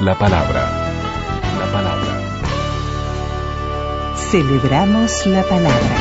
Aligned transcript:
La 0.00 0.18
palabra. 0.18 0.62
La 1.58 1.66
palabra. 1.70 2.20
Celebramos 4.30 5.26
la 5.26 5.42
palabra. 5.42 5.96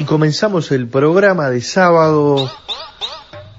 Y 0.00 0.04
comenzamos 0.04 0.72
el 0.72 0.88
programa 0.88 1.48
de 1.48 1.60
sábado 1.60 2.50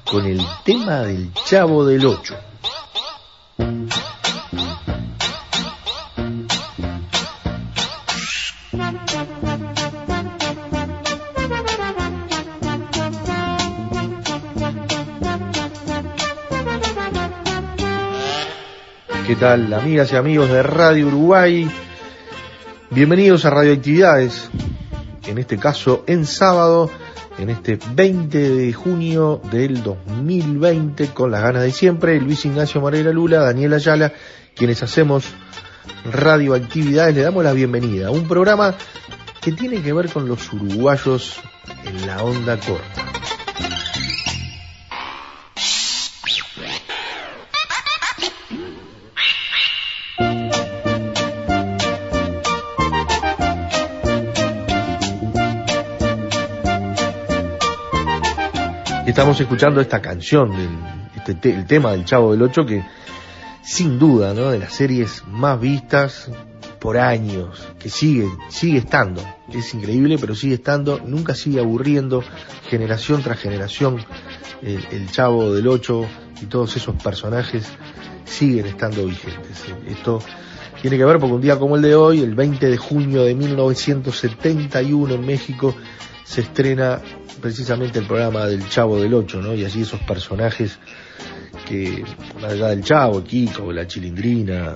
con 0.04 0.26
el 0.26 0.46
tema 0.66 1.04
del 1.04 1.32
Chavo 1.46 1.86
del 1.86 2.06
Ocho. 2.06 2.36
¿Qué 19.36 19.42
tal, 19.42 19.74
amigas 19.74 20.14
y 20.14 20.16
amigos 20.16 20.50
de 20.50 20.64
Radio 20.64 21.08
Uruguay? 21.08 21.70
Bienvenidos 22.90 23.44
a 23.44 23.50
Radioactividades, 23.50 24.50
en 25.28 25.38
este 25.38 25.58
caso 25.58 26.06
en 26.08 26.26
sábado, 26.26 26.90
en 27.38 27.50
este 27.50 27.78
20 27.96 28.38
de 28.38 28.72
junio 28.72 29.42
del 29.52 29.84
2020, 29.84 31.08
con 31.08 31.32
las 31.32 31.42
ganas 31.42 31.64
de 31.64 31.72
siempre, 31.74 32.18
Luis 32.22 32.46
Ignacio 32.46 32.80
Moreira 32.80 33.12
Lula, 33.12 33.42
Daniel 33.42 33.74
Ayala, 33.74 34.14
quienes 34.56 34.82
hacemos 34.84 35.26
Radioactividades, 36.06 37.14
le 37.14 37.24
damos 37.24 37.44
la 37.44 37.52
bienvenida 37.52 38.08
a 38.08 38.12
un 38.12 38.30
programa 38.30 38.76
que 39.42 39.52
tiene 39.52 39.82
que 39.82 39.92
ver 39.92 40.10
con 40.10 40.30
los 40.30 40.54
uruguayos 40.54 41.42
en 41.84 42.08
la 42.08 42.24
onda 42.24 42.58
corta. 42.58 43.15
Estamos 59.16 59.40
escuchando 59.40 59.80
esta 59.80 60.02
canción, 60.02 60.52
del, 60.52 60.70
este 61.16 61.50
el 61.52 61.66
tema 61.66 61.94
del 61.94 62.04
Chavo 62.04 62.34
del 62.34 62.42
Ocho, 62.42 62.66
que 62.66 62.84
sin 63.64 63.98
duda, 63.98 64.34
¿no? 64.34 64.52
De 64.52 64.60
las 64.60 64.74
series 64.74 65.24
más 65.26 65.58
vistas 65.58 66.30
por 66.82 66.98
años, 66.98 67.66
que 67.80 67.90
sigue, 67.90 68.28
sigue 68.50 68.80
estando. 68.80 69.24
Es 69.54 69.74
increíble, 69.74 70.18
pero 70.20 70.36
sigue 70.36 70.56
estando, 70.56 71.00
nunca 71.00 71.34
sigue 71.34 71.62
aburriendo, 71.62 72.26
generación 72.70 73.24
tras 73.24 73.40
generación, 73.40 74.04
el, 74.62 74.86
el 74.92 75.10
Chavo 75.10 75.54
del 75.54 75.70
Ocho 75.70 76.06
y 76.42 76.48
todos 76.48 76.76
esos 76.76 77.02
personajes 77.02 77.66
siguen 78.26 78.66
estando 78.66 79.06
vigentes. 79.06 79.64
Esto 79.88 80.20
tiene 80.82 80.98
que 80.98 81.06
ver 81.06 81.20
porque 81.20 81.36
un 81.36 81.42
día 81.42 81.58
como 81.58 81.78
el 81.78 81.82
de 81.84 81.96
hoy, 81.96 82.20
el 82.20 82.36
20 82.36 82.70
de 82.70 82.76
junio 82.76 83.24
de 83.24 83.34
1971 83.34 85.14
en 85.14 85.26
México, 85.26 85.74
se 86.26 86.42
estrena 86.42 87.02
precisamente 87.40 88.00
el 88.00 88.06
programa 88.06 88.48
del 88.48 88.68
Chavo 88.68 89.00
del 89.00 89.14
Ocho, 89.14 89.42
¿no? 89.42 89.54
Y 89.54 89.64
allí 89.64 89.84
esos 89.84 90.02
personajes 90.02 90.80
que, 91.68 92.04
más 92.42 92.54
allá 92.54 92.70
del 92.70 92.84
Chavo, 92.84 93.24
Kiko, 93.24 93.72
la 93.72 93.86
Chilindrina, 93.86 94.76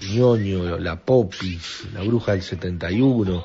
el 0.00 0.16
ñoño, 0.16 0.78
la 0.78 1.00
Popis, 1.00 1.84
la 1.94 2.02
Bruja 2.02 2.32
del 2.32 2.42
71, 2.42 3.44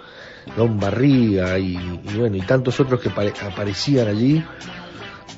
Don 0.58 0.80
Barriga 0.80 1.58
y, 1.58 1.78
bueno, 2.18 2.36
y 2.36 2.42
tantos 2.42 2.78
otros 2.82 3.00
que 3.00 3.10
aparecían 3.10 4.10
allí. 4.10 4.44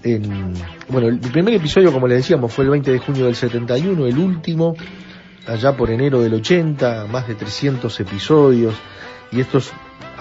En, 0.03 0.53
bueno, 0.89 1.07
el 1.07 1.19
primer 1.19 1.53
episodio, 1.53 1.91
como 1.91 2.07
le 2.07 2.15
decíamos, 2.15 2.51
fue 2.51 2.63
el 2.63 2.71
20 2.71 2.91
de 2.91 2.97
junio 2.97 3.25
del 3.25 3.35
71, 3.35 4.07
el 4.07 4.17
último, 4.17 4.75
allá 5.45 5.77
por 5.77 5.91
enero 5.91 6.19
del 6.21 6.33
80, 6.33 7.05
más 7.05 7.27
de 7.27 7.35
300 7.35 7.99
episodios, 7.99 8.73
y 9.31 9.39
estos 9.39 9.71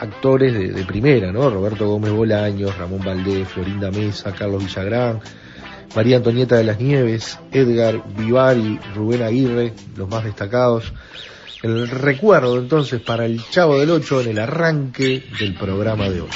actores 0.00 0.74
de, 0.74 0.84
primera, 0.84 1.30
¿no? 1.30 1.50
Roberto 1.50 1.86
Gómez 1.86 2.12
Bolaños, 2.12 2.76
Ramón 2.78 3.02
Valdés, 3.04 3.48
Florinda 3.48 3.90
Mesa, 3.90 4.32
Carlos 4.32 4.64
Villagrán, 4.64 5.20
María 5.94 6.16
Antonieta 6.16 6.56
de 6.56 6.64
las 6.64 6.80
Nieves, 6.80 7.38
Edgar 7.52 8.02
Vivari, 8.16 8.78
Rubén 8.94 9.22
Aguirre, 9.22 9.74
los 9.96 10.08
más 10.08 10.24
destacados. 10.24 10.92
El 11.62 11.88
recuerdo 11.88 12.58
entonces 12.58 13.02
para 13.02 13.26
el 13.26 13.42
Chavo 13.50 13.78
del 13.78 13.90
Ocho 13.90 14.22
en 14.22 14.28
el 14.28 14.38
arranque 14.38 15.22
del 15.38 15.54
programa 15.54 16.08
de 16.08 16.22
hoy. 16.22 16.30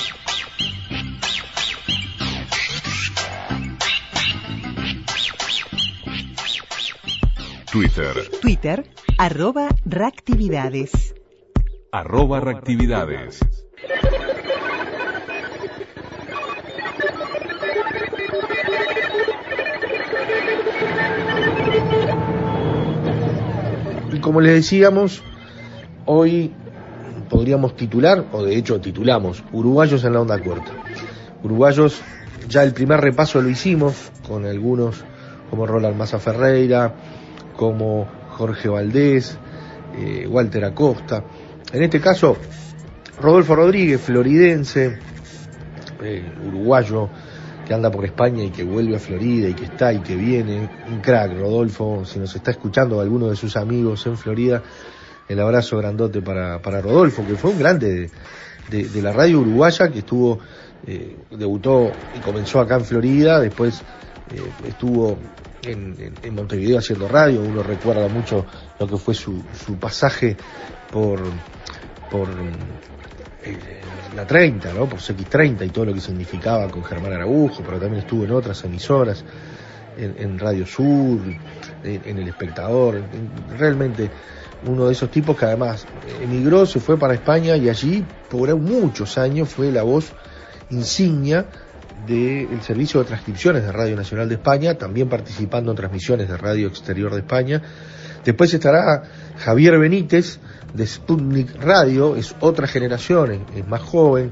Twitter. 7.73 8.31
Twitter, 8.41 8.85
arroba 9.19 9.69
reactividades 9.85 11.15
arroba 11.95 12.41
reactividades. 12.41 13.39
Y 24.13 24.19
como 24.19 24.41
les 24.41 24.55
decíamos, 24.55 25.23
hoy 26.05 26.53
podríamos 27.31 27.77
titular, 27.77 28.25
o 28.33 28.43
de 28.43 28.57
hecho 28.57 28.81
titulamos, 28.81 29.45
Uruguayos 29.53 30.03
en 30.03 30.15
la 30.15 30.21
onda 30.21 30.43
corta. 30.43 30.73
Uruguayos, 31.45 32.03
ya 32.49 32.65
el 32.65 32.73
primer 32.73 33.03
repaso 33.03 33.41
lo 33.41 33.49
hicimos 33.49 34.11
con 34.27 34.47
algunos 34.47 35.05
como 35.49 35.65
Roland 35.65 35.97
Maza 35.97 36.19
Ferreira, 36.19 36.93
como 37.57 38.09
Jorge 38.31 38.69
Valdés, 38.69 39.39
eh, 39.97 40.27
Walter 40.29 40.65
Acosta. 40.65 41.23
En 41.75 41.83
este 41.83 42.01
caso, 42.01 42.37
Rodolfo 43.21 43.57
Rodríguez, 43.57 44.01
floridense, 44.01 44.97
eh, 46.05 46.23
uruguayo, 46.47 47.09
que 47.67 47.75
anda 47.75 47.91
por 47.91 48.05
España 48.05 48.45
y 48.45 48.51
que 48.51 48.63
vuelve 48.63 48.95
a 48.95 49.01
Florida 49.01 49.49
y 49.49 49.55
que 49.55 49.65
está 49.65 49.93
y 49.93 49.99
que 49.99 50.15
viene. 50.15 50.71
Un 50.89 51.01
crack, 51.01 51.37
Rodolfo, 51.37 52.05
si 52.05 52.21
nos 52.21 52.33
está 52.37 52.53
escuchando 52.53 53.01
alguno 53.01 53.29
de 53.29 53.35
sus 53.35 53.57
amigos 53.57 54.07
en 54.07 54.17
Florida, 54.17 54.63
el 55.29 55.41
abrazo 55.41 55.77
grandote 55.79 56.23
para, 56.23 56.63
para 56.63 56.81
Rodolfo, 56.81 57.27
que 57.27 57.35
fue 57.35 57.51
un 57.51 57.59
grande 57.59 58.09
de, 58.71 59.03
la 59.03 59.11
radio 59.11 59.41
uruguaya 59.41 59.89
que 59.89 59.99
estuvo, 59.99 60.39
eh, 60.87 61.17
debutó 61.33 61.91
y 62.17 62.21
comenzó 62.21 62.61
acá 62.61 62.77
en 62.77 62.85
Florida, 62.85 63.41
después 63.41 63.83
eh, 64.33 64.69
estuvo 64.69 65.19
en, 65.63 66.15
Montevideo 66.33 66.79
haciendo 66.79 67.09
radio, 67.09 67.41
uno 67.41 67.65
recuerda 67.65 68.07
mucho 68.07 68.47
lo 68.79 68.87
que 68.87 68.97
fue 68.97 69.15
su, 69.15 69.43
su 69.67 69.75
pasaje 69.77 70.37
por 70.95 71.21
por 72.15 72.29
eh, 73.43 73.57
la 74.15 74.25
30, 74.25 74.73
¿no? 74.73 74.89
Por 74.89 75.01
CX30 75.01 75.67
y 75.67 75.71
todo 75.71 75.87
lo 75.87 75.95
que 75.95 76.01
significaba 76.01 76.69
con 76.69 76.85
Germán 76.85 77.13
Araújo, 77.13 77.65
pero 77.65 77.81
también 77.81 78.03
estuvo 78.03 78.25
en 78.25 78.31
otras 78.31 78.63
emisoras, 78.63 79.25
en, 79.97 80.39
Radio 80.39 80.65
Sur, 80.65 81.21
en, 81.83 82.19
El 82.19 82.29
Espectador, 82.29 83.03
realmente 83.59 84.09
uno 84.67 84.87
de 84.87 84.93
esos 84.93 85.11
tipos 85.11 85.37
que 85.37 85.45
además 85.45 85.87
emigró, 86.23 86.67
se 86.67 86.79
fue 86.79 86.97
para 86.97 87.15
España 87.15 87.57
y 87.57 87.69
allí 87.69 88.05
por 88.31 88.55
muchos 88.57 89.19
años 89.19 89.49
fue 89.49 89.73
la 89.73 89.83
voz 89.83 90.13
insignia 90.71 91.47
del 92.07 92.63
servicio 92.63 93.01
de 93.01 93.07
transcripciones 93.07 93.65
de 93.65 93.73
Radio 93.73 93.97
Nacional 93.97 94.29
de 94.29 94.37
España, 94.37 94.75
también 94.75 95.09
participando 95.09 95.73
en 95.73 95.77
transmisiones 95.77 96.29
de 96.29 96.37
Radio 96.37 96.69
Exterior 96.69 97.13
de 97.13 97.21
España. 97.21 97.63
Después 98.25 98.55
estará 98.55 99.03
Javier 99.39 99.79
Benítez, 99.79 100.39
de 100.75 100.87
Sputnik 100.87 101.55
Radio, 101.63 102.17
es 102.17 102.35
otra 102.41 102.67
generación, 102.67 103.47
es, 103.55 103.67
más 103.67 103.81
joven. 103.81 104.31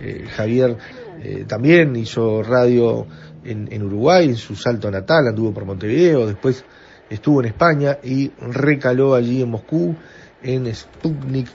Eh, 0.00 0.26
Javier 0.36 0.76
eh, 1.22 1.44
también 1.46 1.96
hizo 1.96 2.42
radio 2.42 3.06
en, 3.44 3.82
Uruguay, 3.82 4.28
en 4.28 4.36
su 4.36 4.56
salto 4.56 4.90
natal, 4.90 5.28
anduvo 5.28 5.52
por 5.52 5.64
Montevideo, 5.64 6.26
después 6.26 6.64
estuvo 7.08 7.40
en 7.40 7.46
España 7.46 7.98
y 8.02 8.30
recaló 8.40 9.14
allí 9.14 9.42
en 9.42 9.50
Moscú 9.50 9.94
en 10.42 10.74
Sputnik 10.74 11.48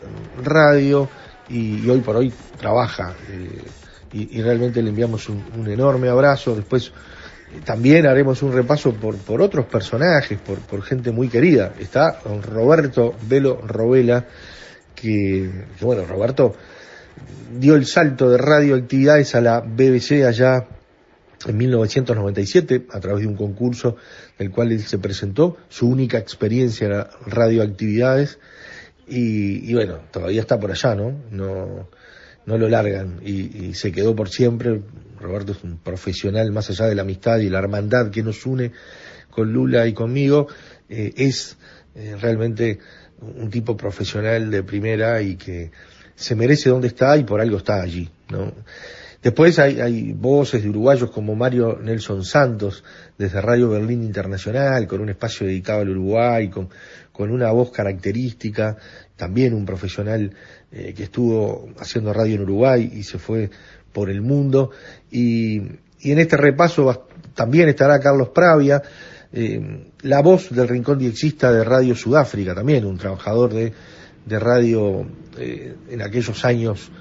Radio 0.44 1.08
y, 1.48 1.88
hoy 1.90 2.02
por 2.02 2.16
hoy 2.16 2.34
trabaja. 2.58 3.14
Eh, 3.30 3.62
y, 4.12 4.42
realmente 4.42 4.82
le 4.82 4.90
enviamos 4.90 5.30
un, 5.30 5.68
enorme 5.68 6.10
abrazo. 6.10 6.56
Después 6.56 6.92
también 7.66 8.06
haremos 8.06 8.42
un 8.44 8.54
repaso 8.54 8.94
por, 8.94 9.18
por 9.18 9.42
otros 9.42 9.66
personajes, 9.66 10.40
por, 10.40 10.60
por 10.60 10.82
gente 10.84 11.12
muy 11.12 11.30
querida. 11.30 11.74
Está 11.80 12.20
don 12.24 12.42
Roberto 12.44 13.16
Velo 13.28 13.62
Robela, 13.66 14.26
que, 14.96 15.50
bueno, 15.82 16.06
Roberto 16.06 16.56
dio 17.58 17.76
el 17.76 17.86
salto 17.86 18.30
de 18.30 18.38
radioactividades 18.38 19.36
a 19.36 19.42
la 19.42 19.60
BBC 19.62 20.24
allá 20.26 20.68
en 21.48 21.58
1997 21.58 22.88
a 22.92 23.00
través 23.00 23.22
de 23.22 23.28
un 23.28 23.36
concurso 23.36 23.96
del 24.38 24.52
cual 24.52 24.72
él 24.72 24.82
se 24.82 25.00
presentó, 25.00 25.58
su 25.70 25.88
única 25.88 26.18
experiencia 26.18 26.88
era 26.88 27.10
radioactividades 27.26 28.40
y, 29.08 29.74
bueno, 29.74 30.00
todavía 30.12 30.42
está 30.42 30.60
por 30.60 30.70
allá, 30.70 30.94
¿no? 30.94 31.16
No, 31.32 31.90
no 32.46 32.58
lo 32.58 32.70
largan 32.70 33.20
y, 33.24 33.74
se 33.74 33.92
quedó 33.92 34.16
por 34.16 34.30
siempre. 34.30 34.82
Roberto 35.20 35.52
es 35.52 35.64
un 35.64 35.78
profesional 35.78 36.52
más 36.52 36.70
allá 36.70 36.88
de 36.88 36.96
la 36.96 37.02
amistad 37.02 37.40
y 37.40 37.50
la 37.50 37.60
hermandad 37.60 38.10
que 38.10 38.24
nos 38.24 38.46
une 38.46 38.72
con 39.30 39.52
Lula 39.54 39.88
y 39.88 39.94
conmigo, 39.94 40.48
eh, 40.90 41.14
es 41.16 41.58
eh, 41.96 42.16
realmente 42.20 42.80
un 43.22 43.50
tipo 43.50 43.76
profesional 43.78 44.50
de 44.50 44.64
primera 44.64 45.22
y 45.22 45.36
que 45.36 45.72
se 46.16 46.36
merece 46.36 46.70
donde 46.70 46.88
está 46.88 47.18
y 47.18 47.24
por 47.24 47.42
algo 47.42 47.58
está 47.58 47.82
allí, 47.82 48.10
¿no? 48.30 48.54
Después 49.22 49.60
hay, 49.60 50.14
voces 50.14 50.64
de 50.64 50.70
uruguayos 50.70 51.12
como 51.12 51.36
Mario 51.36 51.78
Nelson 51.82 52.24
Santos, 52.24 52.86
desde 53.18 53.42
Radio 53.42 53.70
Berlín 53.70 54.02
Internacional, 54.02 54.88
con 54.88 55.02
un 55.02 55.10
espacio 55.10 55.46
dedicado 55.46 55.82
al 55.82 55.90
Uruguay, 55.90 56.50
con, 56.50 56.70
con 57.12 57.30
una 57.30 57.52
voz 57.52 57.70
característica, 57.70 58.78
también 59.18 59.54
un 59.54 59.66
profesional 59.66 60.32
eh, 60.72 60.94
que 60.96 61.04
estuvo 61.04 61.68
haciendo 61.80 62.14
radio 62.14 62.36
en 62.36 62.42
Uruguay 62.44 62.90
y 62.94 63.04
se 63.04 63.20
fue 63.20 63.50
por 63.92 64.10
el 64.10 64.22
mundo. 64.22 64.72
Y, 65.12 65.62
y 66.00 66.12
en 66.12 66.20
este 66.20 66.38
repaso 66.38 67.08
también 67.36 67.70
estará 67.70 68.00
Carlos 68.00 68.30
Pravia, 68.30 68.82
eh, 69.32 69.92
la 70.02 70.22
voz 70.22 70.50
del 70.50 70.68
Rincón 70.68 70.98
Diexista 70.98 71.52
de 71.52 71.64
Radio 71.64 71.96
Sudáfrica, 71.96 72.56
también 72.56 72.86
un 72.86 72.98
trabajador 72.98 73.54
de, 73.54 73.74
de 74.26 74.40
radio 74.40 75.06
eh, 75.38 75.76
en 75.90 76.02
aquellos 76.02 76.44
años 76.46 76.92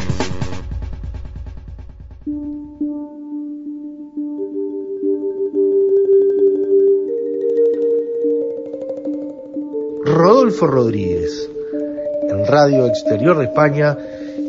Rodolfo 10.06 10.66
Rodríguez, 10.66 11.50
en 12.30 12.46
Radio 12.46 12.86
Exterior 12.86 13.36
de 13.36 13.44
España 13.44 13.98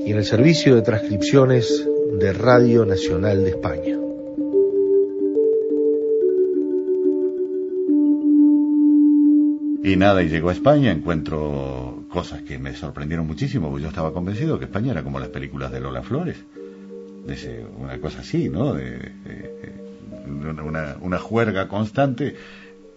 y 0.06 0.12
en 0.12 0.18
el 0.18 0.24
servicio 0.24 0.76
de 0.76 0.82
transcripciones 0.82 1.86
de 2.20 2.32
Radio 2.34 2.86
Nacional 2.86 3.44
de 3.44 3.50
España. 3.50 3.98
Y 9.84 9.98
nada, 9.98 10.24
y 10.24 10.30
llegó 10.30 10.50
a 10.50 10.54
España, 10.54 10.92
encuentro 10.92 12.06
cosas 12.10 12.42
que 12.42 12.58
me 12.58 12.74
sorprendieron 12.74 13.28
muchísimo, 13.28 13.70
porque 13.70 13.84
yo 13.84 13.90
estaba 13.90 14.14
convencido 14.14 14.58
que 14.58 14.66
España 14.66 14.94
era 14.94 15.04
como 15.04 15.20
las 15.20 15.30
películas 15.30 15.72
de 15.72 15.80
Lola 15.80 16.02
Flores. 16.02 16.38
Una 17.78 18.00
cosa 18.00 18.22
así, 18.22 18.50
¿no? 18.50 18.74
De, 18.74 19.12
una, 20.28 20.98
una 21.02 21.20
juerga 21.20 21.68
constante 21.68 22.36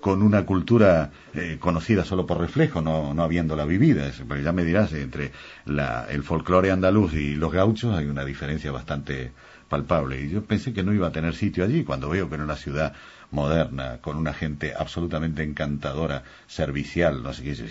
con 0.00 0.22
una 0.22 0.46
cultura 0.46 1.10
eh, 1.34 1.56
conocida 1.58 2.04
solo 2.04 2.26
por 2.26 2.38
reflejo, 2.38 2.80
no, 2.80 3.14
no 3.14 3.22
habiéndola 3.22 3.64
vivida. 3.64 4.10
Porque 4.26 4.42
ya 4.42 4.52
me 4.52 4.64
dirás, 4.64 4.92
entre 4.92 5.32
la, 5.64 6.06
el 6.08 6.22
folclore 6.22 6.70
andaluz 6.70 7.14
y 7.14 7.34
los 7.34 7.52
gauchos 7.52 7.94
hay 7.94 8.06
una 8.06 8.24
diferencia 8.24 8.70
bastante 8.70 9.32
palpable. 9.68 10.20
Y 10.20 10.30
yo 10.30 10.44
pensé 10.44 10.72
que 10.72 10.82
no 10.82 10.92
iba 10.92 11.08
a 11.08 11.12
tener 11.12 11.34
sitio 11.34 11.64
allí, 11.64 11.84
cuando 11.84 12.08
veo 12.08 12.28
que 12.28 12.36
en 12.36 12.42
una 12.42 12.56
ciudad 12.56 12.94
moderna, 13.30 13.98
con 14.00 14.16
una 14.16 14.32
gente 14.32 14.72
absolutamente 14.76 15.42
encantadora, 15.42 16.22
servicial, 16.46 17.22
no 17.22 17.34
sé 17.34 17.42
qué, 17.42 17.54
yo 17.54 17.64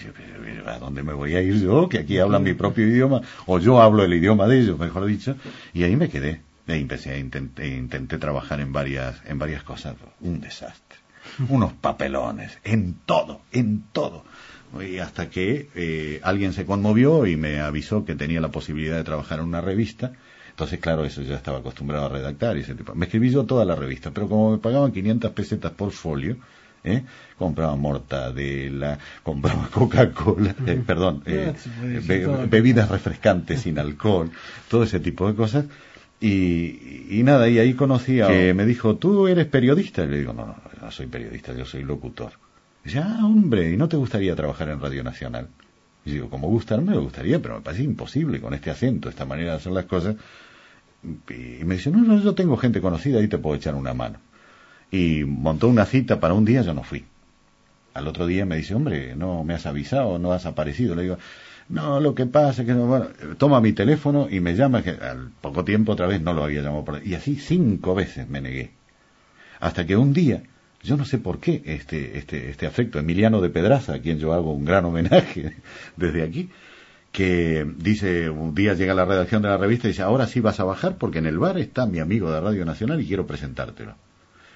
¿a 0.68 0.78
dónde 0.78 1.02
me 1.02 1.14
voy 1.14 1.36
a 1.36 1.42
ir 1.42 1.60
yo? 1.60 1.90
Que 1.90 2.00
aquí 2.00 2.20
hablan 2.20 2.44
mi 2.44 2.54
propio 2.54 2.88
idioma, 2.88 3.22
o 3.48 3.58
yo 3.58 3.82
hablo 3.82 4.04
el 4.04 4.14
idioma 4.14 4.48
de 4.48 4.60
ellos, 4.60 4.78
mejor 4.78 5.06
dicho, 5.06 5.36
y 5.74 5.84
ahí 5.84 5.96
me 5.96 6.10
quedé. 6.10 6.42
Y 6.68 6.74
empecé 6.74 7.18
intenté, 7.18 7.66
intenté 7.66 8.18
trabajar 8.18 8.60
en 8.60 8.74
varias, 8.74 9.22
en 9.26 9.40
varias 9.40 9.64
cosas. 9.64 9.96
Un 10.20 10.42
desastre 10.42 11.07
unos 11.50 11.74
papelones, 11.74 12.58
en 12.64 12.96
todo, 13.06 13.42
en 13.52 13.84
todo. 13.92 14.24
Y 14.82 15.00
hasta 15.00 15.30
que 15.30 15.70
eh, 15.76 16.20
alguien 16.24 16.54
se 16.54 16.66
conmovió 16.66 17.26
y 17.26 17.38
me 17.38 17.62
avisó 17.62 18.06
que 18.06 18.16
tenía 18.16 18.42
la 18.42 18.50
posibilidad 18.50 18.98
de 18.98 19.04
trabajar 19.04 19.40
en 19.40 19.46
una 19.46 19.62
revista. 19.62 20.12
Entonces, 20.50 20.80
claro, 20.80 21.06
eso 21.06 21.22
ya 21.22 21.36
estaba 21.36 21.60
acostumbrado 21.60 22.08
a 22.08 22.10
redactar 22.10 22.58
y 22.58 22.62
ese 22.62 22.76
tipo. 22.76 22.94
Me 22.96 23.06
escribí 23.06 23.30
yo 23.30 23.46
toda 23.46 23.64
la 23.64 23.76
revista, 23.76 24.12
pero 24.12 24.28
como 24.28 24.52
me 24.52 24.58
pagaban 24.58 24.92
500 24.92 25.32
pesetas 25.32 25.72
por 25.72 25.92
folio, 25.92 26.38
¿eh? 26.84 27.04
compraba 27.38 27.76
mortadela, 27.76 28.98
compraba 29.24 29.70
Coca-Cola, 29.72 30.56
eh, 30.66 30.82
perdón, 30.86 31.24
eh, 31.26 31.54
bebidas 32.50 32.90
refrescantes 32.90 33.62
sin 33.62 33.80
alcohol, 33.80 34.32
todo 34.70 34.84
ese 34.84 35.00
tipo 35.00 35.28
de 35.28 35.36
cosas. 35.36 35.66
Y, 36.20 37.06
y 37.10 37.24
nada, 37.24 37.48
y 37.48 37.60
ahí 37.60 37.74
conocí 37.74 38.22
a... 38.22 38.28
que 38.28 38.54
me 38.54 38.66
dijo, 38.66 38.96
¿tú 38.96 39.28
eres 39.28 39.46
periodista? 39.46 40.04
Y 40.04 40.08
le 40.08 40.20
digo, 40.20 40.34
no, 40.34 40.48
no, 40.48 40.56
no 40.82 40.92
soy 40.92 41.08
periodista, 41.08 41.54
yo 41.54 41.66
soy 41.66 41.84
locutor. 41.84 42.32
Y 42.84 42.88
dice, 42.88 43.00
ah, 43.00 43.20
hombre, 43.24 43.72
¿y 43.72 43.78
no 43.78 43.88
te 43.88 43.98
gustaría 43.98 44.36
trabajar 44.36 44.70
en 44.70 44.80
Radio 44.80 45.04
Nacional? 45.04 45.48
Y 46.06 46.12
digo, 46.12 46.30
como 46.30 46.48
gustarme, 46.48 46.92
me 46.92 46.98
gustaría, 46.98 47.40
pero 47.42 47.56
me 47.56 47.62
parece 47.62 47.84
imposible 47.84 48.40
con 48.40 48.54
este 48.54 48.72
acento, 48.72 49.10
esta 49.10 49.26
manera 49.26 49.52
de 49.52 49.58
hacer 49.58 49.74
las 49.74 49.86
cosas. 49.86 50.16
Y 51.04 51.64
me 51.66 51.76
dice, 51.76 51.92
no, 51.92 52.00
no, 52.00 52.22
yo 52.22 52.34
tengo 52.34 52.58
gente 52.58 52.82
conocida, 52.82 53.20
ahí 53.20 53.28
te 53.28 53.38
puedo 53.38 53.56
echar 53.56 53.76
una 53.76 53.94
mano. 53.94 54.18
Y 54.90 55.24
montó 55.26 55.68
una 55.68 55.86
cita 55.86 56.20
para 56.20 56.34
un 56.34 56.46
día, 56.46 56.62
yo 56.62 56.74
no 56.74 56.84
fui. 56.84 57.06
Al 57.94 58.08
otro 58.08 58.26
día 58.26 58.46
me 58.46 58.58
dice, 58.58 58.74
hombre, 58.74 59.16
no 59.16 59.44
me 59.44 59.54
has 59.54 59.66
avisado, 59.66 60.18
no 60.18 60.32
has 60.32 60.46
aparecido. 60.46 60.96
Le 60.96 61.04
digo, 61.04 61.18
no, 61.70 62.00
lo 62.00 62.16
que 62.16 62.26
pasa 62.26 62.62
es 62.62 62.68
que 62.68 62.74
no, 62.74 62.88
bueno, 62.88 63.08
toma 63.38 63.60
mi 63.60 63.74
teléfono 63.74 64.28
y 64.30 64.40
me 64.40 64.56
llama, 64.56 64.84
que 64.84 64.92
al 64.92 65.32
poco 65.42 65.66
tiempo 65.66 65.94
otra 65.94 66.08
vez 66.08 66.22
no 66.22 66.34
lo 66.34 66.44
había 66.44 66.62
llamado 66.62 66.86
por 66.86 67.06
Y 67.06 67.16
así 67.16 67.36
cinco 67.36 67.94
veces 67.94 68.30
me 68.30 68.42
negué. 68.42 68.72
Hasta 69.60 69.86
que 69.86 69.98
un 69.98 70.14
día 70.14 70.44
yo 70.84 70.96
no 70.96 71.06
sé 71.06 71.18
por 71.18 71.40
qué 71.40 71.62
este, 71.66 72.18
este, 72.18 72.50
este 72.50 72.66
afecto, 72.66 73.00
Emiliano 73.00 73.42
de 73.42 73.50
Pedraza, 73.50 73.96
a 73.96 74.00
quien 74.00 74.20
yo 74.20 74.34
hago 74.34 74.54
un 74.54 74.64
gran 74.64 74.86
homenaje 74.86 75.56
desde 75.98 76.24
aquí, 76.24 76.50
que 77.12 77.66
dice, 77.78 78.30
un 78.30 78.54
día 78.54 78.74
llega 78.74 78.94
a 78.94 78.96
la 78.96 79.06
redacción 79.06 79.42
de 79.42 79.50
la 79.50 79.58
revista 79.58 79.88
y 79.88 79.92
dice, 79.92 80.04
ahora 80.04 80.28
sí 80.28 80.40
vas 80.40 80.60
a 80.60 80.64
bajar 80.64 80.98
porque 80.98 81.20
en 81.20 81.26
el 81.26 81.40
bar 81.40 81.58
está 81.58 81.86
mi 81.86 82.00
amigo 82.00 82.32
de 82.32 82.40
Radio 82.40 82.64
Nacional 82.64 83.02
y 83.02 83.08
quiero 83.08 83.28
presentártelo. 83.28 83.96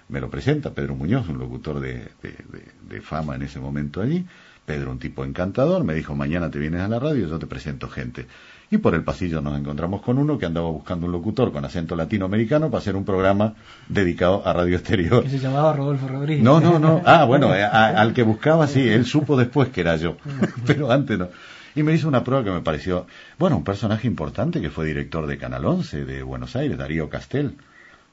Me 0.09 0.21
lo 0.21 0.29
presenta 0.29 0.73
Pedro 0.73 0.95
Muñoz, 0.95 1.27
un 1.29 1.39
locutor 1.39 1.79
de, 1.79 2.09
de 2.21 3.01
fama 3.01 3.35
en 3.35 3.43
ese 3.43 3.59
momento 3.59 4.01
allí. 4.01 4.25
Pedro, 4.65 4.91
un 4.91 4.99
tipo 4.99 5.25
encantador, 5.25 5.83
me 5.83 5.93
dijo, 5.93 6.15
mañana 6.15 6.49
te 6.51 6.59
vienes 6.59 6.81
a 6.81 6.87
la 6.87 6.99
radio, 6.99 7.27
yo 7.27 7.39
te 7.39 7.47
presento 7.47 7.89
gente 7.89 8.27
y 8.71 8.77
por 8.77 8.95
el 8.95 9.03
pasillo 9.03 9.41
nos 9.41 9.59
encontramos 9.59 10.01
con 10.01 10.17
uno 10.17 10.37
que 10.37 10.45
andaba 10.45 10.69
buscando 10.69 11.05
un 11.05 11.11
locutor 11.11 11.51
con 11.51 11.65
acento 11.65 11.97
latinoamericano 11.97 12.71
para 12.71 12.79
hacer 12.79 12.95
un 12.95 13.03
programa 13.03 13.53
dedicado 13.89 14.47
a 14.47 14.53
radio 14.53 14.77
exterior. 14.77 15.23
Que 15.23 15.29
se 15.29 15.39
llamaba 15.39 15.73
Rodolfo 15.73 16.07
Rodríguez. 16.07 16.41
No, 16.41 16.61
no, 16.61 16.79
no. 16.79 17.01
Ah, 17.11 17.25
bueno, 17.25 17.53
eh, 17.53 17.63
al 17.63 18.13
que 18.13 18.23
buscaba 18.23 18.67
sí, 18.67 18.87
él 18.87 19.05
supo 19.05 19.35
después 19.35 19.67
que 19.69 19.81
era 19.81 19.97
yo, 19.97 20.15
pero 20.65 20.89
antes 20.89 21.19
no. 21.19 21.27
Y 21.75 21.83
me 21.83 21.93
hizo 21.93 22.07
una 22.07 22.23
prueba 22.23 22.43
que 22.43 22.51
me 22.51 22.61
pareció, 22.61 23.07
bueno, 23.37 23.57
un 23.57 23.63
personaje 23.65 24.07
importante 24.07 24.61
que 24.61 24.69
fue 24.69 24.85
director 24.85 25.27
de 25.27 25.37
Canal 25.37 25.65
11 25.65 26.05
de 26.05 26.23
Buenos 26.23 26.55
Aires, 26.55 26.77
Darío 26.77 27.09
Castel. 27.09 27.57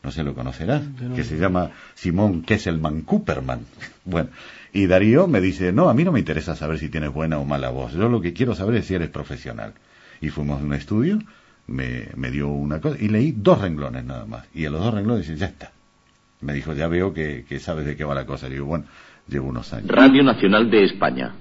No 0.02 0.12
sé, 0.12 0.22
lo 0.22 0.34
conocerás, 0.34 0.82
que 1.14 1.24
se 1.24 1.36
llama 1.36 1.70
Simón 1.94 2.42
Kesselman 2.42 3.02
Cooperman. 3.02 3.60
Bueno, 4.04 4.30
y 4.72 4.86
Darío 4.86 5.26
me 5.26 5.40
dice, 5.40 5.72
no, 5.72 5.88
a 5.88 5.94
mí 5.94 6.04
no 6.04 6.12
me 6.12 6.20
interesa 6.20 6.54
saber 6.54 6.78
si 6.78 6.88
tienes 6.88 7.12
buena 7.12 7.38
o 7.38 7.44
mala 7.44 7.70
voz, 7.70 7.92
yo 7.92 8.08
lo 8.08 8.20
que 8.20 8.32
quiero 8.32 8.54
saber 8.54 8.76
es 8.76 8.86
si 8.86 8.94
eres 8.94 9.10
profesional 9.10 9.74
y 10.20 10.28
fuimos 10.28 10.60
a 10.60 10.64
un 10.64 10.74
estudio, 10.74 11.18
me, 11.66 12.08
me 12.16 12.30
dio 12.30 12.48
una 12.48 12.80
cosa 12.80 12.96
y 12.98 13.08
leí 13.08 13.32
dos 13.32 13.60
renglones 13.60 14.04
nada 14.04 14.24
más. 14.24 14.46
Y 14.54 14.64
a 14.64 14.70
los 14.70 14.80
dos 14.80 14.94
renglones 14.94 15.26
dice, 15.26 15.38
ya 15.38 15.46
está. 15.46 15.72
Me 16.40 16.52
dijo, 16.52 16.72
ya 16.72 16.88
veo 16.88 17.12
que, 17.12 17.44
que 17.48 17.58
sabes 17.58 17.84
de 17.84 17.96
qué 17.96 18.04
va 18.04 18.14
la 18.14 18.26
cosa. 18.26 18.46
Y 18.48 18.52
digo, 18.52 18.66
bueno, 18.66 18.84
llevo 19.28 19.48
unos 19.48 19.72
años. 19.72 19.88
Radio 19.88 20.22
Nacional 20.22 20.70
de 20.70 20.84
España. 20.84 21.32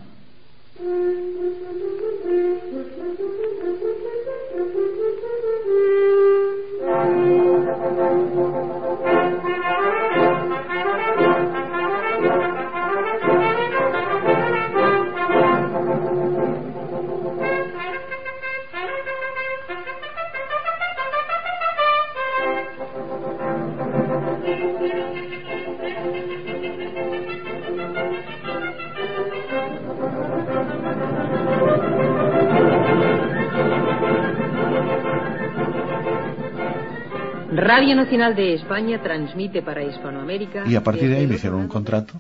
Radio 37.78 37.96
Nacional 37.96 38.36
de 38.36 38.56
España 38.56 39.00
transmite 39.04 39.62
para 39.62 39.84
Hispanoamérica. 39.84 40.64
Y 40.68 40.76
a 40.76 40.84
partir 40.84 41.10
de 41.10 41.18
ahí 41.18 41.28
me 41.28 41.36
hicieron 41.36 41.60
un 41.62 41.68
contrato 41.68 42.16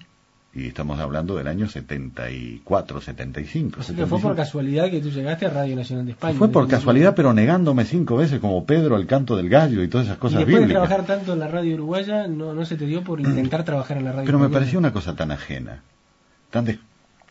y 0.54 0.68
estamos 0.68 1.00
hablando 1.00 1.36
del 1.36 1.48
año 1.48 1.68
74, 1.68 3.02
75. 3.02 3.80
Así 3.80 3.94
que 3.96 4.06
fue 4.06 4.20
por 4.20 4.36
75. 4.36 4.36
casualidad 4.36 4.92
que 4.92 5.02
tú 5.02 5.10
llegaste 5.10 5.48
a 5.48 5.50
Radio 5.50 5.76
Nacional 5.76 6.06
de 6.06 6.12
España. 6.12 6.38
Fue 6.38 6.50
por 6.50 6.68
casualidad, 6.68 7.16
pero 7.16 7.34
negándome 7.34 7.86
cinco 7.86 8.18
veces 8.18 8.40
como 8.40 8.66
Pedro 8.66 8.98
el 8.98 9.08
canto 9.08 9.36
del 9.36 9.50
gallo 9.50 9.82
y 9.82 9.88
todas 9.88 10.06
esas 10.06 10.18
Y 10.18 10.20
cosas 10.20 10.38
después 10.40 10.54
de 10.56 10.60
bíblicas. 10.68 10.88
trabajar 10.90 11.06
tanto 11.08 11.34
en 11.34 11.40
la 11.40 11.48
radio 11.48 11.74
uruguaya, 11.74 12.28
no, 12.28 12.54
no 12.54 12.64
se 12.66 12.76
te 12.76 12.86
dio 12.86 13.04
por 13.04 13.20
intentar 13.20 13.64
trabajar 13.64 13.98
en 13.98 14.06
la 14.06 14.12
radio 14.12 14.26
Pero 14.26 14.38
me 14.38 14.46
española? 14.46 14.60
pareció 14.60 14.78
una 14.80 14.94
cosa 14.94 15.16
tan 15.16 15.32
ajena, 15.32 15.82
tan 16.52 16.66
des- 16.66 16.80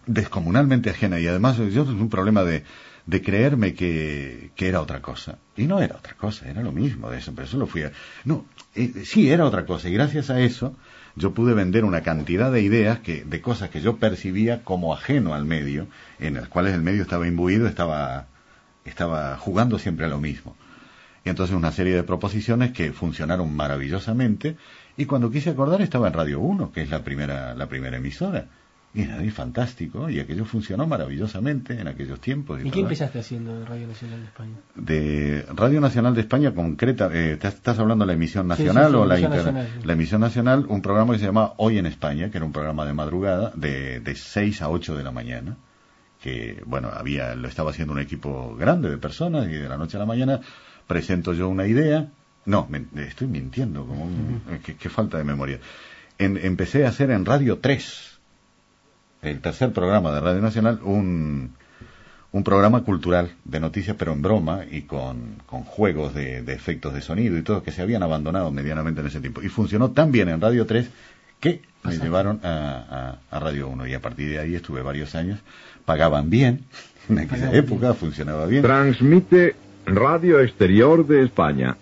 descomunalmente 0.06 0.90
ajena 0.90 1.20
y 1.20 1.28
además 1.28 1.58
yo 1.58 1.84
tuve 1.84 2.00
un 2.00 2.10
problema 2.10 2.42
de, 2.42 2.64
de 3.06 3.22
creerme 3.22 3.74
que, 3.74 4.50
que 4.56 4.68
era 4.68 4.80
otra 4.80 5.00
cosa. 5.00 5.38
Y 5.56 5.66
no 5.66 5.80
era 5.80 5.96
otra 5.96 6.14
cosa, 6.14 6.48
era 6.48 6.62
lo 6.62 6.72
mismo 6.72 7.10
de 7.10 7.18
eso, 7.18 7.32
pero 7.34 7.46
eso 7.46 7.56
lo 7.56 7.66
fui 7.66 7.82
a... 7.82 7.92
No, 8.24 8.44
eh, 8.74 9.04
sí 9.04 9.30
era 9.30 9.44
otra 9.44 9.64
cosa 9.64 9.88
y 9.88 9.92
gracias 9.92 10.28
a 10.28 10.40
eso 10.40 10.76
yo 11.14 11.32
pude 11.32 11.54
vender 11.54 11.84
una 11.84 12.02
cantidad 12.02 12.52
de 12.52 12.60
ideas, 12.60 12.98
que, 12.98 13.24
de 13.24 13.40
cosas 13.40 13.70
que 13.70 13.80
yo 13.80 13.96
percibía 13.96 14.62
como 14.64 14.92
ajeno 14.92 15.34
al 15.34 15.46
medio, 15.46 15.86
en 16.18 16.34
las 16.34 16.48
cuales 16.48 16.74
el 16.74 16.82
medio 16.82 17.02
estaba 17.02 17.26
imbuido, 17.26 17.66
estaba, 17.66 18.26
estaba 18.84 19.36
jugando 19.38 19.78
siempre 19.78 20.06
a 20.06 20.10
lo 20.10 20.20
mismo. 20.20 20.56
Y 21.24 21.30
entonces 21.30 21.56
una 21.56 21.72
serie 21.72 21.94
de 21.94 22.02
proposiciones 22.02 22.72
que 22.72 22.92
funcionaron 22.92 23.54
maravillosamente 23.54 24.56
y 24.96 25.06
cuando 25.06 25.30
quise 25.30 25.50
acordar 25.50 25.80
estaba 25.80 26.08
en 26.08 26.12
Radio 26.12 26.40
1, 26.40 26.72
que 26.72 26.82
es 26.82 26.90
la 26.90 27.02
primera, 27.02 27.54
la 27.54 27.68
primera 27.68 27.96
emisora. 27.96 28.46
Y 28.96 29.02
era 29.02 29.18
ahí 29.18 29.30
fantástico 29.30 30.08
y 30.08 30.20
aquello 30.20 30.44
funcionó 30.46 30.86
maravillosamente 30.86 31.78
en 31.78 31.86
aquellos 31.86 32.18
tiempos. 32.20 32.56
¿Y 32.58 32.62
¿verdad? 32.62 32.72
qué 32.74 32.80
empezaste 32.80 33.18
haciendo 33.18 33.54
en 33.54 33.66
Radio 33.66 33.86
Nacional 33.86 34.20
de 34.20 34.24
España? 34.26 34.54
De 34.74 35.46
Radio 35.54 35.80
Nacional 35.80 36.14
de 36.14 36.20
España 36.22 36.54
concreta, 36.54 37.10
eh, 37.12 37.36
¿te- 37.36 37.48
¿estás 37.48 37.78
hablando 37.78 38.04
de 38.04 38.06
la 38.08 38.12
emisión 38.14 38.48
Sí, 38.50 38.56
sí, 38.56 38.62
nacional 38.64 38.90
sí, 38.92 38.96
o 38.96 39.04
la 39.04 39.14
emisión 39.14 39.36
nacional, 39.36 39.68
sí. 39.74 39.86
La 39.86 39.92
emisión 39.92 40.20
nacional, 40.22 40.66
un 40.68 40.80
programa 40.82 41.12
que 41.12 41.18
se 41.18 41.26
llama 41.26 41.52
Hoy 41.58 41.76
en 41.78 41.86
España, 41.86 42.30
que 42.30 42.38
era 42.38 42.46
un 42.46 42.52
programa 42.52 42.86
de 42.86 42.94
madrugada 42.94 43.52
de, 43.54 44.00
de 44.00 44.14
6 44.14 44.62
a 44.62 44.70
8 44.70 44.96
de 44.96 45.04
la 45.04 45.10
mañana 45.12 45.56
que 46.22 46.62
bueno 46.64 46.88
había 46.92 47.34
lo 47.34 47.46
estaba 47.46 47.70
haciendo 47.70 47.92
un 47.92 48.00
equipo 48.00 48.56
grande 48.56 48.88
de 48.88 48.96
personas 48.96 49.46
y 49.48 49.52
de 49.52 49.68
la 49.68 49.76
noche 49.76 49.98
a 49.98 50.00
la 50.00 50.06
mañana 50.06 50.40
presento 50.86 51.34
yo 51.34 51.48
una 51.50 51.66
idea 51.66 52.08
no 52.46 52.66
me- 52.70 52.86
estoy 53.02 53.26
mintiendo 53.28 53.84
como 53.84 54.04
un, 54.04 54.40
qué, 54.64 54.76
qué 54.76 54.88
falta 54.88 55.18
de 55.18 55.24
memoria 55.24 55.58
En- 56.18 56.38
empecé 56.38 56.86
a 56.86 56.88
hacer 56.88 57.10
en 57.10 57.26
Radio 57.26 57.58
3 57.58 58.15
el 59.22 59.40
tercer 59.40 59.72
programa 59.72 60.12
de 60.12 60.20
Radio 60.20 60.40
Nacional 60.40 60.80
un 60.82 61.52
un 62.32 62.44
programa 62.44 62.82
cultural 62.82 63.30
de 63.44 63.60
noticias 63.60 63.96
pero 63.98 64.12
en 64.12 64.20
broma 64.20 64.60
y 64.70 64.82
con, 64.82 65.36
con 65.46 65.62
juegos 65.62 66.12
de, 66.12 66.42
de 66.42 66.52
efectos 66.52 66.92
de 66.92 67.00
sonido 67.00 67.38
y 67.38 67.42
todo 67.42 67.62
que 67.62 67.72
se 67.72 67.80
habían 67.80 68.02
abandonado 68.02 68.50
medianamente 68.50 69.00
en 69.00 69.06
ese 69.06 69.20
tiempo. 69.20 69.40
Y 69.42 69.48
funcionó 69.48 69.92
tan 69.92 70.12
bien 70.12 70.28
en 70.28 70.40
Radio 70.40 70.66
3 70.66 70.90
que 71.40 71.62
me 71.82 71.96
llevaron 71.96 72.40
a, 72.42 73.18
a- 73.30 73.36
a 73.36 73.40
Radio 73.40 73.68
1 73.68 73.86
y 73.86 73.94
a 73.94 74.00
partir 74.00 74.28
de 74.28 74.38
ahí 74.38 74.54
estuve 74.54 74.82
varios 74.82 75.14
años. 75.14 75.38
Pagaban 75.86 76.28
bien 76.28 76.64
en 77.08 77.20
aquella 77.20 77.52
época 77.54 77.94
funcionaba 77.94 78.44
bien. 78.46 78.62
Transmite 78.62 79.54
Radio 79.86 80.40
Exterior 80.40 81.06
de 81.06 81.22
España. 81.22 81.76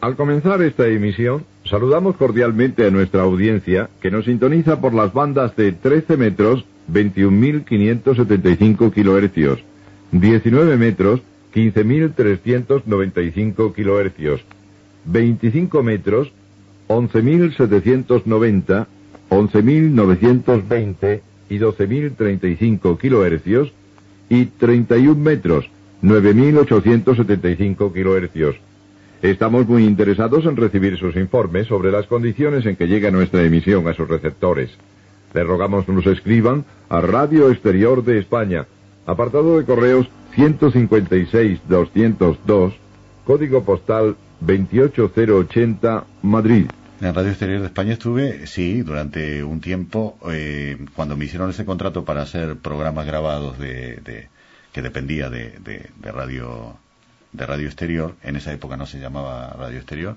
Al 0.00 0.14
comenzar 0.14 0.62
esta 0.62 0.86
emisión, 0.86 1.44
saludamos 1.64 2.14
cordialmente 2.16 2.86
a 2.86 2.90
nuestra 2.90 3.22
audiencia 3.22 3.90
que 4.00 4.12
nos 4.12 4.26
sintoniza 4.26 4.80
por 4.80 4.94
las 4.94 5.12
bandas 5.12 5.56
de 5.56 5.72
13 5.72 6.16
metros, 6.16 6.64
21.575 6.92 8.92
kilohercios, 8.92 9.58
19 10.12 10.76
metros, 10.76 11.20
15.395 11.52 13.74
kilohercios, 13.74 14.44
25 15.04 15.82
metros, 15.82 16.30
11.790, 16.86 18.86
11.920 19.30 21.20
y 21.50 21.58
12.035 21.58 22.98
kilohercios 22.98 23.72
y 24.28 24.44
31 24.46 25.20
metros, 25.20 25.68
9.875 26.02 27.92
kilohercios. 27.92 28.67
Estamos 29.22 29.66
muy 29.66 29.84
interesados 29.84 30.44
en 30.46 30.56
recibir 30.56 30.96
sus 30.96 31.16
informes 31.16 31.66
sobre 31.66 31.90
las 31.90 32.06
condiciones 32.06 32.64
en 32.66 32.76
que 32.76 32.86
llega 32.86 33.10
nuestra 33.10 33.42
emisión 33.42 33.88
a 33.88 33.94
sus 33.94 34.08
receptores. 34.08 34.70
Les 35.34 35.44
rogamos 35.46 35.88
nos 35.88 36.06
escriban 36.06 36.64
a 36.88 37.00
Radio 37.00 37.50
Exterior 37.50 38.04
de 38.04 38.18
España, 38.20 38.66
apartado 39.06 39.58
de 39.58 39.64
correos 39.64 40.08
156-202, 40.36 42.72
código 43.24 43.64
postal 43.64 44.16
28080, 44.40 46.04
Madrid. 46.22 46.66
En 47.00 47.14
Radio 47.14 47.30
Exterior 47.30 47.60
de 47.60 47.66
España 47.66 47.92
estuve, 47.94 48.46
sí, 48.46 48.82
durante 48.82 49.42
un 49.44 49.60
tiempo, 49.60 50.16
eh, 50.30 50.76
cuando 50.94 51.16
me 51.16 51.24
hicieron 51.26 51.50
ese 51.50 51.64
contrato 51.64 52.04
para 52.04 52.22
hacer 52.22 52.56
programas 52.56 53.06
grabados 53.06 53.58
de, 53.58 53.96
de- 53.96 54.28
que 54.72 54.82
dependía 54.82 55.28
de, 55.30 55.54
de- 55.64 55.90
de 55.96 56.12
radio 56.12 56.76
de 57.38 57.46
Radio 57.46 57.66
Exterior, 57.66 58.14
en 58.22 58.36
esa 58.36 58.52
época 58.52 58.76
no 58.76 58.86
se 58.86 58.98
llamaba 58.98 59.48
Radio 59.58 59.78
Exterior, 59.78 60.16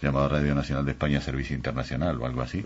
se 0.00 0.06
llamaba 0.06 0.28
Radio 0.28 0.54
Nacional 0.54 0.84
de 0.84 0.92
España 0.92 1.20
Servicio 1.20 1.54
Internacional 1.54 2.20
o 2.20 2.26
algo 2.26 2.42
así. 2.42 2.64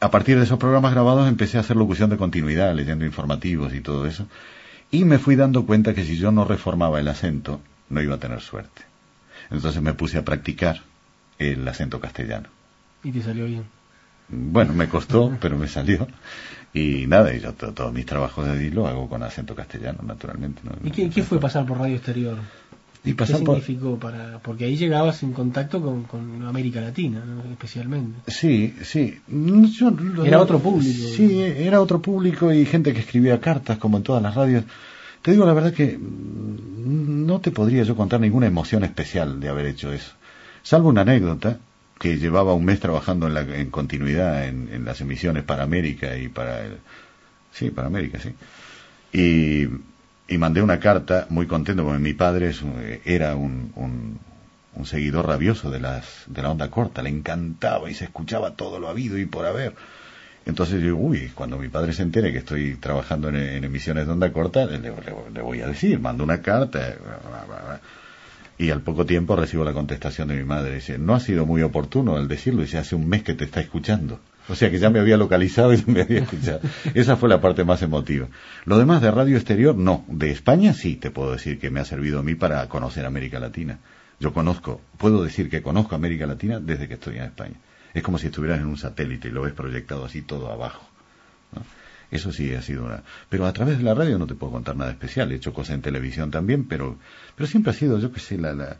A 0.00 0.10
partir 0.10 0.38
de 0.38 0.44
esos 0.44 0.58
programas 0.58 0.92
grabados 0.92 1.28
empecé 1.28 1.58
a 1.58 1.60
hacer 1.60 1.76
locución 1.76 2.08
de 2.08 2.16
continuidad, 2.16 2.74
leyendo 2.74 3.04
informativos 3.04 3.74
y 3.74 3.80
todo 3.80 4.06
eso, 4.06 4.26
y 4.90 5.04
me 5.04 5.18
fui 5.18 5.36
dando 5.36 5.66
cuenta 5.66 5.92
que 5.92 6.04
si 6.04 6.16
yo 6.16 6.30
no 6.32 6.44
reformaba 6.44 7.00
el 7.00 7.08
acento, 7.08 7.60
no 7.90 8.00
iba 8.00 8.14
a 8.14 8.18
tener 8.18 8.40
suerte. 8.40 8.82
Entonces 9.50 9.82
me 9.82 9.94
puse 9.94 10.16
a 10.18 10.24
practicar 10.24 10.80
el 11.38 11.66
acento 11.66 12.00
castellano. 12.00 12.48
Y 13.02 13.12
te 13.12 13.22
salió 13.22 13.44
bien. 13.46 13.64
Bueno, 14.28 14.72
me 14.74 14.88
costó, 14.88 15.36
pero 15.40 15.56
me 15.58 15.68
salió. 15.68 16.06
Y 16.72 17.06
nada, 17.06 17.34
y 17.34 17.40
yo 17.40 17.52
to- 17.54 17.72
todos 17.72 17.92
mis 17.92 18.06
trabajos 18.06 18.44
de 18.46 18.52
allí 18.52 18.70
lo 18.70 18.86
hago 18.86 19.08
con 19.08 19.22
acento 19.22 19.54
castellano, 19.54 20.00
naturalmente. 20.02 20.60
¿no? 20.64 20.72
¿Y 20.86 20.90
qué, 20.90 21.08
qué 21.10 21.22
fue 21.22 21.40
pasar 21.40 21.64
por 21.66 21.78
Radio 21.78 21.96
Exterior? 21.96 22.36
Y 23.04 23.10
¿Qué 23.10 23.14
pasar 23.14 23.42
por... 23.42 23.60
significó 23.60 23.98
para...? 23.98 24.40
Porque 24.40 24.64
ahí 24.64 24.76
llegabas 24.76 25.22
en 25.22 25.32
contacto 25.32 25.80
con, 25.80 26.04
con 26.04 26.44
América 26.44 26.80
Latina, 26.80 27.24
¿no? 27.24 27.50
especialmente. 27.50 28.30
Sí, 28.30 28.74
sí. 28.82 29.18
Mm, 29.28 29.64
yo 29.66 29.92
Era 30.24 30.40
otro 30.40 30.58
público. 30.58 31.08
Sí, 31.16 31.40
era 31.40 31.80
otro 31.80 32.02
público 32.02 32.52
y 32.52 32.66
gente 32.66 32.92
que 32.92 33.00
escribía 33.00 33.40
cartas, 33.40 33.78
como 33.78 33.98
en 33.98 34.02
todas 34.02 34.22
las 34.22 34.34
radios. 34.34 34.64
Te 35.22 35.30
digo 35.30 35.46
la 35.46 35.52
verdad 35.52 35.72
que 35.72 35.96
mm, 35.96 37.26
no 37.26 37.40
te 37.40 37.50
podría 37.50 37.82
yo 37.84 37.96
contar 37.96 38.20
ninguna 38.20 38.46
emoción 38.46 38.84
especial 38.84 39.40
de 39.40 39.48
haber 39.48 39.66
hecho 39.66 39.92
eso. 39.92 40.12
Salvo 40.62 40.88
una 40.88 41.02
anécdota 41.02 41.58
que 41.98 42.18
llevaba 42.18 42.54
un 42.54 42.64
mes 42.64 42.80
trabajando 42.80 43.26
en, 43.26 43.34
la, 43.34 43.40
en 43.40 43.70
continuidad 43.70 44.46
en, 44.46 44.68
en 44.72 44.84
las 44.84 45.00
emisiones 45.00 45.44
para 45.44 45.64
América 45.64 46.16
y 46.16 46.28
para 46.28 46.64
el... 46.64 46.78
Sí, 47.52 47.70
para 47.70 47.88
América, 47.88 48.18
sí. 48.20 48.30
Y, 49.12 49.66
y 50.28 50.38
mandé 50.38 50.62
una 50.62 50.78
carta 50.78 51.26
muy 51.30 51.46
contento 51.46 51.84
porque 51.84 51.98
mi 51.98 52.12
padre 52.12 52.48
es 52.50 52.62
era 53.04 53.34
un, 53.34 53.72
un, 53.76 54.18
seguidor 54.86 55.26
rabioso 55.26 55.70
de 55.70 55.80
las 55.80 56.22
de 56.26 56.40
la 56.42 56.50
onda 56.50 56.70
corta, 56.70 57.02
le 57.02 57.10
encantaba 57.10 57.90
y 57.90 57.94
se 57.94 58.04
escuchaba 58.04 58.52
todo 58.52 58.78
lo 58.78 58.88
habido 58.88 59.18
y 59.18 59.26
por 59.26 59.44
haber. 59.46 59.74
Entonces 60.46 60.80
yo 60.82 60.96
uy, 60.96 61.30
cuando 61.34 61.58
mi 61.58 61.68
padre 61.68 61.92
se 61.92 62.02
entere 62.02 62.32
que 62.32 62.38
estoy 62.38 62.76
trabajando 62.76 63.28
en, 63.28 63.64
emisiones 63.64 64.06
de 64.06 64.12
onda 64.12 64.32
corta, 64.32 64.64
le, 64.66 64.78
le- 64.78 65.42
voy 65.42 65.60
a 65.60 65.66
decir, 65.66 65.98
mando 65.98 66.22
una 66.24 66.40
carta. 66.40 66.78
bla. 66.78 67.80
Y 68.56 68.70
al 68.70 68.80
poco 68.80 69.04
tiempo 69.04 69.36
recibo 69.36 69.64
la 69.64 69.72
contestación 69.72 70.28
de 70.28 70.36
mi 70.36 70.44
madre. 70.44 70.76
Dice, 70.76 70.98
no 70.98 71.14
ha 71.14 71.20
sido 71.20 71.44
muy 71.46 71.62
oportuno 71.62 72.18
el 72.18 72.28
decirlo. 72.28 72.62
Dice, 72.62 72.78
hace 72.78 72.94
un 72.96 73.08
mes 73.08 73.22
que 73.22 73.34
te 73.34 73.44
está 73.44 73.60
escuchando. 73.60 74.20
O 74.48 74.54
sea 74.54 74.70
que 74.70 74.78
ya 74.78 74.90
me 74.90 74.98
había 74.98 75.16
localizado 75.16 75.72
y 75.74 75.76
ya 75.76 75.84
me 75.86 76.02
había 76.02 76.20
escuchado. 76.20 76.60
Esa 76.94 77.16
fue 77.16 77.28
la 77.28 77.40
parte 77.40 77.64
más 77.64 77.82
emotiva. 77.82 78.28
Lo 78.64 78.78
demás 78.78 79.02
de 79.02 79.10
Radio 79.10 79.36
Exterior, 79.36 79.76
no. 79.76 80.04
De 80.08 80.30
España 80.30 80.72
sí 80.72 80.96
te 80.96 81.10
puedo 81.10 81.32
decir 81.32 81.58
que 81.58 81.70
me 81.70 81.80
ha 81.80 81.84
servido 81.84 82.20
a 82.20 82.22
mí 82.22 82.34
para 82.34 82.66
conocer 82.68 83.04
América 83.04 83.38
Latina. 83.38 83.78
Yo 84.20 84.32
conozco, 84.32 84.80
puedo 84.96 85.22
decir 85.22 85.48
que 85.48 85.62
conozco 85.62 85.94
América 85.94 86.26
Latina 86.26 86.58
desde 86.60 86.88
que 86.88 86.94
estoy 86.94 87.18
en 87.18 87.24
España. 87.24 87.54
Es 87.94 88.02
como 88.02 88.18
si 88.18 88.26
estuvieras 88.26 88.60
en 88.60 88.66
un 88.66 88.76
satélite 88.76 89.28
y 89.28 89.30
lo 89.30 89.42
ves 89.42 89.52
proyectado 89.52 90.04
así 90.04 90.22
todo 90.22 90.50
abajo. 90.50 90.88
Eso 92.10 92.32
sí 92.32 92.54
ha 92.54 92.62
sido 92.62 92.84
una... 92.84 93.02
Pero 93.28 93.46
a 93.46 93.52
través 93.52 93.78
de 93.78 93.84
la 93.84 93.94
radio 93.94 94.18
no 94.18 94.26
te 94.26 94.34
puedo 94.34 94.52
contar 94.52 94.76
nada 94.76 94.90
especial. 94.90 95.30
He 95.30 95.36
hecho 95.36 95.52
cosas 95.52 95.74
en 95.74 95.82
televisión 95.82 96.30
también, 96.30 96.64
pero, 96.64 96.98
pero 97.36 97.46
siempre 97.46 97.70
ha 97.70 97.74
sido, 97.74 97.98
yo 97.98 98.12
qué 98.12 98.20
sé, 98.20 98.38
la, 98.38 98.54
la, 98.54 98.78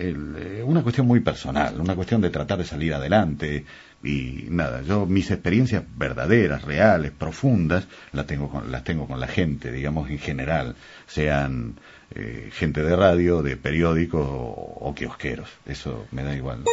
el, 0.00 0.36
eh, 0.38 0.62
una 0.64 0.82
cuestión 0.82 1.06
muy 1.06 1.20
personal, 1.20 1.80
una 1.80 1.94
cuestión 1.94 2.20
de 2.20 2.30
tratar 2.30 2.58
de 2.58 2.64
salir 2.64 2.94
adelante 2.94 3.64
y 4.02 4.46
nada. 4.48 4.82
Yo 4.82 5.06
mis 5.06 5.30
experiencias 5.30 5.84
verdaderas, 5.96 6.62
reales, 6.62 7.12
profundas, 7.12 7.86
las 8.12 8.26
tengo 8.26 8.48
con, 8.48 8.72
las 8.72 8.84
tengo 8.84 9.06
con 9.06 9.20
la 9.20 9.28
gente, 9.28 9.70
digamos 9.70 10.10
en 10.10 10.18
general, 10.18 10.74
sean 11.06 11.74
eh, 12.14 12.50
gente 12.52 12.82
de 12.82 12.96
radio, 12.96 13.42
de 13.42 13.56
periódicos 13.56 14.26
o, 14.26 14.78
o 14.80 14.94
kiosqueros. 14.94 15.48
Eso 15.66 16.06
me 16.10 16.22
da 16.22 16.34
igual. 16.34 16.64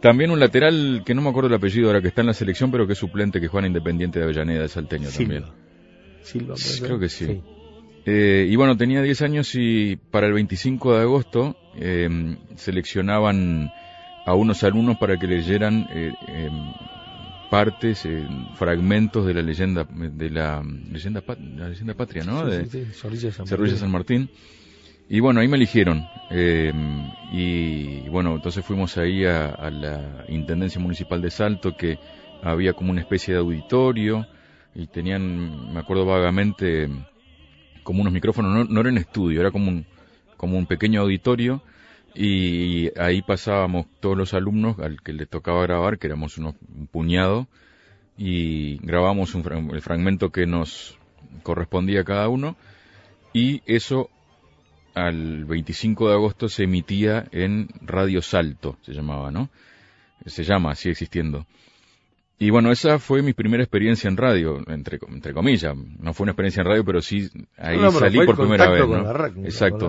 También 0.00 0.30
un 0.30 0.38
lateral 0.38 1.02
que 1.04 1.14
no 1.14 1.22
me 1.22 1.30
acuerdo 1.30 1.48
el 1.48 1.54
apellido 1.54 1.88
ahora 1.88 2.00
que 2.02 2.08
está 2.08 2.20
en 2.20 2.26
la 2.28 2.34
selección, 2.34 2.70
pero 2.70 2.86
que 2.86 2.92
es 2.92 2.98
suplente 2.98 3.40
que 3.40 3.48
juega 3.48 3.66
en 3.66 3.70
Independiente 3.72 4.18
de 4.18 4.24
Avellaneda 4.26 4.62
de 4.62 4.68
Salteño 4.68 5.08
Silva. 5.10 5.34
también. 5.40 5.54
Silva, 6.22 6.56
Sí, 6.56 6.80
creo 6.82 6.98
que 6.98 7.08
sí. 7.08 7.40
Eh, 8.06 8.46
y 8.50 8.56
bueno, 8.56 8.76
tenía 8.76 9.00
10 9.02 9.22
años 9.22 9.54
y 9.54 9.96
para 9.96 10.26
el 10.26 10.34
25 10.34 10.94
de 10.94 11.00
agosto 11.02 11.56
eh, 11.76 12.36
seleccionaban 12.56 13.72
a 14.24 14.34
unos 14.34 14.62
alumnos 14.64 14.96
para 14.96 15.16
que 15.18 15.26
leyeran 15.26 15.86
eh, 15.90 16.14
em, 16.26 16.72
partes, 17.48 18.04
eh, 18.04 18.26
fragmentos 18.54 19.26
de 19.26 19.34
la 19.34 19.42
leyenda 19.42 19.86
de 19.90 20.30
la 20.30 20.62
leyenda, 20.90 21.20
pat- 21.20 21.38
la 21.56 21.68
leyenda 21.68 21.94
patria, 21.94 22.24
¿no? 22.24 22.44
Sí, 22.50 22.56
de, 22.56 22.66
sí, 22.66 22.84
Zorrilla 22.92 23.30
San 23.32 23.48
Martín. 23.48 23.76
San 23.78 23.90
Martín. 23.90 24.30
Y 25.08 25.20
bueno, 25.20 25.40
ahí 25.40 25.48
me 25.48 25.56
eligieron. 25.56 26.08
eh, 26.30 26.72
y 27.30 28.08
bueno, 28.08 28.34
entonces 28.36 28.64
fuimos 28.64 28.96
ahí 28.96 29.24
a, 29.24 29.48
a 29.50 29.70
la 29.70 30.24
Intendencia 30.28 30.80
Municipal 30.80 31.20
de 31.20 31.30
Salto, 31.30 31.72
que 31.76 31.98
había 32.42 32.72
como 32.72 32.90
una 32.90 33.00
especie 33.00 33.34
de 33.34 33.40
auditorio, 33.40 34.26
y 34.74 34.86
tenían, 34.86 35.72
me 35.72 35.80
acuerdo 35.80 36.06
vagamente, 36.06 36.88
como 37.82 38.00
unos 38.00 38.12
micrófonos, 38.12 38.52
no, 38.52 38.64
no 38.64 38.80
era 38.80 38.88
en 38.88 38.98
estudio, 38.98 39.40
era 39.40 39.50
como 39.50 39.68
un, 39.70 39.86
como 40.36 40.58
un 40.58 40.66
pequeño 40.66 41.00
auditorio, 41.02 41.62
y 42.14 42.90
ahí 42.98 43.22
pasábamos 43.22 43.86
todos 44.00 44.16
los 44.16 44.34
alumnos 44.34 44.78
al 44.78 45.02
que 45.02 45.12
le 45.12 45.26
tocaba 45.26 45.62
grabar, 45.62 45.98
que 45.98 46.06
éramos 46.06 46.38
unos, 46.38 46.54
un 46.74 46.86
puñado, 46.86 47.48
y 48.16 48.76
grabamos 48.78 49.34
un, 49.34 49.70
el 49.72 49.82
fragmento 49.82 50.30
que 50.30 50.46
nos 50.46 50.96
correspondía 51.42 52.02
a 52.02 52.04
cada 52.04 52.28
uno, 52.28 52.56
y 53.32 53.62
eso 53.66 54.10
al 54.94 55.44
25 55.44 56.08
de 56.08 56.14
agosto 56.14 56.48
se 56.48 56.64
emitía 56.64 57.26
en 57.32 57.68
Radio 57.80 58.22
Salto, 58.22 58.78
se 58.82 58.92
llamaba, 58.92 59.30
¿no? 59.30 59.50
Se 60.24 60.44
llama, 60.44 60.74
sigue 60.76 60.92
existiendo. 60.92 61.46
Y 62.38 62.50
bueno, 62.50 62.72
esa 62.72 62.98
fue 62.98 63.22
mi 63.22 63.32
primera 63.32 63.62
experiencia 63.62 64.08
en 64.08 64.16
radio, 64.16 64.60
entre, 64.66 64.98
entre 65.08 65.32
comillas. 65.32 65.74
No 65.76 66.12
fue 66.14 66.24
una 66.24 66.32
experiencia 66.32 66.62
en 66.62 66.66
radio, 66.66 66.84
pero 66.84 67.00
sí 67.00 67.30
ahí 67.56 67.76
No, 67.76 67.82
no, 67.84 67.88
pero 67.88 68.00
salí 68.00 68.18
por 68.26 68.36
primera 68.36 68.68
vez, 68.70 68.82
con 68.82 68.90
¿no? 68.90 69.02
la 69.04 69.12
ra- 69.12 69.30
con 69.32 69.42
la 69.42 69.48
Exacto. 69.48 69.88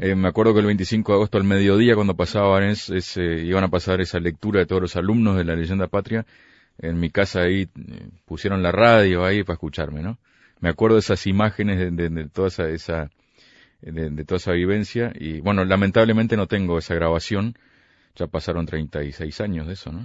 Eh, 0.00 0.14
me 0.14 0.28
acuerdo 0.28 0.54
que 0.54 0.60
el 0.60 0.66
25 0.66 1.12
de 1.12 1.16
agosto 1.16 1.36
al 1.38 1.44
mediodía, 1.44 1.94
cuando 1.94 2.14
pasaban 2.16 2.64
es, 2.64 2.88
ese- 2.88 3.42
iban 3.44 3.64
a 3.64 3.68
pasar 3.68 4.00
esa 4.00 4.18
lectura 4.18 4.60
de 4.60 4.66
todos 4.66 4.80
los 4.80 4.96
alumnos 4.96 5.36
de 5.36 5.44
la 5.44 5.54
leyenda 5.54 5.86
patria, 5.86 6.24
en 6.78 6.98
mi 6.98 7.10
casa 7.10 7.42
ahí 7.42 7.62
eh, 7.62 8.08
pusieron 8.24 8.62
la 8.62 8.72
radio 8.72 9.24
ahí 9.24 9.42
para 9.44 9.54
escucharme, 9.54 10.02
¿no? 10.02 10.18
Me 10.60 10.70
acuerdo 10.70 10.96
de 10.96 11.00
esas 11.00 11.26
imágenes 11.26 11.78
de, 11.78 11.90
de- 11.90 12.08
de 12.08 12.28
toda 12.30 12.48
esa, 12.48 12.66
esa 12.70 13.10
de, 13.82 14.08
de 14.08 14.24
toda 14.24 14.38
esa 14.38 14.52
vivencia 14.52 15.12
y 15.14 15.40
bueno, 15.40 15.64
lamentablemente 15.66 16.36
no 16.38 16.46
tengo 16.46 16.78
esa 16.78 16.94
grabación. 16.94 17.56
Ya 18.16 18.26
pasaron 18.28 18.64
36 18.64 19.40
años 19.42 19.66
de 19.66 19.74
eso, 19.74 19.92
¿no? 19.92 20.04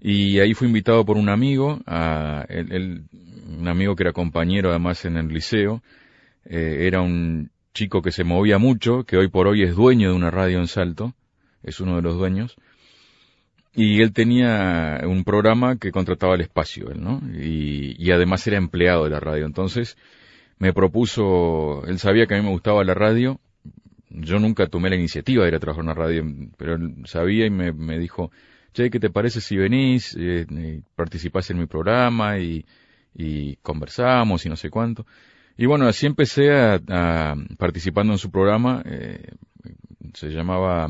Y 0.00 0.38
ahí 0.40 0.54
fui 0.54 0.66
invitado 0.68 1.04
por 1.04 1.16
un 1.16 1.28
amigo, 1.28 1.80
a, 1.86 2.44
él- 2.48 2.72
él- 2.72 3.02
un 3.58 3.68
amigo 3.68 3.96
que 3.96 4.04
era 4.04 4.12
compañero 4.12 4.70
además 4.70 5.04
en 5.04 5.16
el 5.16 5.28
liceo, 5.28 5.82
eh, 6.44 6.86
era 6.86 7.02
un 7.02 7.50
chico 7.74 8.00
que 8.02 8.12
se 8.12 8.24
movía 8.24 8.58
mucho, 8.58 9.04
que 9.04 9.16
hoy 9.16 9.28
por 9.28 9.46
hoy 9.46 9.62
es 9.62 9.74
dueño 9.74 10.10
de 10.10 10.16
una 10.16 10.30
radio 10.30 10.58
en 10.58 10.66
Salto, 10.68 11.14
es 11.62 11.80
uno 11.80 11.96
de 11.96 12.02
los 12.02 12.16
dueños, 12.16 12.56
y 13.74 14.02
él 14.02 14.12
tenía 14.12 15.00
un 15.04 15.22
programa 15.24 15.76
que 15.76 15.92
contrataba 15.92 16.34
el 16.34 16.40
espacio, 16.40 16.90
él, 16.90 17.02
¿no? 17.02 17.20
Y, 17.32 17.94
y 17.98 18.10
además 18.10 18.44
era 18.46 18.56
empleado 18.56 19.04
de 19.04 19.10
la 19.10 19.20
radio. 19.20 19.46
Entonces 19.46 19.96
me 20.58 20.72
propuso, 20.72 21.84
él 21.86 21.98
sabía 21.98 22.26
que 22.26 22.34
a 22.34 22.38
mí 22.38 22.44
me 22.44 22.50
gustaba 22.50 22.82
la 22.84 22.94
radio, 22.94 23.40
yo 24.10 24.38
nunca 24.40 24.66
tomé 24.66 24.90
la 24.90 24.96
iniciativa 24.96 25.44
de 25.44 25.50
ir 25.50 25.54
a 25.54 25.60
trabajar 25.60 25.84
en 25.84 25.90
una 25.90 25.94
radio, 25.94 26.24
pero 26.56 26.74
él 26.74 26.94
sabía 27.04 27.46
y 27.46 27.50
me, 27.50 27.72
me 27.72 27.98
dijo, 27.98 28.32
che, 28.72 28.90
¿qué 28.90 29.00
te 29.00 29.10
parece 29.10 29.40
si 29.40 29.56
venís, 29.56 30.16
eh, 30.18 30.46
participás 30.96 31.50
en 31.50 31.58
mi 31.58 31.66
programa 31.66 32.38
y, 32.38 32.64
conversamos 33.62 34.46
y 34.46 34.48
no 34.48 34.56
sé 34.56 34.70
cuánto? 34.70 35.06
Y 35.56 35.66
bueno, 35.66 35.86
así 35.86 36.06
empecé 36.06 36.52
a, 36.52 36.80
a- 36.88 37.36
participando 37.58 38.12
en 38.12 38.18
su 38.18 38.30
programa, 38.30 38.82
eh, 38.86 39.32
se 40.14 40.28
llamaba 40.30 40.88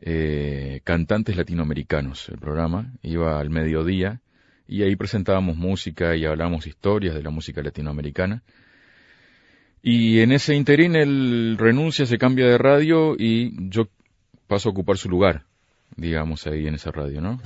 eh, 0.00 0.80
cantantes 0.84 1.36
latinoamericanos, 1.36 2.28
el 2.28 2.38
programa. 2.38 2.92
Iba 3.02 3.40
al 3.40 3.50
mediodía 3.50 4.20
y 4.68 4.82
ahí 4.82 4.96
presentábamos 4.96 5.56
música 5.56 6.14
y 6.16 6.26
hablábamos 6.26 6.66
historias 6.66 7.14
de 7.14 7.22
la 7.22 7.30
música 7.30 7.62
latinoamericana. 7.62 8.42
Y 9.82 10.20
en 10.20 10.32
ese 10.32 10.54
interín 10.54 10.96
él 10.96 11.56
renuncia, 11.58 12.06
se 12.06 12.18
cambia 12.18 12.46
de 12.46 12.58
radio 12.58 13.14
y 13.18 13.68
yo 13.70 13.88
paso 14.46 14.68
a 14.68 14.72
ocupar 14.72 14.96
su 14.98 15.08
lugar, 15.08 15.44
digamos, 15.96 16.46
ahí 16.46 16.66
en 16.66 16.74
esa 16.74 16.90
radio, 16.90 17.20
¿no? 17.20 17.40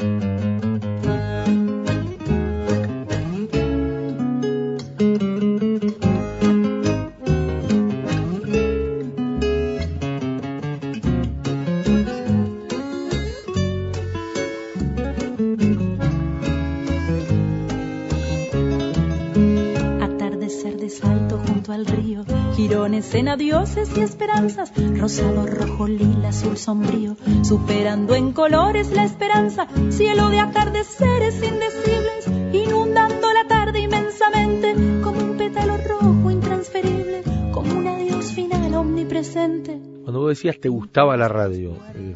Girones 22.99 23.15
en 23.15 23.29
adioses 23.29 23.91
y 23.97 24.01
esperanzas, 24.01 24.73
rosado, 24.97 25.47
rojo, 25.47 25.87
lila, 25.87 26.29
azul 26.29 26.57
sombrío, 26.57 27.17
superando 27.43 28.15
en 28.15 28.33
colores 28.33 28.91
la 28.91 29.05
esperanza, 29.05 29.67
cielo 29.91 30.29
de 30.31 30.41
atardeceres 30.41 31.35
indecibles, 31.43 32.27
inundando 32.53 33.33
la 33.33 33.47
tarde 33.47 33.81
inmensamente, 33.81 34.75
como 35.03 35.21
un 35.21 35.37
pétalo 35.37 35.77
rojo 35.77 36.31
intransferible, 36.31 37.23
como 37.53 37.79
un 37.79 37.87
adiós 37.87 38.33
final 38.33 38.75
omnipresente. 38.75 39.88
Cuando 40.09 40.21
vos 40.23 40.31
decías 40.31 40.59
te 40.59 40.71
gustaba 40.71 41.19
la 41.19 41.29
radio, 41.29 41.77
eh, 41.95 42.15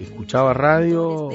¿escuchabas 0.00 0.56
radio? 0.56 1.28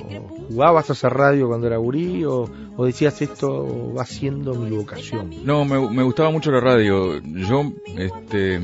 ¿Jugabas 0.49 0.89
a 0.89 0.93
hacer 0.93 1.13
radio 1.13 1.47
cuando 1.47 1.67
era 1.67 1.77
gurí? 1.77 2.25
¿O, 2.25 2.49
o 2.77 2.85
decías 2.87 3.21
esto 3.21 3.93
va 3.93 4.03
siendo 4.05 4.55
mi 4.55 4.75
vocación? 4.75 5.29
No, 5.45 5.65
me, 5.65 6.01
gustaba 6.01 6.31
mucho 6.31 6.49
la 6.49 6.61
radio. 6.61 7.21
Yo, 7.21 7.73
este, 7.95 8.59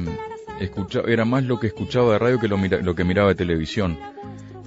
escuchaba, 0.60 1.08
era 1.08 1.24
más 1.24 1.44
lo 1.44 1.60
que 1.60 1.68
escuchaba 1.68 2.14
de 2.14 2.18
radio 2.18 2.40
que 2.40 2.48
lo, 2.48 2.58
mira- 2.58 2.82
lo 2.82 2.96
que 2.96 3.04
miraba 3.04 3.28
de 3.30 3.36
televisión. 3.36 3.96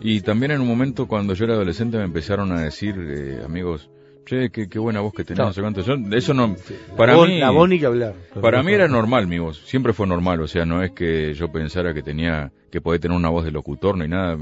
Y 0.01 0.21
también 0.21 0.53
en 0.53 0.61
un 0.61 0.69
momento 0.69 1.09
cuando 1.09 1.35
yo 1.35 1.47
era 1.47 1.55
adolescente 1.55 1.99
me 1.99 2.05
empezaron 2.05 2.53
a 2.53 2.61
decir 2.61 2.95
eh, 2.97 3.43
amigos, 3.45 3.91
che, 4.29 4.51
qué, 4.51 4.69
qué 4.69 4.79
buena 4.79 5.01
voz 5.01 5.13
que 5.13 5.25
tenés, 5.25 5.39
No. 5.47 5.53
sé 5.53 5.61
cuánto. 5.61 5.81
Yo, 5.83 5.95
eso 6.17 6.35
no, 6.35 6.55
para 6.97 7.17
la 7.17 7.27
mí, 7.27 7.39
la 7.39 7.51
voz 7.51 7.69
ni 7.69 7.79
que 7.79 7.87
hablar. 7.87 8.15
para 8.41 8.63
mí 8.63 8.73
era 8.73 8.89
normal 8.89 9.27
mi 9.27 9.39
voz, 9.39 9.59
siempre 9.65 9.93
fue 9.93 10.07
normal, 10.07 10.41
o 10.41 10.47
sea, 10.47 10.65
no 10.65 10.83
es 10.83 10.93
que 10.93 11.35
yo 11.35 11.51
pensara 11.51 11.95
que 11.95 12.03
tenía, 12.03 12.53
que 12.71 12.81
podía 12.81 13.01
tener 13.01 13.17
una 13.17 13.31
voz 13.31 13.45
de 13.45 13.51
locutor 13.51 13.97
ni 13.97 14.09
nada. 14.09 14.37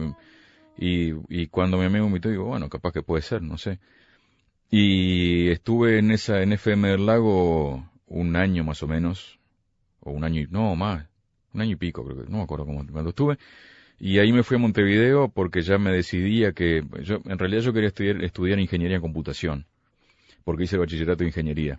Y, 0.79 1.12
y 1.29 1.46
cuando 1.46 1.79
mi 1.79 1.85
amigo 1.85 2.05
me 2.05 2.11
invitó, 2.11 2.29
digo, 2.29 2.44
bueno, 2.44 2.68
capaz 2.68 2.92
que 2.92 3.03
puede 3.03 3.22
ser, 3.22 3.42
no 3.42 3.57
sé. 3.57 3.79
Y 4.70 5.49
estuve 5.49 5.99
en 5.99 6.11
esa, 6.11 6.42
en 6.42 6.53
FM 6.53 6.88
del 6.88 7.07
Lago 7.07 7.88
un 8.07 8.37
año 8.37 8.64
más 8.64 8.83
o 8.83 8.88
menos, 8.88 9.38
o 10.01 10.11
un 10.11 10.25
año 10.25 10.40
y, 10.42 10.46
no, 10.51 10.75
más, 10.77 11.07
un 11.55 11.61
año 11.61 11.72
y 11.72 11.77
pico, 11.77 12.05
creo 12.05 12.25
que, 12.25 12.31
no 12.31 12.38
me 12.38 12.42
acuerdo 12.42 12.66
cómo, 12.66 12.85
cuando 12.90 13.11
estuve. 13.11 13.38
Y 13.99 14.18
ahí 14.18 14.33
me 14.33 14.42
fui 14.42 14.57
a 14.57 14.61
Montevideo 14.61 15.29
porque 15.29 15.62
ya 15.62 15.79
me 15.79 15.90
decidía 15.90 16.53
que, 16.53 16.83
yo, 17.03 17.20
en 17.25 17.38
realidad 17.38 17.62
yo 17.62 17.72
quería 17.72 17.88
estudiar, 17.88 18.22
estudiar 18.22 18.59
ingeniería 18.59 18.96
en 18.96 19.03
computación, 19.03 19.66
porque 20.46 20.62
hice 20.62 20.76
el 20.76 20.80
bachillerato 20.80 21.24
de 21.24 21.30
ingeniería. 21.30 21.76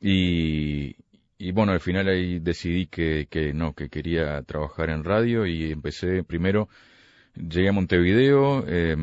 Y, 0.00 0.94
y 1.36 1.50
bueno, 1.50 1.72
al 1.72 1.80
final 1.80 2.06
ahí 2.06 2.38
decidí 2.38 2.86
que, 2.86 3.26
que 3.28 3.52
no, 3.52 3.74
que 3.74 3.88
quería 3.88 4.40
trabajar 4.42 4.88
en 4.90 5.02
radio 5.02 5.46
y 5.46 5.72
empecé 5.72 6.22
primero, 6.22 6.68
llegué 7.34 7.70
a 7.70 7.72
Montevideo, 7.72 8.64
eh, 8.68 8.96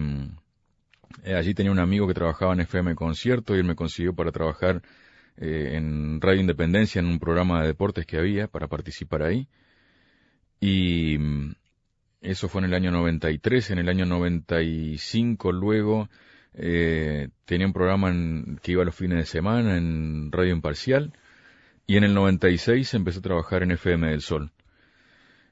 eh, 1.26 1.36
allí 1.36 1.54
tenía 1.54 1.74
un 1.74 1.80
amigo 1.80 2.08
que 2.08 2.14
trabajaba 2.14 2.54
en 2.54 2.62
FM 2.62 2.96
Concierto 2.96 3.54
y 3.54 3.60
él 3.60 3.66
me 3.66 3.76
consiguió 3.76 4.14
para 4.16 4.32
trabajar 4.32 4.82
eh, 5.36 5.74
en 5.74 6.22
Radio 6.22 6.40
Independencia 6.40 7.00
en 7.00 7.08
un 7.08 7.20
programa 7.20 7.62
de 7.62 7.68
deportes 7.68 8.06
que 8.06 8.18
había 8.18 8.48
para 8.48 8.68
participar 8.68 9.24
ahí. 9.24 9.50
Y 10.62 11.18
mm, 11.18 11.56
eso 12.22 12.48
fue 12.48 12.62
en 12.62 12.66
el 12.68 12.76
año 12.76 12.92
93. 12.92 13.72
En 13.72 13.80
el 13.80 13.90
año 13.90 14.06
95 14.06 15.52
luego 15.52 16.08
eh, 16.56 17.30
tenía 17.46 17.68
un 17.68 17.74
programa 17.74 18.10
en- 18.10 18.60
que 18.62 18.74
iba 18.74 18.84
los 18.86 18.96
fines 18.96 19.18
de 19.18 19.26
semana 19.26 19.78
en 19.78 20.32
Radio 20.32 20.54
Imparcial. 20.54 21.14
Y 21.86 21.98
en 21.98 22.04
el 22.06 22.14
96 22.14 22.94
empecé 22.94 23.20
a 23.20 23.24
trabajar 23.24 23.64
en 23.64 23.72
FM 23.72 24.10
del 24.10 24.22
Sol. 24.22 24.52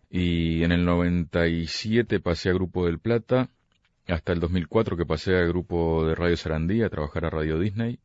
Y 0.09 0.63
en 0.63 0.71
el 0.71 0.85
97 0.85 2.19
pasé 2.19 2.49
a 2.49 2.53
Grupo 2.53 2.85
del 2.85 2.99
Plata 2.99 3.49
hasta 4.07 4.33
el 4.33 4.39
2004 4.39 4.97
que 4.97 5.05
pasé 5.05 5.35
al 5.35 5.47
grupo 5.49 6.05
de 6.05 6.15
Radio 6.15 6.35
Sarandí 6.35 6.81
a 6.81 6.89
trabajar 6.89 7.25
a 7.25 7.29
Radio 7.29 7.59
Disney 7.59 7.99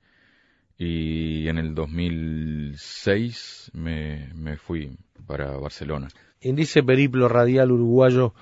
y 0.79 1.49
en 1.49 1.59
el 1.59 1.75
2006 1.75 3.71
me, 3.75 4.29
me 4.35 4.57
fui 4.57 4.97
para 5.27 5.57
Barcelona. 5.57 6.09
En 6.41 6.59
ese 6.59 6.83
periplo 6.83 7.29
radial 7.29 7.73
uruguayo 7.73 8.35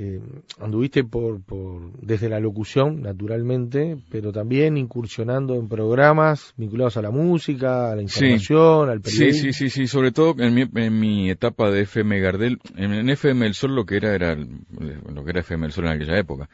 eh, 0.00 0.20
anduviste 0.60 1.02
por, 1.02 1.42
por 1.42 1.90
desde 2.00 2.28
la 2.28 2.38
locución, 2.38 3.02
naturalmente, 3.02 3.98
pero 4.10 4.30
también 4.30 4.76
incursionando 4.76 5.56
en 5.56 5.68
programas 5.68 6.54
vinculados 6.56 6.96
a 6.98 7.02
la 7.02 7.10
música, 7.10 7.90
a 7.90 7.96
la 7.96 8.02
información, 8.02 8.88
al 8.90 9.02
Sí, 9.02 9.18
periodismo. 9.18 9.52
sí, 9.52 9.52
sí, 9.52 9.70
sí, 9.70 9.86
sobre 9.88 10.12
todo 10.12 10.36
en 10.38 10.54
mi, 10.54 10.62
en 10.72 11.00
mi 11.00 11.30
etapa 11.30 11.70
de 11.72 11.80
FM 11.82 12.20
Gardel, 12.20 12.58
en, 12.76 12.92
en 12.92 13.10
FM 13.10 13.44
El 13.44 13.54
Sol 13.54 13.74
lo 13.74 13.86
que 13.86 13.96
era 13.96 14.14
era 14.14 14.36
lo 14.36 15.24
que 15.24 15.30
era 15.30 15.40
FM 15.40 15.66
El 15.66 15.72
Sol 15.72 15.86
en 15.86 15.92
aquella 15.92 16.16
época. 16.18 16.48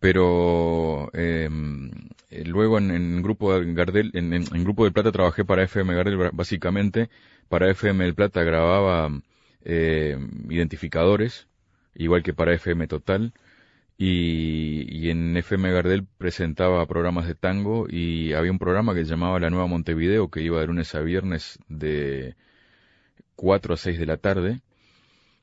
Pero 0.00 1.10
eh, 1.12 1.48
eh, 2.30 2.44
luego 2.44 2.78
en, 2.78 2.90
en 2.90 3.22
grupo 3.22 3.58
de 3.58 3.72
Gardel, 3.74 4.10
en, 4.14 4.42
grupo 4.64 4.84
de 4.84 4.90
Plata 4.90 5.12
trabajé 5.12 5.44
para 5.44 5.62
FM 5.62 5.94
Gardel 5.94 6.30
básicamente. 6.32 7.08
Para 7.48 7.70
FM 7.70 8.04
El 8.04 8.14
Plata 8.14 8.42
grababa 8.42 9.10
eh, 9.64 10.16
identificadores, 10.48 11.46
igual 11.94 12.22
que 12.22 12.34
para 12.34 12.54
FM 12.54 12.86
Total. 12.86 13.32
Y, 13.96 14.86
y 14.90 15.10
en 15.10 15.36
FM 15.36 15.70
Gardel 15.70 16.04
presentaba 16.18 16.84
programas 16.86 17.28
de 17.28 17.36
tango 17.36 17.86
y 17.88 18.32
había 18.32 18.50
un 18.50 18.58
programa 18.58 18.92
que 18.92 19.04
se 19.04 19.10
llamaba 19.10 19.38
La 19.38 19.50
Nueva 19.50 19.68
Montevideo 19.68 20.30
que 20.30 20.42
iba 20.42 20.60
de 20.60 20.66
lunes 20.66 20.92
a 20.96 21.00
viernes 21.00 21.60
de 21.68 22.34
4 23.36 23.74
a 23.74 23.76
6 23.76 23.98
de 23.98 24.06
la 24.06 24.16
tarde 24.16 24.60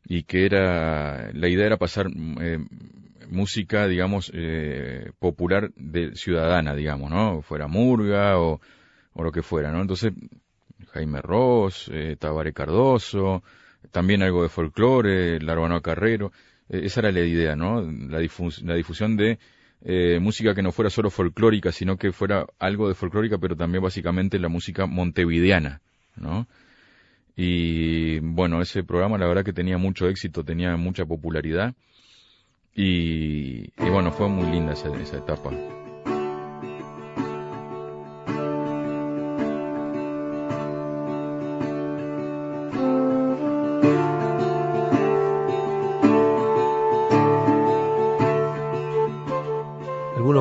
y 0.05 0.23
que 0.23 0.45
era 0.45 1.31
la 1.33 1.47
idea 1.47 1.67
era 1.67 1.77
pasar 1.77 2.07
eh, 2.41 2.59
música 3.29 3.87
digamos 3.87 4.31
eh, 4.33 5.11
popular 5.19 5.71
de 5.75 6.15
ciudadana 6.15 6.75
digamos 6.75 7.11
no 7.11 7.41
fuera 7.41 7.67
murga 7.67 8.39
o, 8.39 8.59
o 9.13 9.23
lo 9.23 9.31
que 9.31 9.43
fuera 9.43 9.71
no 9.71 9.81
entonces 9.81 10.13
Jaime 10.91 11.21
Ross 11.21 11.89
eh, 11.93 12.15
Tabaré 12.19 12.53
Cardoso 12.53 13.43
también 13.89 14.21
algo 14.21 14.43
de 14.43 14.49
folclore 14.49 15.39
Larbano 15.39 15.81
Carrero 15.81 16.31
eh, 16.69 16.81
esa 16.83 17.01
era 17.01 17.11
la 17.11 17.21
idea 17.21 17.55
no 17.55 17.81
la, 17.81 18.19
la 18.19 18.75
difusión 18.75 19.17
de 19.17 19.39
eh, 19.83 20.19
música 20.21 20.53
que 20.53 20.61
no 20.61 20.71
fuera 20.71 20.89
solo 20.89 21.09
folclórica 21.09 21.71
sino 21.71 21.97
que 21.97 22.11
fuera 22.11 22.45
algo 22.59 22.87
de 22.87 22.93
folclórica 22.93 23.37
pero 23.37 23.55
también 23.55 23.83
básicamente 23.83 24.37
la 24.39 24.49
música 24.49 24.85
montevideana 24.85 25.81
no 26.15 26.47
y 27.35 28.19
bueno, 28.19 28.61
ese 28.61 28.83
programa 28.83 29.17
la 29.17 29.27
verdad 29.27 29.43
que 29.43 29.53
tenía 29.53 29.77
mucho 29.77 30.07
éxito, 30.07 30.43
tenía 30.43 30.75
mucha 30.77 31.05
popularidad. 31.05 31.73
Y, 32.75 33.73
y 33.77 33.89
bueno, 33.89 34.11
fue 34.11 34.29
muy 34.29 34.49
linda 34.49 34.73
esa, 34.73 34.89
esa 35.01 35.17
etapa. 35.17 35.51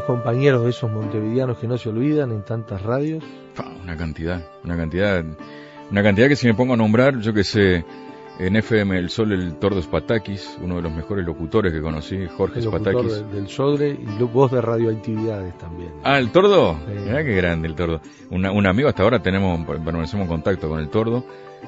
Algunos 0.00 0.04
compañeros 0.24 0.64
de 0.64 0.70
esos 0.70 0.90
montevideanos 0.90 1.58
que 1.58 1.68
no 1.68 1.76
se 1.76 1.88
olvidan 1.90 2.30
en 2.30 2.42
tantas 2.42 2.80
radios. 2.82 3.22
Una 3.82 3.96
cantidad, 3.96 4.42
una 4.64 4.76
cantidad, 4.76 5.22
una 5.90 6.02
cantidad 6.02 6.28
que 6.28 6.36
si 6.36 6.46
me 6.46 6.54
pongo 6.54 6.72
a 6.74 6.76
nombrar, 6.76 7.18
yo 7.20 7.34
que 7.34 7.44
sé, 7.44 7.84
en 8.38 8.56
FM 8.56 8.98
El 8.98 9.10
Sol 9.10 9.32
el 9.32 9.56
Tordo 9.56 9.82
Spatakis, 9.82 10.56
uno 10.62 10.76
de 10.76 10.82
los 10.82 10.92
mejores 10.92 11.26
locutores 11.26 11.72
que 11.72 11.82
conocí, 11.82 12.26
Jorge 12.34 12.60
El 12.60 12.64
locutor 12.66 12.92
Spatakis. 12.94 13.12
de- 13.30 13.34
del 13.36 13.48
Sodre 13.48 13.90
y 13.90 14.22
voz 14.24 14.50
de 14.52 14.62
radioactividades 14.62 15.58
también. 15.58 15.90
Ah, 16.02 16.18
el 16.18 16.30
Tordo. 16.30 16.76
Sí. 16.86 16.94
Mirá 17.04 17.22
qué 17.22 17.34
grande 17.36 17.68
el 17.68 17.74
Tordo. 17.74 18.00
Una- 18.30 18.52
un 18.52 18.66
amigo 18.66 18.88
hasta 18.88 19.02
ahora 19.02 19.20
tenemos, 19.22 19.66
permanecemos 19.66 20.24
en 20.24 20.28
contacto 20.28 20.68
con 20.68 20.78
el 20.80 20.88
Tordo. 20.88 21.24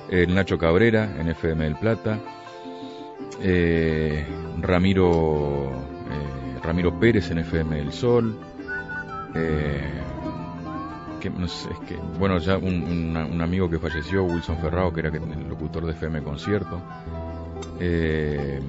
El 0.09 0.35
Nacho 0.35 0.57
Cabrera 0.57 1.17
en 1.21 1.29
FM 1.29 1.65
del 1.65 1.77
Plata. 1.77 2.19
Eh, 3.43 4.25
Ramiro, 4.61 5.71
Ramiro 6.63 6.99
Pérez 6.99 7.31
en 7.31 7.39
FM 7.39 7.77
del 7.77 7.93
Sol. 7.93 8.39
Eh, 9.35 10.03
es 11.25 11.79
que, 11.89 11.97
bueno, 12.19 12.39
ya 12.39 12.59
un, 12.59 13.41
amigo 13.41 13.71
que 13.71 13.79
falleció, 13.79 14.25
Wilson 14.25 14.59
Ferrao, 14.59 14.93
que 14.93 15.01
era 15.01 15.09
el 15.11 15.49
locutor 15.49 15.87
de 15.87 15.93
FM 15.93 16.23
Concierto. 16.23 16.83
Eh, 17.79 18.61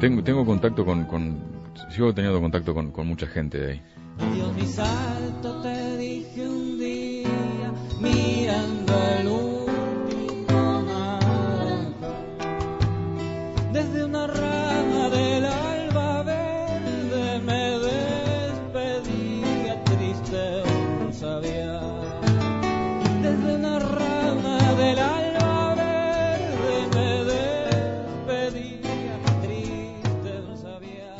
tengo, 0.00 0.44
contacto 0.44 0.84
con, 0.84 1.04
con, 1.04 1.38
sigo 1.90 2.14
teniendo 2.14 2.40
contacto 2.40 2.74
con, 2.74 2.90
con 2.90 3.06
mucha 3.06 3.26
gente 3.26 3.58
de 3.58 3.72
ahí. 3.72 3.82
Dios 4.34 4.54
mi 4.54 4.66
salto 4.66 5.60
te 5.62 5.96
dije 5.96 6.48
un 6.48 6.78
día, 6.78 7.72
mirando 8.00 8.92
el 9.20 9.28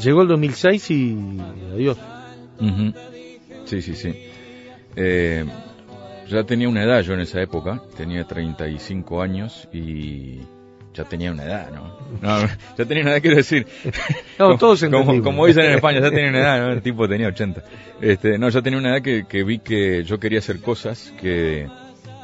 Llegó 0.02 0.22
el 0.22 0.28
2006 0.28 0.90
y 0.90 1.16
adiós. 1.72 1.98
Sí, 3.64 3.82
sí, 3.82 3.94
sí. 3.94 4.14
Eh, 4.96 5.44
ya 6.28 6.44
tenía 6.44 6.68
una 6.68 6.82
edad 6.84 7.02
yo 7.02 7.14
en 7.14 7.20
esa 7.20 7.40
época, 7.40 7.82
tenía 7.96 8.24
35 8.24 9.22
años 9.22 9.68
y 9.72 10.40
ya 10.94 11.04
tenía 11.04 11.32
una 11.32 11.44
edad, 11.44 11.70
¿no? 11.70 11.96
No, 12.20 12.46
ya 12.78 12.84
tenía 12.84 13.02
una 13.02 13.12
edad, 13.12 13.20
quiero 13.22 13.36
decir. 13.36 13.66
No, 14.38 14.46
como, 14.46 14.58
todos 14.58 14.84
como, 14.84 15.22
como 15.22 15.46
dicen 15.46 15.64
en 15.66 15.74
España, 15.74 16.00
ya 16.00 16.10
tenía 16.10 16.30
una 16.30 16.40
edad, 16.40 16.66
¿no? 16.66 16.72
El 16.72 16.82
tipo 16.82 17.06
tenía 17.06 17.28
80. 17.28 17.62
Este, 18.00 18.38
no, 18.38 18.48
ya 18.48 18.60
tenía 18.62 18.78
una 18.78 18.96
edad 18.96 19.02
que, 19.02 19.24
que 19.26 19.44
vi 19.44 19.58
que 19.60 20.02
yo 20.04 20.18
quería 20.18 20.40
hacer 20.40 20.60
cosas 20.60 21.12
que, 21.20 21.68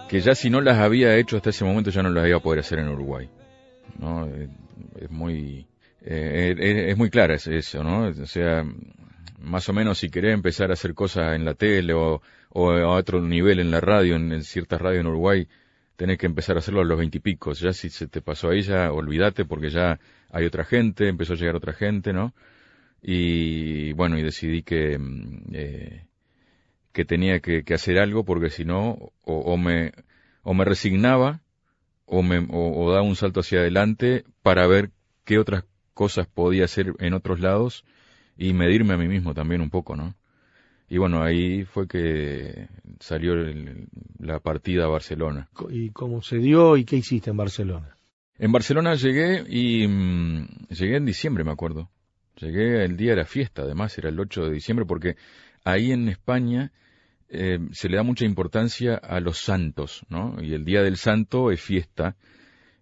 que 0.08 0.20
ya 0.20 0.34
si 0.34 0.50
no 0.50 0.60
las 0.60 0.78
había 0.78 1.14
hecho 1.16 1.36
hasta 1.36 1.50
ese 1.50 1.64
momento 1.64 1.90
ya 1.90 2.02
no 2.02 2.10
las 2.10 2.26
iba 2.26 2.38
a 2.38 2.40
poder 2.40 2.60
hacer 2.60 2.80
en 2.80 2.88
Uruguay. 2.88 3.28
¿no? 3.98 4.26
Eh, 4.26 4.48
Es 5.00 5.10
muy, 5.10 5.66
eh, 6.10 6.54
es, 6.58 6.92
es 6.92 6.96
muy 6.98 7.10
clara 7.10 7.34
es- 7.34 7.46
eso, 7.48 7.82
¿no? 7.84 8.08
O 8.08 8.26
sea, 8.26 8.64
más 9.40 9.68
o 9.68 9.72
menos 9.72 9.98
si 9.98 10.10
querés 10.10 10.34
empezar 10.34 10.70
a 10.70 10.74
hacer 10.74 10.94
cosas 10.94 11.36
en 11.36 11.44
la 11.44 11.54
tele 11.54 11.92
o, 11.94 12.22
a 12.54 12.88
otro 12.88 13.20
nivel 13.22 13.60
en 13.60 13.70
la 13.70 13.80
radio, 13.80 14.16
en, 14.16 14.42
ciertas 14.44 14.80
radios 14.80 15.00
en 15.02 15.06
Uruguay, 15.08 15.48
tenés 15.96 16.18
que 16.18 16.26
empezar 16.26 16.56
a 16.56 16.60
hacerlo 16.60 16.80
a 16.80 16.84
los 16.84 16.98
veintipicos. 16.98 17.60
Ya 17.60 17.72
si 17.72 17.90
se 17.90 18.06
te 18.08 18.20
pasó 18.22 18.50
ahí, 18.50 18.62
ya 18.62 18.92
olvídate 18.92 19.44
porque 19.44 19.70
ya 19.70 20.00
hay 20.30 20.44
otra 20.46 20.64
gente, 20.64 21.08
empezó 21.08 21.34
a 21.34 21.36
llegar 21.36 21.56
otra 21.56 21.72
gente, 21.74 22.12
¿no? 22.12 22.34
Y 23.02 23.92
bueno, 23.94 24.18
y 24.18 24.22
decidí 24.22 24.62
que, 24.62 24.98
mm, 24.98 25.42
eh, 25.54 26.06
que 26.92 27.04
tenía 27.04 27.40
que, 27.40 27.64
que 27.64 27.74
hacer 27.74 27.98
algo 27.98 28.24
porque 28.24 28.50
si 28.50 28.64
no, 28.64 28.90
o, 29.24 29.34
o 29.38 29.56
me, 29.56 29.92
o 30.42 30.54
me 30.54 30.64
resignaba 30.64 31.40
o, 32.06 32.22
me, 32.22 32.38
o, 32.40 32.84
o 32.84 32.92
daba 32.92 33.02
un 33.04 33.16
salto 33.16 33.40
hacia 33.40 33.60
adelante 33.60 34.24
para 34.42 34.66
ver 34.66 34.90
qué 35.24 35.38
otras 35.38 35.64
cosas 35.98 36.28
podía 36.28 36.64
hacer 36.64 36.94
en 37.00 37.12
otros 37.12 37.40
lados 37.40 37.84
y 38.36 38.52
medirme 38.52 38.94
a 38.94 38.96
mí 38.96 39.08
mismo 39.08 39.34
también 39.34 39.60
un 39.60 39.68
poco, 39.68 39.96
¿no? 39.96 40.14
Y 40.88 40.96
bueno, 40.98 41.24
ahí 41.24 41.64
fue 41.64 41.88
que 41.88 42.68
salió 43.00 43.32
el- 43.32 43.88
la 44.20 44.38
partida 44.38 44.84
a 44.84 44.86
Barcelona. 44.86 45.48
¿Y 45.70 45.90
cómo 45.90 46.22
se 46.22 46.38
dio 46.38 46.76
y 46.76 46.84
qué 46.84 46.94
hiciste 46.98 47.30
en 47.30 47.36
Barcelona? 47.36 47.96
En 48.38 48.52
Barcelona 48.52 48.94
llegué 48.94 49.44
y 49.48 49.88
mm, 49.88 50.68
llegué 50.70 50.96
en 50.98 51.04
diciembre, 51.04 51.42
me 51.42 51.50
acuerdo. 51.50 51.90
Llegué 52.40 52.84
el 52.84 52.96
día 52.96 53.10
de 53.10 53.16
la 53.16 53.24
fiesta, 53.24 53.62
además, 53.62 53.98
era 53.98 54.08
el 54.08 54.20
8 54.20 54.44
de 54.44 54.52
diciembre, 54.52 54.86
porque 54.86 55.16
ahí 55.64 55.90
en 55.90 56.08
España 56.08 56.70
eh, 57.28 57.58
se 57.72 57.88
le 57.88 57.96
da 57.96 58.04
mucha 58.04 58.24
importancia 58.24 58.94
a 58.94 59.18
los 59.18 59.38
santos, 59.38 60.06
¿no? 60.08 60.36
Y 60.40 60.54
el 60.54 60.64
día 60.64 60.82
del 60.84 60.96
santo 60.96 61.50
es 61.50 61.60
fiesta. 61.60 62.14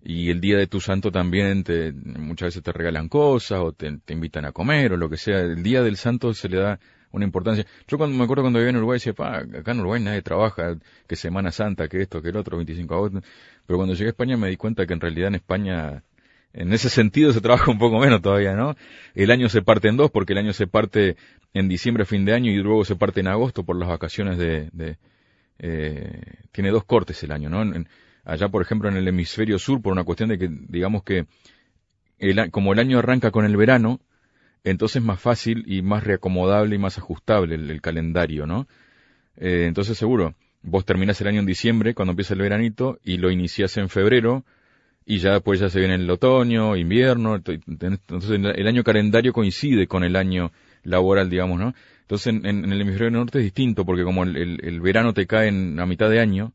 Y 0.08 0.30
el 0.30 0.40
día 0.40 0.56
de 0.56 0.68
tu 0.68 0.80
santo 0.80 1.10
también 1.10 1.64
te, 1.64 1.92
muchas 1.92 2.48
veces 2.48 2.62
te 2.62 2.70
regalan 2.70 3.08
cosas 3.08 3.58
o 3.60 3.72
te, 3.72 3.98
invitan 4.08 4.44
a 4.44 4.52
comer 4.52 4.92
o 4.92 4.96
lo 4.96 5.10
que 5.10 5.16
sea. 5.16 5.40
El 5.40 5.64
día 5.64 5.82
del 5.82 5.96
santo 5.96 6.32
se 6.32 6.48
le 6.48 6.58
da 6.58 6.78
una 7.10 7.24
importancia. 7.24 7.66
Yo 7.88 7.98
cuando 7.98 8.16
me 8.16 8.22
acuerdo 8.22 8.44
cuando 8.44 8.60
vivía 8.60 8.70
en 8.70 8.76
Uruguay 8.76 8.96
decía, 8.96 9.14
pa, 9.14 9.38
acá 9.38 9.72
en 9.72 9.80
Uruguay 9.80 10.00
nadie 10.00 10.22
trabaja, 10.22 10.76
que 11.08 11.16
Semana 11.16 11.50
Santa, 11.50 11.88
que 11.88 12.02
esto, 12.02 12.22
que 12.22 12.28
el 12.28 12.36
otro, 12.36 12.56
25 12.56 12.94
de 12.94 12.98
agosto. 12.98 13.20
Pero 13.66 13.78
cuando 13.78 13.94
llegué 13.94 14.06
a 14.06 14.10
España 14.10 14.36
me 14.36 14.48
di 14.48 14.56
cuenta 14.56 14.86
que 14.86 14.92
en 14.94 15.00
realidad 15.00 15.26
en 15.28 15.34
España, 15.34 16.04
en 16.52 16.72
ese 16.72 16.88
sentido 17.00 17.32
se 17.32 17.40
trabaja 17.40 17.68
un 17.72 17.78
poco 17.78 17.98
menos 17.98 18.22
todavía, 18.22 18.54
¿no? 18.54 18.76
El 19.16 19.32
año 19.32 19.48
se 19.48 19.62
parte 19.62 19.88
en 19.88 19.96
dos 19.96 20.12
porque 20.12 20.34
el 20.34 20.38
año 20.38 20.52
se 20.52 20.68
parte 20.68 21.16
en 21.52 21.66
diciembre, 21.68 22.04
fin 22.04 22.24
de 22.24 22.32
año, 22.32 22.52
y 22.52 22.56
luego 22.58 22.84
se 22.84 22.94
parte 22.94 23.20
en 23.20 23.26
agosto 23.26 23.64
por 23.64 23.76
las 23.76 23.88
vacaciones 23.88 24.38
de, 24.38 24.68
de 24.72 24.98
eh, 25.58 26.20
tiene 26.52 26.70
dos 26.70 26.84
cortes 26.84 27.20
el 27.24 27.32
año, 27.32 27.48
¿no? 27.48 27.62
En- 27.62 27.88
allá, 28.26 28.48
por 28.48 28.60
ejemplo, 28.62 28.88
en 28.88 28.96
el 28.96 29.08
hemisferio 29.08 29.58
sur, 29.58 29.80
por 29.80 29.92
una 29.92 30.04
cuestión 30.04 30.28
de 30.28 30.38
que, 30.38 30.48
digamos 30.50 31.02
que, 31.04 31.26
el 32.18 32.50
como 32.50 32.72
el 32.72 32.78
año 32.78 32.98
arranca 32.98 33.30
con 33.30 33.44
el 33.44 33.56
verano, 33.56 34.00
entonces 34.64 34.96
es 34.96 35.02
más 35.02 35.20
fácil 35.20 35.64
y 35.66 35.82
más 35.82 36.04
reacomodable 36.04 36.76
y 36.76 36.78
más 36.78 36.98
ajustable 36.98 37.54
el, 37.54 37.80
calendario, 37.80 38.46
¿no? 38.46 38.66
Eh, 39.36 39.66
entonces 39.68 39.98
seguro, 39.98 40.34
vos 40.62 40.84
terminás 40.84 41.20
el 41.20 41.28
año 41.28 41.40
en 41.40 41.46
diciembre, 41.46 41.94
cuando 41.94 42.12
empieza 42.12 42.34
el 42.34 42.40
veranito, 42.40 42.98
y 43.04 43.18
lo 43.18 43.30
iniciás 43.30 43.76
en 43.76 43.88
febrero, 43.88 44.44
y 45.06 45.18
ya 45.18 45.34
después 45.34 45.60
ya 45.60 45.70
se 45.70 45.78
viene 45.78 45.94
el 45.94 46.10
otoño, 46.10 46.76
invierno, 46.76 47.38
ent- 47.38 47.62
entonces 47.80 48.30
el 48.30 48.66
año 48.66 48.82
calendario 48.84 49.32
coincide 49.32 49.86
con 49.86 50.04
el 50.04 50.16
año 50.16 50.52
laboral, 50.82 51.30
digamos, 51.30 51.60
¿no? 51.60 51.74
Entonces 52.02 52.28
en, 52.28 52.46
el 52.46 52.80
hemisferio 52.80 53.10
norte 53.10 53.38
es 53.38 53.44
distinto, 53.44 53.84
porque 53.84 54.04
como 54.04 54.24
el, 54.24 54.36
el- 54.62 54.80
verano 54.80 55.12
te 55.14 55.26
cae 55.26 55.48
en, 55.48 55.78
a 55.80 55.86
mitad 55.86 56.10
de 56.10 56.20
año, 56.20 56.52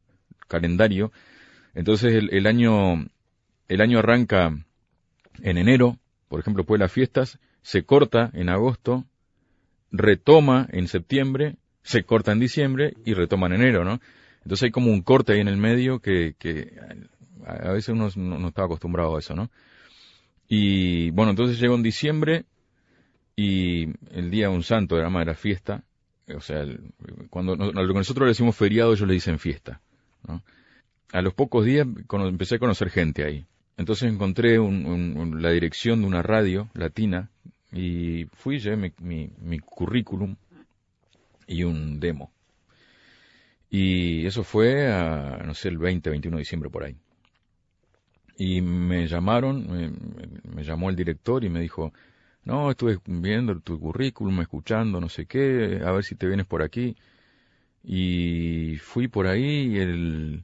calendario, 0.48 1.12
entonces 1.76 2.14
el, 2.14 2.34
el 2.34 2.48
año, 2.48 3.08
el 3.68 3.82
año 3.82 4.00
arranca 4.00 4.56
en 5.42 5.58
enero, 5.58 5.98
por 6.28 6.40
ejemplo, 6.40 6.64
después 6.64 6.80
de 6.80 6.86
las 6.86 6.92
fiestas, 6.92 7.40
se 7.62 7.84
corta 7.84 8.32
en 8.34 8.50
agosto, 8.50 9.06
retoma 9.92 10.68
en 10.72 10.88
septiembre, 10.88 11.56
se 11.84 12.04
corta 12.04 12.32
en 12.32 12.40
diciembre 12.40 12.94
y 13.06 13.14
retoma 13.14 13.48
en 13.48 13.54
enero, 13.54 13.84
¿no? 13.84 14.00
Entonces 14.44 14.64
hay 14.64 14.72
como 14.72 14.92
un 14.92 15.02
corte 15.02 15.34
ahí 15.34 15.40
en 15.40 15.48
el 15.48 15.58
medio 15.58 16.00
que, 16.00 16.36
que 16.40 16.74
a 17.46 17.72
veces 17.72 17.90
uno 17.90 18.10
no, 18.16 18.40
no 18.40 18.48
estaba 18.48 18.66
acostumbrado 18.68 19.16
a 19.16 19.20
eso, 19.20 19.36
¿no? 19.36 19.50
Y 20.48 21.12
bueno, 21.12 21.32
entonces 21.32 21.60
llegó 21.60 21.76
en 21.76 21.84
diciembre 21.84 22.46
y 23.36 23.86
el 24.12 24.30
día 24.30 24.48
de 24.50 24.54
un 24.56 24.64
santo, 24.64 24.96
además 24.96 25.24
era 25.24 25.36
fiesta, 25.36 25.84
o 26.36 26.42
sea, 26.42 26.62
el- 26.62 26.94
cuando 27.30 27.56
nosotros 27.56 28.26
le 28.26 28.32
decimos 28.32 28.56
feriado, 28.56 28.94
ellos 28.94 29.08
le 29.08 29.14
dicen 29.14 29.40
fiesta, 29.40 29.82
¿no? 30.28 30.44
A 31.14 31.22
los 31.22 31.34
pocos 31.34 31.64
días 31.66 31.88
empecé 32.12 32.56
a 32.56 32.60
conocer 32.60 32.90
gente 32.90 33.24
ahí. 33.24 33.46
Entonces 33.78 34.12
encontré 34.12 34.60
un- 34.60 34.86
un- 34.86 35.42
la 35.42 35.52
dirección 35.52 36.02
de 36.02 36.08
una 36.08 36.22
radio 36.22 36.70
latina 36.74 37.30
y 37.72 38.26
fui, 38.34 38.60
llevé 38.60 38.76
mi, 38.78 38.92
mi, 39.00 39.30
mi 39.40 39.60
currículum 39.60 40.36
y 41.48 41.64
un 41.64 42.00
demo. 42.00 42.32
Y 43.72 44.26
eso 44.28 44.44
fue, 44.44 44.92
a, 44.92 45.42
no 45.46 45.54
sé, 45.56 45.70
el 45.70 45.78
20, 45.78 46.10
21 46.10 46.38
de 46.38 46.42
diciembre 46.42 46.70
por 46.70 46.84
ahí. 46.84 46.96
Y 48.38 48.62
me 48.62 49.08
llamaron, 49.08 49.68
me, 49.70 49.92
me 50.56 50.64
llamó 50.64 50.90
el 50.90 50.96
director 50.96 51.44
y 51.44 51.50
me 51.50 51.60
dijo, 51.62 51.94
no, 52.44 52.72
estuve 52.72 53.00
viendo 53.06 53.60
tu 53.60 53.80
currículum, 53.80 54.42
escuchando, 54.42 55.00
no 55.00 55.10
sé 55.10 55.26
qué, 55.28 55.82
a 55.86 55.92
ver 55.92 56.04
si 56.04 56.16
te 56.16 56.28
vienes 56.28 56.46
por 56.48 56.64
aquí. 56.64 56.96
Y 57.84 58.78
fui 58.82 59.08
por 59.10 59.28
ahí 59.28 59.78
el 59.80 60.44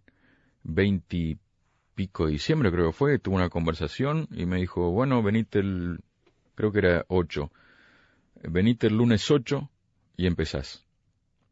20 0.68 1.18
y 1.18 1.38
pico 1.96 2.28
de 2.28 2.34
diciembre, 2.34 2.72
creo 2.72 2.88
que 2.88 2.94
fue, 2.94 3.18
tuve 3.18 3.36
una 3.36 3.50
conversación 3.50 4.28
y 4.32 4.46
me 4.46 4.58
dijo, 4.58 4.92
bueno, 4.92 5.24
venite 5.24 5.60
el, 5.60 6.00
creo 6.54 6.72
que 6.72 6.80
era 6.80 7.06
8, 7.08 7.52
venite 8.44 8.88
el 8.88 8.98
lunes 8.98 9.32
8 9.32 9.70
y 10.16 10.28
empezás. 10.28 10.84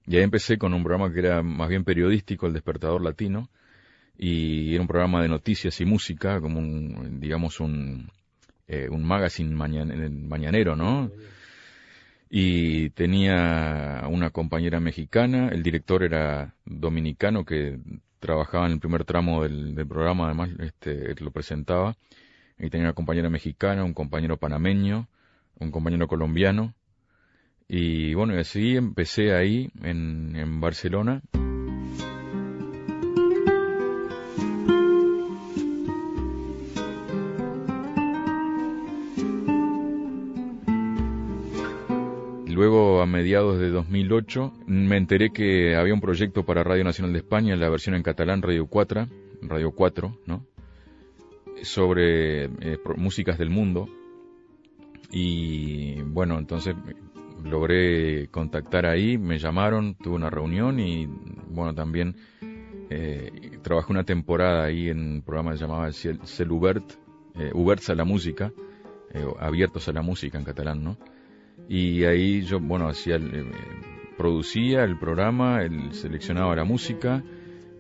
Y 0.06 0.18
ahí 0.18 0.24
empecé 0.24 0.58
con 0.60 0.74
un 0.76 0.84
programa 0.84 1.12
que 1.12 1.20
era 1.20 1.42
más 1.42 1.68
bien 1.70 1.84
periodístico, 1.84 2.46
El 2.46 2.54
Despertador 2.54 3.02
Latino, 3.02 3.50
y 4.18 4.74
era 4.74 4.82
un 4.82 4.88
programa 4.88 5.22
de 5.22 5.30
noticias 5.30 5.82
y 5.82 5.86
música, 5.86 6.40
como 6.40 6.60
un, 6.60 7.20
digamos, 7.20 7.60
un, 7.60 8.12
eh, 8.68 8.88
un 8.90 9.04
magazine 9.04 9.56
mañan- 9.56 10.28
mañanero, 10.28 10.76
¿no? 10.76 11.10
Y 12.30 12.90
tenía 12.92 14.04
una 14.10 14.30
compañera 14.30 14.80
mexicana, 14.80 15.50
el 15.50 15.64
director 15.64 16.04
era 16.04 16.54
dominicano 16.66 17.46
que 17.46 17.80
trabajaba 18.26 18.66
en 18.66 18.74
el 18.74 18.80
primer 18.80 19.06
tramo 19.06 19.44
del, 19.44 19.76
programa, 19.88 20.26
además 20.26 20.50
este, 20.60 21.14
lo 21.22 21.30
presentaba, 21.30 21.96
y 22.58 22.70
tenía 22.70 22.88
una 22.88 22.94
compañera 22.94 23.30
mexicana, 23.30 23.84
un 23.84 23.94
compañero 23.94 24.38
panameño, 24.38 25.08
un 25.60 25.72
compañero 25.72 26.08
colombiano, 26.08 26.74
y 27.68 28.14
bueno, 28.16 28.36
y 28.36 28.40
así 28.40 28.76
empecé 28.76 29.34
ahí 29.36 29.70
en, 29.84 30.36
en 30.36 30.60
Barcelona. 30.60 31.22
Luego, 42.56 43.02
a 43.02 43.06
mediados 43.06 43.60
de 43.60 43.70
2008, 43.70 44.54
me 44.68 44.96
enteré 44.96 45.32
que 45.32 45.76
había 45.76 45.94
un 45.94 46.00
proyecto 46.00 46.46
para 46.46 46.64
Radio 46.64 46.86
Nacional 46.86 47.12
de 47.12 47.20
España, 47.20 47.54
la 47.58 47.68
versión 47.68 47.96
en 47.96 48.02
catalán, 48.02 48.42
Radio 48.42 48.68
4, 48.68 49.10
Radio 49.42 49.72
4, 49.72 50.22
¿no? 50.26 50.46
Sobre 51.64 52.46
eh, 52.46 52.80
músicas 52.96 53.38
del 53.38 53.50
mundo. 53.50 53.90
y 55.12 56.02
bueno, 56.04 56.40
entonces 56.40 56.76
logré 57.44 58.30
contactar 58.30 58.86
ahí, 58.86 59.18
me 59.18 59.38
llamaron, 59.38 59.96
tuve 59.96 60.16
una 60.16 60.30
reunión 60.30 60.80
y 60.80 61.08
bueno, 61.50 61.76
también 61.76 62.16
eh, 62.90 63.60
trabajé 63.64 63.92
una 63.92 64.06
temporada 64.06 64.64
ahí 64.64 64.88
en 64.88 65.00
un 65.00 65.22
programa 65.24 65.52
que 65.52 65.58
se 65.58 65.64
llamaba 65.66 65.92
Celubert, 65.92 66.94
eh, 67.38 67.52
a 67.54 67.96
la 67.96 68.06
música, 68.06 68.54
eh, 69.14 69.26
abiertos 69.42 69.90
a 69.90 69.92
la 69.92 70.02
música 70.02 70.38
en 70.38 70.46
catalán, 70.46 70.86
¿no? 70.86 70.98
Y 71.68 72.04
ahí 72.06 72.42
yo, 72.44 72.60
bueno, 72.60 72.88
hacía, 72.88 73.16
eh, 73.16 73.46
producía 74.18 74.84
el 74.84 74.98
programa, 75.00 75.62
el, 75.64 75.92
seleccionaba 75.94 76.56
la 76.56 76.64
música 76.64 77.24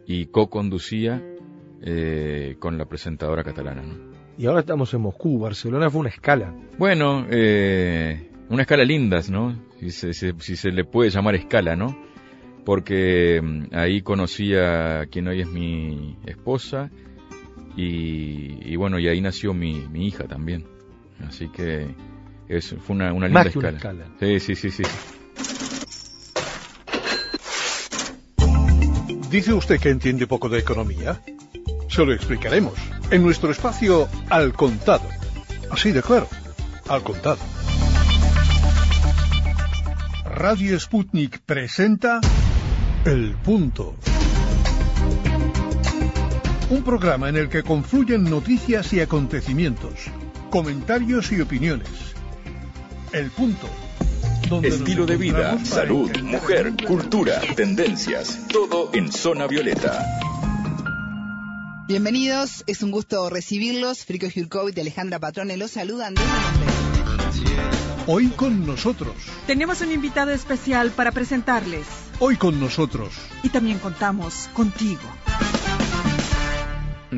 y 0.07 0.25
co-conducía 0.27 1.21
eh, 1.81 2.55
con 2.59 2.77
la 2.77 2.85
presentadora 2.85 3.43
catalana, 3.43 3.83
¿no? 3.83 4.15
Y 4.37 4.47
ahora 4.47 4.59
estamos 4.61 4.93
en 4.93 5.01
Moscú, 5.01 5.39
Barcelona 5.39 5.89
fue 5.89 6.01
una 6.01 6.09
escala. 6.09 6.53
Bueno, 6.77 7.25
eh, 7.29 8.29
una 8.49 8.63
escala 8.63 8.83
lindas, 8.83 9.29
¿no? 9.29 9.55
Si 9.79 9.91
se, 9.91 10.13
si- 10.13 10.33
si 10.39 10.55
se 10.55 10.71
le 10.71 10.83
puede 10.83 11.09
llamar 11.09 11.35
escala, 11.35 11.75
¿no? 11.75 11.95
Porque 12.65 13.39
mm, 13.41 13.65
ahí 13.73 14.01
conocí 14.01 14.53
a 14.55 15.05
quien 15.11 15.27
hoy 15.27 15.41
es 15.41 15.47
mi 15.47 16.17
esposa 16.25 16.89
y, 17.77 18.57
y 18.71 18.75
bueno, 18.75 18.99
y 18.99 19.07
ahí 19.07 19.21
nació 19.21 19.53
mi, 19.53 19.85
mi 19.91 20.07
hija 20.07 20.25
también. 20.25 20.65
Así 21.25 21.47
que 21.49 21.87
es, 22.49 22.75
fue 22.85 22.95
una, 22.95 23.13
una 23.13 23.27
linda 23.27 23.43
Más 23.43 23.53
que 23.53 23.59
una 23.59 23.69
escala. 23.69 24.05
escala. 24.05 24.19
Sí, 24.19 24.39
sí, 24.39 24.55
sí, 24.55 24.71
sí. 24.71 24.83
¿Dice 29.29 29.53
usted 29.53 29.79
que 29.79 29.89
entiende 29.89 30.27
poco 30.27 30.47
de 30.49 30.59
economía? 30.59 31.21
Se 31.89 32.05
lo 32.05 32.13
explicaremos 32.13 32.73
en 33.11 33.23
nuestro 33.23 33.51
espacio 33.51 34.07
Al 34.29 34.53
Contado. 34.53 35.07
Así 35.71 35.91
de 35.91 36.01
claro, 36.01 36.27
Al 36.87 37.03
Contado. 37.03 37.39
Radio 40.25 40.79
Sputnik 40.79 41.39
presenta 41.41 42.19
El 43.05 43.35
Punto. 43.35 43.95
Un 46.69 46.83
programa 46.83 47.29
en 47.29 47.37
el 47.37 47.49
que 47.49 47.63
confluyen 47.63 48.23
noticias 48.23 48.91
y 48.93 48.99
acontecimientos, 48.99 49.93
comentarios 50.49 51.31
y 51.31 51.41
opiniones. 51.41 51.87
El 53.15 53.31
Punto. 53.31 53.69
donde 54.49 54.67
Estilo 54.67 55.05
de 55.05 55.15
vida, 55.15 55.57
salud, 55.63 56.11
mujer, 56.21 56.73
cultura, 56.85 57.39
tendencias, 57.55 58.45
todo 58.49 58.89
en 58.93 59.09
zona 59.09 59.47
violeta. 59.47 60.05
Bienvenidos, 61.87 62.65
es 62.67 62.83
un 62.83 62.91
gusto 62.91 63.29
recibirlos. 63.29 64.03
Frico 64.03 64.27
Jurkovic 64.29 64.75
y 64.75 64.81
Alejandra 64.81 65.19
Patrone 65.19 65.55
los 65.55 65.71
saludan 65.71 66.15
desde. 66.15 66.27
Hoy 68.05 68.27
con 68.31 68.67
nosotros. 68.67 69.15
Tenemos 69.47 69.79
un 69.79 69.93
invitado 69.93 70.31
especial 70.31 70.91
para 70.91 71.13
presentarles 71.13 71.85
Hoy 72.19 72.35
con 72.35 72.59
nosotros. 72.59 73.13
y 73.43 73.49
también 73.49 73.79
contamos 73.79 74.49
contigo. 74.53 74.99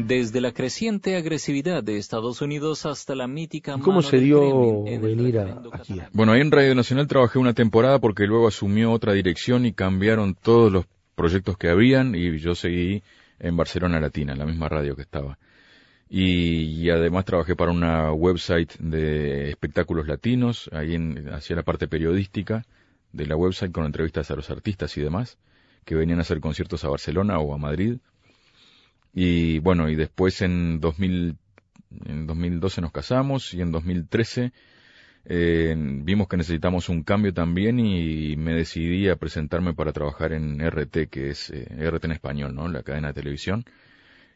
Desde 0.06 0.42
la 0.42 0.52
creciente 0.52 1.16
agresividad 1.16 1.84
de 1.84 1.98
Estados 1.98 2.42
Unidos 2.42 2.86
hasta 2.86 3.16
la 3.16 3.28
mítica 3.28 3.78
¿Cómo 3.80 4.02
se 4.02 4.20
dio 4.20 4.84
venir 4.84 5.40
a, 5.40 5.62
aquí? 5.74 6.00
Bueno, 6.14 6.34
ahí 6.34 6.42
en 6.42 6.52
Radio 6.52 6.76
Nacional 6.76 7.08
trabajé 7.08 7.40
una 7.40 7.54
temporada 7.54 8.00
porque 8.00 8.28
luego 8.28 8.48
asumió 8.48 8.92
otra 8.92 9.14
dirección 9.14 9.66
y 9.66 9.74
cambiaron 9.74 10.36
todos 10.36 10.72
los 10.72 10.86
proyectos 11.16 11.58
que 11.58 11.70
habían 11.70 12.14
y 12.14 12.38
yo 12.38 12.54
seguí 12.54 13.02
en 13.40 13.58
Barcelona 13.58 14.00
Latina, 14.00 14.34
en 14.34 14.40
la 14.40 14.46
misma 14.46 14.70
radio 14.70 14.96
que 14.96 15.02
estaba. 15.02 15.38
Y, 16.10 16.84
y 16.84 16.90
además 16.90 17.26
trabajé 17.26 17.56
para 17.56 17.72
una 17.72 18.14
website 18.14 18.78
de 18.80 19.50
espectáculos 19.50 20.08
latinos, 20.08 20.70
ahí 20.74 20.96
en, 20.96 21.30
hacía 21.34 21.56
la 21.56 21.64
parte 21.64 21.88
periodística 21.88 22.66
de 23.12 23.26
la 23.26 23.36
website 23.36 23.72
con 23.72 23.86
entrevistas 23.86 24.32
a 24.32 24.36
los 24.36 24.50
artistas 24.50 24.96
y 24.98 25.02
demás, 25.02 25.38
que 25.86 25.96
venían 25.96 26.20
a 26.20 26.22
hacer 26.22 26.40
conciertos 26.40 26.84
a 26.84 26.90
Barcelona 26.90 27.40
o 27.40 27.54
a 27.54 27.58
Madrid. 27.58 27.98
Y 29.20 29.58
bueno, 29.58 29.90
y 29.90 29.96
después 29.96 30.44
en 30.44 30.80
2000, 30.80 31.38
en 32.06 32.28
2012 32.28 32.82
nos 32.82 32.92
casamos 32.92 33.52
y 33.56 33.62
en 33.62 33.72
2013 33.72 34.54
eh, 35.26 35.76
vimos 35.76 36.28
que 36.28 36.38
necesitamos 36.38 36.88
un 36.88 37.02
cambio 37.02 37.34
también 37.34 37.80
y 37.80 38.36
me 38.38 38.54
decidí 38.54 39.10
a 39.10 39.16
presentarme 39.16 39.74
para 39.74 39.92
trabajar 39.92 40.34
en 40.34 40.62
RT, 40.62 41.10
que 41.10 41.32
es 41.32 41.50
eh, 41.50 41.66
RT 41.90 42.06
en 42.06 42.12
español, 42.12 42.54
¿no? 42.54 42.68
La 42.68 42.84
cadena 42.84 43.08
de 43.08 43.16
televisión. 43.16 43.66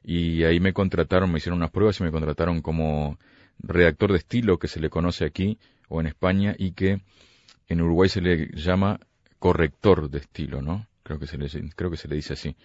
Y 0.03 0.45
ahí 0.45 0.59
me 0.59 0.73
contrataron, 0.73 1.31
me 1.31 1.37
hicieron 1.37 1.59
unas 1.59 1.69
pruebas 1.69 1.99
y 1.99 2.03
me 2.03 2.11
contrataron 2.11 2.63
como 2.63 3.19
redactor 3.59 4.11
de 4.11 4.17
estilo 4.17 4.57
que 4.57 4.67
se 4.67 4.79
le 4.79 4.89
conoce 4.89 5.25
aquí 5.25 5.59
o 5.89 6.01
en 6.01 6.07
España 6.07 6.55
y 6.57 6.71
que 6.71 7.01
en 7.67 7.81
Uruguay 7.81 8.09
se 8.09 8.21
le 8.21 8.47
llama 8.55 8.99
corrector 9.37 10.09
de 10.09 10.17
estilo, 10.17 10.63
¿no? 10.63 10.87
Creo 11.03 11.19
que 11.19 11.27
se 11.27 11.37
le, 11.37 11.47
creo 11.75 11.91
que 11.91 11.97
se 11.97 12.07
le 12.07 12.15
dice 12.15 12.33
así. 12.33 12.55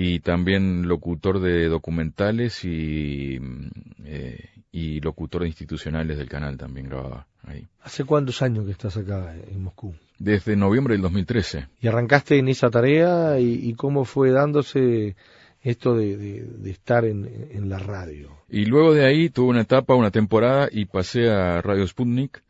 Y 0.00 0.20
también 0.20 0.86
locutor 0.86 1.40
de 1.40 1.66
documentales 1.66 2.64
y, 2.64 3.38
mm, 3.40 3.68
eh, 4.04 4.44
y 4.70 5.00
locutor 5.00 5.42
de 5.42 5.48
institucionales 5.48 6.18
del 6.18 6.28
canal 6.28 6.56
también 6.56 6.86
grababa 6.88 7.26
ahí. 7.42 7.66
¿Hace 7.82 8.04
cuántos 8.04 8.40
años 8.42 8.64
que 8.64 8.70
estás 8.70 8.96
acá 8.96 9.34
en 9.34 9.60
Moscú? 9.60 9.94
Desde 10.20 10.54
noviembre 10.54 10.94
del 10.94 11.02
2013. 11.02 11.66
¿Y 11.80 11.88
arrancaste 11.88 12.38
en 12.38 12.46
esa 12.48 12.70
tarea 12.70 13.40
y, 13.40 13.54
y 13.68 13.74
cómo 13.74 14.04
fue 14.04 14.30
dándose 14.30 15.16
esto 15.62 15.96
de, 15.96 16.16
de- 16.16 16.42
de 16.44 16.70
estar 16.70 17.04
en, 17.04 17.28
en 17.50 17.68
la 17.68 17.78
radio? 17.80 18.30
Y 18.48 18.66
luego 18.66 18.94
de 18.94 19.04
ahí 19.04 19.30
tuve 19.30 19.48
una 19.48 19.62
etapa, 19.62 19.94
una 19.96 20.12
temporada 20.12 20.68
y 20.70 20.84
pasé 20.84 21.28
a 21.28 21.60
Radio 21.60 21.84
Sputnik. 21.86 22.42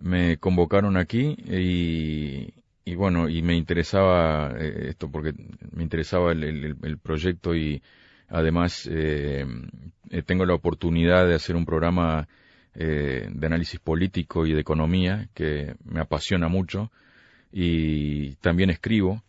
Me 0.00 0.36
convocaron 0.36 0.96
aquí 0.96 1.36
y, 1.48 2.54
y 2.84 2.94
bueno, 2.94 3.28
y 3.28 3.42
me 3.42 3.54
interesaba 3.56 4.54
eh, 4.58 4.86
esto 4.90 5.10
porque 5.10 5.32
me 5.72 5.82
interesaba 5.82 6.32
el, 6.32 6.42
el- 6.82 6.98
proyecto 6.98 7.54
y 7.54 7.82
además 8.28 8.88
eh, 8.90 9.46
eh, 10.10 10.22
tengo 10.22 10.44
la 10.46 10.54
oportunidad 10.54 11.26
de 11.26 11.34
hacer 11.34 11.54
un 11.54 11.64
programa 11.64 12.26
eh, 12.74 13.28
de 13.30 13.46
análisis 13.46 13.78
político 13.78 14.46
y 14.46 14.52
de 14.52 14.60
economía 14.60 15.28
que 15.34 15.74
me 15.84 16.00
apasiona 16.00 16.48
mucho 16.48 16.90
y 17.52 18.34
también 18.36 18.70
escribo 18.70 19.22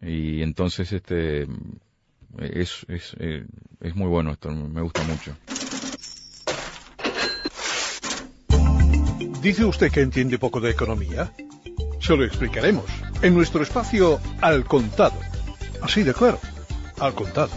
y 0.00 0.42
entonces 0.42 0.92
este 0.92 1.46
es, 2.38 2.86
es, 2.88 3.14
eh, 3.18 3.44
es 3.80 3.94
muy 3.94 4.08
bueno 4.08 4.32
esto, 4.32 4.50
me 4.50 4.80
gusta 4.80 5.02
mucho. 5.02 5.36
¿Dice 9.42 9.64
usted 9.64 9.90
que 9.90 10.00
entiende 10.00 10.38
poco 10.38 10.60
de 10.60 10.70
economía? 10.70 11.32
Se 12.02 12.16
lo 12.16 12.24
explicaremos 12.24 12.84
en 13.22 13.32
nuestro 13.32 13.62
espacio 13.62 14.20
Al 14.40 14.64
Contado. 14.64 15.14
Así 15.80 16.02
de 16.02 16.12
claro, 16.12 16.40
Al 16.98 17.14
Contado. 17.14 17.50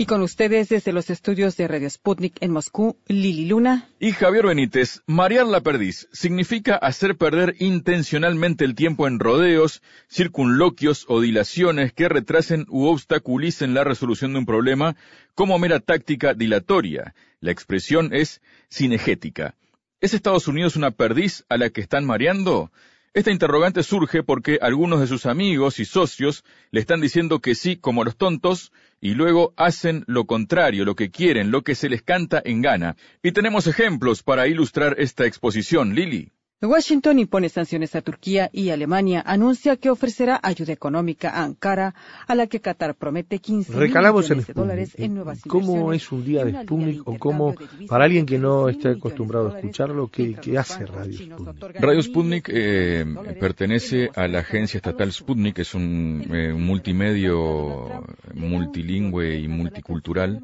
Y 0.00 0.06
con 0.06 0.22
ustedes 0.22 0.68
desde 0.68 0.92
los 0.92 1.10
estudios 1.10 1.56
de 1.56 1.66
Radio 1.68 1.88
Sputnik 1.88 2.36
en 2.40 2.52
Moscú, 2.52 2.96
Lili 3.06 3.46
Luna. 3.46 3.88
Y 4.00 4.12
Javier 4.12 4.46
Benítez, 4.46 5.02
marear 5.06 5.46
la 5.46 5.60
perdiz 5.60 6.08
significa 6.12 6.76
hacer 6.76 7.16
perder 7.16 7.54
intencionalmente 7.58 8.64
el 8.64 8.74
tiempo 8.74 9.06
en 9.06 9.20
rodeos, 9.20 9.82
circunloquios 10.08 11.04
o 11.08 11.20
dilaciones 11.20 11.92
que 11.92 12.08
retrasen 12.08 12.66
u 12.68 12.86
obstaculicen 12.86 13.74
la 13.74 13.84
resolución 13.84 14.32
de 14.32 14.40
un 14.40 14.46
problema 14.46 14.96
como 15.34 15.58
mera 15.58 15.78
táctica 15.80 16.34
dilatoria. 16.34 17.14
La 17.40 17.50
expresión 17.52 18.10
es 18.12 18.40
cinegética. 18.68 19.54
¿Es 20.00 20.14
Estados 20.14 20.46
Unidos 20.46 20.76
una 20.76 20.92
perdiz 20.92 21.44
a 21.48 21.56
la 21.56 21.70
que 21.70 21.80
están 21.80 22.04
mareando? 22.04 22.70
Esta 23.14 23.32
interrogante 23.32 23.82
surge 23.82 24.22
porque 24.22 24.60
algunos 24.62 25.00
de 25.00 25.08
sus 25.08 25.26
amigos 25.26 25.80
y 25.80 25.84
socios 25.84 26.44
le 26.70 26.78
están 26.78 27.00
diciendo 27.00 27.40
que 27.40 27.56
sí 27.56 27.76
como 27.76 28.04
los 28.04 28.16
tontos 28.16 28.70
y 29.00 29.14
luego 29.14 29.54
hacen 29.56 30.04
lo 30.06 30.24
contrario, 30.24 30.84
lo 30.84 30.94
que 30.94 31.10
quieren, 31.10 31.50
lo 31.50 31.62
que 31.62 31.74
se 31.74 31.88
les 31.88 32.02
canta 32.02 32.40
en 32.44 32.62
gana. 32.62 32.94
Y 33.24 33.32
tenemos 33.32 33.66
ejemplos 33.66 34.22
para 34.22 34.46
ilustrar 34.46 34.94
esta 35.00 35.26
exposición, 35.26 35.96
Lili. 35.96 36.30
Washington 36.66 37.20
impone 37.20 37.48
sanciones 37.48 37.94
a 37.94 38.02
Turquía 38.02 38.50
y 38.52 38.70
Alemania 38.70 39.22
anuncia 39.24 39.76
que 39.76 39.90
ofrecerá 39.90 40.40
ayuda 40.42 40.72
económica 40.72 41.30
a 41.30 41.44
Ankara, 41.44 41.94
a 42.26 42.34
la 42.34 42.48
que 42.48 42.58
Qatar 42.58 42.96
promete 42.96 43.38
15 43.38 43.70
mil 43.70 43.80
Recalamos 43.80 44.24
millones 44.24 44.48
de 44.48 44.52
dólares 44.54 44.94
en 44.96 45.14
nuevas 45.14 45.40
¿Cómo 45.42 45.92
es 45.92 46.10
un 46.10 46.24
día 46.24 46.44
de 46.44 46.62
Sputnik 46.62 47.06
o 47.06 47.16
cómo, 47.16 47.54
para 47.88 48.06
alguien 48.06 48.26
que 48.26 48.38
no 48.38 48.68
está 48.68 48.90
acostumbrado 48.90 49.52
a 49.52 49.56
escucharlo, 49.56 50.08
qué, 50.08 50.34
qué 50.34 50.58
hace 50.58 50.84
Radio 50.84 51.12
Sputnik? 51.12 51.80
Radio 51.80 52.02
Sputnik 52.02 52.50
eh, 52.52 53.04
pertenece 53.38 54.10
a 54.16 54.26
la 54.26 54.40
agencia 54.40 54.78
estatal 54.78 55.12
Sputnik, 55.12 55.54
que 55.54 55.62
es 55.62 55.74
un, 55.74 56.24
eh, 56.32 56.52
un 56.52 56.66
multimedio 56.66 58.04
multilingüe 58.34 59.38
y 59.38 59.46
multicultural. 59.46 60.40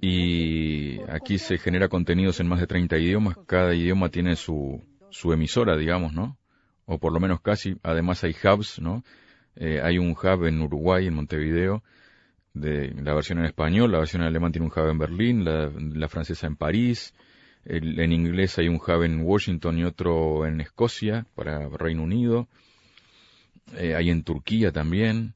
Y 0.00 1.00
aquí 1.10 1.38
se 1.38 1.58
genera 1.58 1.88
contenidos 1.88 2.40
en 2.40 2.46
más 2.46 2.60
de 2.60 2.66
30 2.66 2.96
idiomas. 2.98 3.36
Cada 3.46 3.74
idioma 3.74 4.08
tiene 4.08 4.36
su, 4.36 4.80
su 5.10 5.32
emisora, 5.32 5.76
digamos, 5.76 6.12
¿no? 6.12 6.36
O 6.86 6.98
por 6.98 7.12
lo 7.12 7.20
menos 7.20 7.40
casi. 7.40 7.76
Además 7.82 8.24
hay 8.24 8.34
hubs, 8.44 8.80
¿no? 8.80 9.04
Eh, 9.56 9.80
hay 9.82 9.98
un 9.98 10.10
hub 10.10 10.44
en 10.44 10.62
Uruguay, 10.62 11.06
en 11.06 11.14
Montevideo, 11.14 11.82
de 12.54 12.92
la 13.02 13.14
versión 13.14 13.38
en 13.38 13.46
español, 13.46 13.92
la 13.92 13.98
versión 13.98 14.22
en 14.22 14.28
alemán 14.28 14.52
tiene 14.52 14.66
un 14.66 14.72
hub 14.72 14.88
en 14.88 14.98
Berlín, 14.98 15.44
la, 15.44 15.70
la 15.70 16.08
francesa 16.08 16.46
en 16.46 16.56
París, 16.56 17.12
en 17.64 18.12
inglés 18.12 18.58
hay 18.58 18.68
un 18.68 18.76
hub 18.76 19.02
en 19.02 19.20
Washington 19.22 19.78
y 19.78 19.84
otro 19.84 20.46
en 20.46 20.60
Escocia 20.60 21.26
para 21.34 21.68
Reino 21.68 22.02
Unido, 22.02 22.48
eh, 23.76 23.94
hay 23.94 24.10
en 24.10 24.22
Turquía 24.22 24.72
también, 24.72 25.34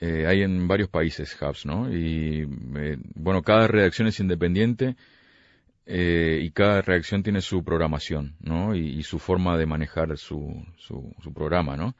eh, 0.00 0.26
hay 0.26 0.42
en 0.42 0.68
varios 0.68 0.90
países 0.90 1.36
hubs, 1.40 1.64
¿no? 1.64 1.90
Y 1.90 2.46
eh, 2.76 2.98
bueno, 3.14 3.42
cada 3.42 3.66
redacción 3.66 4.08
es 4.08 4.20
independiente 4.20 4.96
eh, 5.86 6.40
y 6.42 6.50
cada 6.50 6.82
redacción 6.82 7.22
tiene 7.22 7.40
su 7.40 7.62
programación, 7.62 8.36
¿no? 8.40 8.74
Y, 8.74 9.02
su 9.02 9.18
forma 9.18 9.58
de 9.58 9.66
manejar 9.66 10.16
su, 10.16 10.64
su, 10.76 11.14
su 11.22 11.32
programa, 11.32 11.76
¿no? 11.76 11.94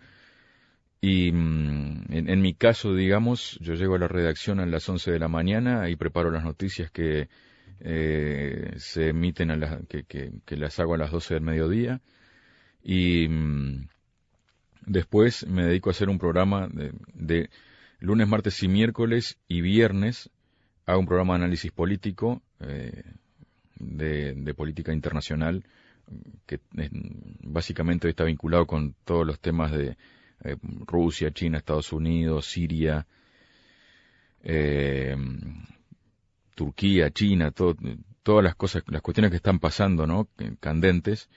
Y 1.00 1.32
mm, 1.32 2.04
en, 2.10 2.40
mi 2.40 2.54
caso, 2.54 2.94
digamos, 2.94 3.58
yo 3.60 3.74
llego 3.74 3.96
a 3.96 3.98
la 3.98 4.08
redacción 4.08 4.58
a 4.58 4.66
las 4.66 4.88
11 4.88 5.12
de 5.12 5.18
la 5.18 5.28
mañana 5.28 5.90
y 5.90 5.96
preparo 5.96 6.30
las 6.30 6.44
noticias 6.44 6.90
que 6.90 7.28
eh, 7.80 8.72
se 8.78 9.10
emiten 9.10 9.50
a 9.50 9.80
que, 9.86 10.04
que 10.04 10.56
las 10.56 10.80
hago 10.80 10.94
a 10.94 10.98
las 10.98 11.10
12 11.10 11.34
del 11.34 11.42
mediodía. 11.42 12.00
Y 12.82 13.28
mm, 13.28 13.88
después 14.86 15.46
me 15.46 15.64
dedico 15.64 15.90
a 15.90 15.92
hacer 15.92 16.08
un 16.08 16.18
programa 16.18 16.68
de, 16.68 16.92
de 17.12 17.50
lunes, 18.00 18.28
martes 18.28 18.62
y 18.62 18.68
miércoles 18.68 19.38
y 19.48 19.60
viernes. 19.60 20.30
Hago 20.86 21.00
un 21.00 21.06
programa 21.06 21.34
de 21.34 21.44
análisis 21.44 21.72
político, 21.72 22.42
eh, 22.60 23.02
de, 23.78 24.54
política 24.54 24.92
internacional, 24.92 25.64
que 26.46 26.60
eh, 26.76 26.90
básicamente 27.42 28.08
está 28.08 28.24
vinculado 28.24 28.66
con 28.66 28.94
todos 29.04 29.26
los 29.26 29.40
temas 29.40 29.72
de 29.72 29.96
eh, 30.44 30.56
Rusia, 30.86 31.30
China, 31.32 31.58
Estados 31.58 31.92
Unidos, 31.92 32.46
Siria, 32.46 33.06
eh, 34.42 35.16
Turquía, 36.54 37.10
China, 37.10 37.50
todas 37.50 38.44
las 38.44 38.54
cosas, 38.54 38.84
las 38.86 39.02
cuestiones 39.02 39.30
que 39.30 39.36
están 39.38 39.58
pasando, 39.58 40.06
¿no? 40.06 40.28
Que- 40.36 40.56
Candentes. 40.60 41.28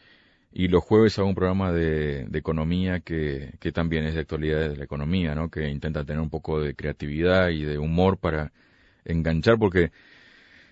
Y 0.51 0.69
los 0.69 0.83
jueves 0.83 1.17
hago 1.19 1.27
un 1.27 1.35
programa 1.35 1.71
de, 1.71 2.25
de 2.25 2.39
economía 2.39 2.99
que, 3.01 3.53
que 3.59 3.71
también 3.71 4.05
es 4.05 4.15
de 4.15 4.21
actualidad 4.21 4.69
de 4.69 4.77
la 4.77 4.83
economía, 4.85 5.35
¿no? 5.35 5.49
Que 5.49 5.69
intenta 5.69 6.03
tener 6.05 6.21
un 6.21 6.29
poco 6.29 6.59
de 6.61 6.73
creatividad 6.75 7.49
y 7.49 7.63
de 7.63 7.77
humor 7.77 8.17
para 8.17 8.51
enganchar, 9.05 9.57
porque 9.59 9.91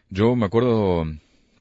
yo 0.10 0.36
me 0.36 0.46
acuerdo 0.46 1.06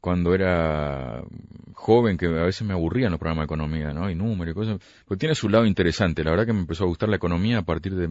cuando 0.04 0.34
era 0.34 1.24
joven 1.72 2.18
que 2.18 2.26
a 2.26 2.44
veces 2.44 2.60
me 2.66 2.74
aburrían 2.74 3.10
los 3.10 3.18
programas 3.18 3.44
de 3.44 3.46
economía, 3.46 3.94
¿no? 3.94 4.10
Y 4.10 4.14
números 4.14 4.52
y 4.52 4.54
cosas. 4.54 4.78
Porque 5.06 5.20
tiene 5.20 5.34
su 5.34 5.48
lado 5.48 5.64
interesante. 5.64 6.22
La 6.22 6.30
verdad 6.30 6.44
que 6.44 6.52
me 6.52 6.60
empezó 6.60 6.84
a 6.84 6.88
gustar 6.88 7.08
la 7.08 7.16
economía 7.16 7.60
a 7.60 7.62
partir 7.62 7.94
de, 7.94 8.04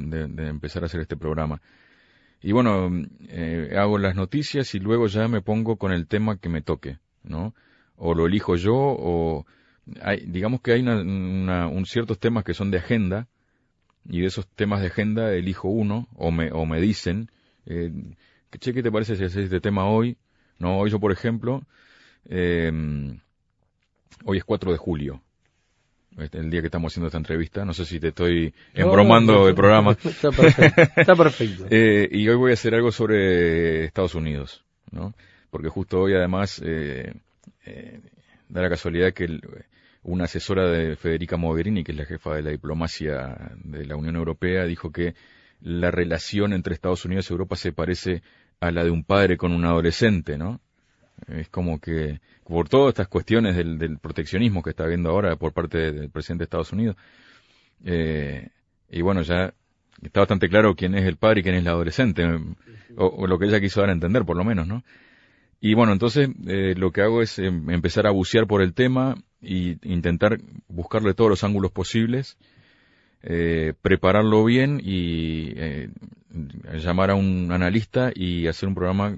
empezar 0.47 0.81
a 0.81 0.87
hacer 0.87 1.01
este 1.01 1.17
programa. 1.17 1.61
Y 2.41 2.51
bueno, 2.51 2.89
eh, 3.29 3.75
hago 3.77 3.99
las 3.99 4.15
noticias 4.15 4.73
y 4.73 4.79
luego 4.79 5.05
ya 5.05 5.27
me 5.27 5.41
pongo 5.41 5.75
con 5.75 5.91
el 5.91 6.07
tema 6.07 6.37
que 6.37 6.49
me 6.49 6.63
toque, 6.63 6.97
¿no? 7.21 7.53
O 7.95 8.15
lo 8.15 8.25
elijo 8.25 8.55
yo 8.55 8.73
o 8.73 9.45
hay, 10.01 10.25
digamos 10.25 10.61
que 10.61 10.71
hay 10.71 10.81
una, 10.81 11.67
un 11.67 11.85
ciertos 11.85 12.17
temas 12.17 12.43
que 12.43 12.55
son 12.55 12.71
de 12.71 12.79
agenda 12.79 13.27
y 14.09 14.21
de 14.21 14.25
esos 14.25 14.47
temas 14.47 14.81
de 14.81 14.87
agenda 14.87 15.31
elijo 15.31 15.67
uno 15.67 16.07
o 16.15 16.31
me, 16.31 16.51
o 16.53 16.65
me 16.65 16.81
dicen, 16.81 17.29
eh, 17.67 17.91
che, 18.57 18.73
¿qué 18.73 18.81
te 18.81 18.91
parece 18.91 19.15
si 19.15 19.25
haces 19.25 19.43
este 19.43 19.61
tema 19.61 19.85
hoy? 19.85 20.17
No, 20.57 20.79
hoy 20.79 20.89
yo, 20.89 20.99
por 20.99 21.11
ejemplo, 21.11 21.61
eh, 22.29 22.71
hoy 24.25 24.37
es 24.37 24.43
4 24.43 24.71
de 24.71 24.77
julio, 24.77 25.21
este, 26.17 26.37
el 26.39 26.49
día 26.49 26.61
que 26.61 26.67
estamos 26.67 26.91
haciendo 26.93 27.07
esta 27.07 27.17
entrevista. 27.17 27.65
No 27.65 27.73
sé 27.73 27.85
si 27.85 27.99
te 27.99 28.09
estoy 28.09 28.53
No, 28.75 28.83
embromando 28.85 29.33
no, 29.33 29.47
el 29.47 29.55
programa. 29.55 29.91
está 30.03 30.31
perfecto, 30.31 30.81
está 30.95 31.15
perfecto. 31.15 31.65
Eh, 31.69 32.07
y 32.11 32.27
hoy 32.29 32.35
voy 32.35 32.51
a 32.51 32.53
hacer 32.53 32.75
algo 32.75 32.91
sobre 32.91 33.85
Estados 33.85 34.15
Unidos, 34.15 34.63
¿no? 34.91 35.13
Porque 35.49 35.69
justo 35.69 35.99
hoy, 36.01 36.13
además, 36.13 36.61
eh, 36.63 37.13
eh, 37.65 37.99
da 38.49 38.61
la 38.61 38.69
casualidad 38.69 39.13
que 39.13 39.25
el- 39.25 39.41
una 40.03 40.25
asesora 40.25 40.69
de 40.69 40.95
Federica 40.97 41.37
Mogherini, 41.37 41.83
que 41.83 41.93
es 41.93 41.97
la 41.97 42.05
jefa 42.05 42.35
de 42.35 42.41
la 42.41 42.49
diplomacia 42.51 43.51
de 43.63 43.85
la 43.85 43.95
Unión 43.95 44.15
Europea, 44.17 44.65
dijo 44.65 44.91
que 44.91 45.15
la 45.61 45.91
relación 45.91 46.51
entre 46.53 46.73
Estados 46.73 47.05
Unidos 47.05 47.29
y 47.29 47.33
Europa 47.33 47.55
se 47.55 47.71
parece 47.71 48.21
a 48.59 48.69
la 48.71 48.83
de 48.83 48.89
un 48.91 49.03
padre 49.05 49.37
con 49.37 49.53
un 49.53 49.63
adolescente, 49.63 50.37
¿no? 50.37 50.59
Es 51.27 51.49
como 51.49 51.79
que, 51.79 52.19
por 52.45 52.69
todas 52.69 52.89
estas 52.89 53.07
cuestiones 53.07 53.55
del, 53.55 53.77
del 53.77 53.97
proteccionismo 53.97 54.61
que 54.61 54.71
está 54.71 54.83
habiendo 54.83 55.09
ahora 55.09 55.35
por 55.35 55.53
parte 55.53 55.91
del 55.91 56.09
presidente 56.09 56.41
de 56.41 56.45
Estados 56.45 56.71
Unidos, 56.71 56.95
eh, 57.85 58.49
y 58.89 59.01
bueno, 59.01 59.21
ya 59.21 59.53
está 60.01 60.21
bastante 60.21 60.49
claro 60.49 60.75
quién 60.75 60.95
es 60.95 61.05
el 61.05 61.17
padre 61.17 61.39
y 61.39 61.43
quién 61.43 61.55
es 61.55 61.61
el 61.61 61.67
adolescente, 61.67 62.23
o, 62.95 63.27
lo 63.27 63.39
que 63.39 63.45
ella 63.45 63.59
quiso 63.59 63.81
dar 63.81 63.89
a 63.89 63.93
entender, 63.93 64.25
por 64.25 64.37
lo 64.37 64.43
menos, 64.43 64.67
¿no? 64.67 64.83
Y 65.59 65.75
bueno, 65.75 65.93
entonces 65.93 66.29
eh, 66.45 66.75
lo 66.77 66.91
que 66.91 67.01
hago 67.01 67.21
es 67.21 67.39
eh, 67.39 67.45
empezar 67.45 68.05
a 68.05 68.11
bucear 68.11 68.47
por 68.47 68.61
el 68.61 68.73
tema 68.73 69.15
y 69.41 69.77
intentar 69.87 70.39
buscarle 70.67 71.13
todos 71.13 71.29
los 71.29 71.43
ángulos 71.43 71.71
posibles, 71.71 72.37
eh, 73.25 73.73
prepararlo 73.81 74.43
bien 74.43 74.81
y 74.83 75.53
eh, 75.55 75.89
llamar 76.73 77.11
a 77.11 77.15
un 77.15 77.51
analista 77.53 78.11
y 78.13 78.47
hacer 78.47 78.67
un 78.67 78.75
programa 78.75 79.15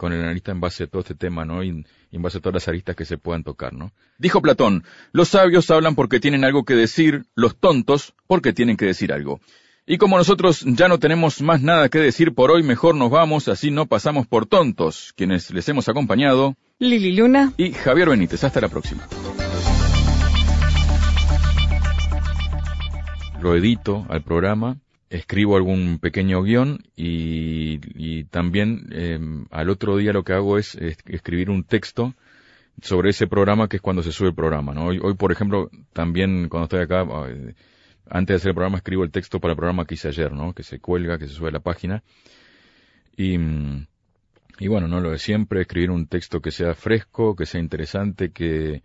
con 0.00 0.14
el 0.14 0.22
analista 0.22 0.50
en 0.50 0.60
base 0.60 0.84
a 0.84 0.86
todo 0.86 1.02
este 1.02 1.14
tema, 1.14 1.44
¿no? 1.44 1.62
Y, 1.62 1.84
y 2.10 2.16
en 2.16 2.22
base 2.22 2.38
a 2.38 2.40
todas 2.40 2.54
las 2.54 2.68
aristas 2.68 2.96
que 2.96 3.04
se 3.04 3.18
puedan 3.18 3.44
tocar, 3.44 3.74
¿no? 3.74 3.92
Dijo 4.16 4.40
Platón, 4.40 4.82
los 5.12 5.28
sabios 5.28 5.70
hablan 5.70 5.94
porque 5.94 6.20
tienen 6.20 6.42
algo 6.42 6.64
que 6.64 6.74
decir, 6.74 7.26
los 7.34 7.54
tontos 7.58 8.14
porque 8.26 8.54
tienen 8.54 8.78
que 8.78 8.86
decir 8.86 9.12
algo. 9.12 9.40
Y 9.86 9.98
como 9.98 10.16
nosotros 10.16 10.64
ya 10.64 10.88
no 10.88 10.98
tenemos 10.98 11.42
más 11.42 11.60
nada 11.60 11.90
que 11.90 11.98
decir 11.98 12.32
por 12.32 12.50
hoy, 12.50 12.62
mejor 12.62 12.94
nos 12.94 13.10
vamos, 13.10 13.48
así 13.48 13.70
no 13.70 13.84
pasamos 13.84 14.26
por 14.26 14.46
tontos, 14.46 15.12
quienes 15.18 15.50
les 15.50 15.68
hemos 15.68 15.86
acompañado. 15.90 16.56
Lili 16.78 17.14
Luna. 17.14 17.52
Y 17.58 17.72
Javier 17.72 18.08
Benítez. 18.08 18.42
Hasta 18.42 18.62
la 18.62 18.68
próxima. 18.70 19.06
Lo 23.42 23.54
edito 23.54 24.06
al 24.08 24.22
programa, 24.22 24.78
escribo 25.10 25.56
algún 25.56 25.98
pequeño 25.98 26.42
guion 26.42 26.84
y, 26.94 27.80
y 27.96 28.24
también 28.24 28.88
eh, 28.92 29.18
al 29.50 29.68
otro 29.68 29.96
día 29.96 30.12
lo 30.12 30.22
que 30.22 30.32
hago 30.32 30.56
es, 30.56 30.76
es 30.76 30.98
escribir 31.06 31.50
un 31.50 31.64
texto 31.64 32.14
sobre 32.80 33.10
ese 33.10 33.26
programa 33.26 33.68
que 33.68 33.76
es 33.76 33.82
cuando 33.82 34.04
se 34.04 34.12
sube 34.12 34.28
el 34.28 34.34
programa. 34.34 34.72
¿no? 34.72 34.86
Hoy, 34.86 35.00
hoy, 35.02 35.14
por 35.14 35.32
ejemplo, 35.32 35.68
también 35.92 36.48
cuando 36.48 36.64
estoy 36.64 36.82
acá, 36.82 37.02
eh, 37.28 37.54
antes 38.08 38.34
de 38.34 38.36
hacer 38.36 38.48
el 38.50 38.54
programa 38.54 38.78
escribo 38.78 39.02
el 39.02 39.10
texto 39.10 39.40
para 39.40 39.52
el 39.52 39.56
programa 39.56 39.84
que 39.84 39.94
hice 39.94 40.08
ayer, 40.08 40.32
¿no? 40.32 40.54
que 40.54 40.62
se 40.62 40.78
cuelga, 40.78 41.18
que 41.18 41.26
se 41.26 41.34
sube 41.34 41.48
a 41.48 41.52
la 41.52 41.60
página. 41.60 42.04
Y, 43.16 43.36
y 44.60 44.68
bueno, 44.68 44.86
no 44.86 45.00
lo 45.00 45.10
de 45.10 45.18
siempre, 45.18 45.62
escribir 45.62 45.90
un 45.90 46.06
texto 46.06 46.40
que 46.40 46.52
sea 46.52 46.74
fresco, 46.74 47.34
que 47.34 47.46
sea 47.46 47.60
interesante, 47.60 48.30
que, 48.30 48.84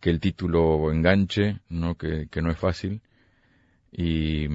que 0.00 0.08
el 0.08 0.20
título 0.20 0.90
enganche, 0.90 1.60
¿no? 1.68 1.96
Que, 1.96 2.28
que 2.30 2.40
no 2.40 2.50
es 2.50 2.58
fácil. 2.58 3.02
Y, 3.92 4.48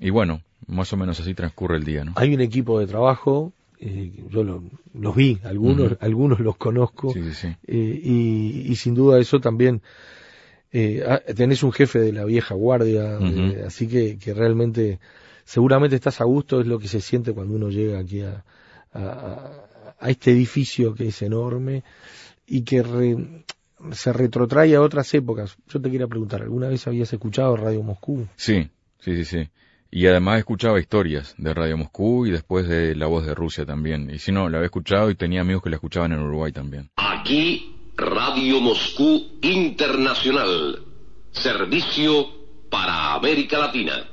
y 0.00 0.10
bueno, 0.10 0.40
más 0.66 0.92
o 0.92 0.96
menos 0.96 1.20
así 1.20 1.34
transcurre 1.34 1.76
el 1.76 1.84
día, 1.84 2.04
¿no? 2.04 2.12
Hay 2.16 2.34
un 2.34 2.40
equipo 2.40 2.80
de 2.80 2.86
trabajo, 2.86 3.52
eh, 3.78 4.10
yo 4.30 4.42
lo- 4.44 4.62
los 4.94 5.14
vi, 5.14 5.38
algunos, 5.44 5.96
algunos 6.00 6.40
los 6.40 6.56
conozco, 6.56 7.12
Sí, 7.12 7.22
sí, 7.22 7.34
sí. 7.34 7.48
eh, 7.66 8.00
y, 8.02 8.64
y 8.72 8.76
sin 8.76 8.94
duda 8.94 9.18
eso 9.20 9.40
también, 9.40 9.82
eh, 10.72 11.02
ah, 11.06 11.20
tenés 11.34 11.62
un 11.62 11.72
jefe 11.72 11.98
de 11.98 12.12
la 12.12 12.24
vieja 12.24 12.54
guardia, 12.54 13.18
eh, 13.20 13.64
así 13.66 13.88
que, 13.88 14.18
que 14.18 14.34
realmente, 14.34 15.00
seguramente 15.44 15.96
estás 15.96 16.20
a 16.20 16.24
gusto, 16.24 16.60
es 16.60 16.66
lo 16.66 16.78
que 16.78 16.88
se 16.88 17.00
siente 17.00 17.32
cuando 17.32 17.54
uno 17.54 17.68
llega 17.70 17.98
aquí 17.98 18.22
a, 18.22 18.44
a, 18.92 19.50
a 19.98 20.10
este 20.10 20.30
edificio 20.30 20.94
que 20.94 21.08
es 21.08 21.22
enorme 21.22 21.82
y 22.46 22.62
que 22.62 22.82
re- 22.82 23.44
se 23.92 24.12
retrotrae 24.12 24.74
a 24.76 24.80
otras 24.82 25.12
épocas. 25.14 25.56
Yo 25.68 25.80
te 25.80 25.90
quería 25.90 26.06
preguntar, 26.06 26.42
¿alguna 26.42 26.68
vez 26.68 26.86
habías 26.86 27.12
escuchado 27.12 27.56
Radio 27.56 27.82
Moscú? 27.82 28.26
Sí, 28.36 28.68
sí, 29.00 29.16
sí, 29.16 29.24
sí. 29.24 29.48
Y 29.92 30.06
además 30.06 30.38
escuchaba 30.38 30.78
historias 30.78 31.34
de 31.36 31.52
Radio 31.52 31.76
Moscú 31.76 32.24
y 32.24 32.30
después 32.30 32.68
de 32.68 32.94
La 32.94 33.06
Voz 33.06 33.26
de 33.26 33.34
Rusia 33.34 33.66
también. 33.66 34.08
Y 34.10 34.20
si 34.20 34.30
no, 34.30 34.48
la 34.48 34.58
había 34.58 34.66
escuchado 34.66 35.10
y 35.10 35.16
tenía 35.16 35.40
amigos 35.40 35.64
que 35.64 35.70
la 35.70 35.76
escuchaban 35.76 36.12
en 36.12 36.20
Uruguay 36.20 36.52
también. 36.52 36.90
Aquí, 36.96 37.74
Radio 37.96 38.60
Moscú 38.60 39.38
Internacional. 39.42 40.84
Servicio 41.32 42.28
para 42.70 43.14
América 43.14 43.58
Latina. 43.58 44.06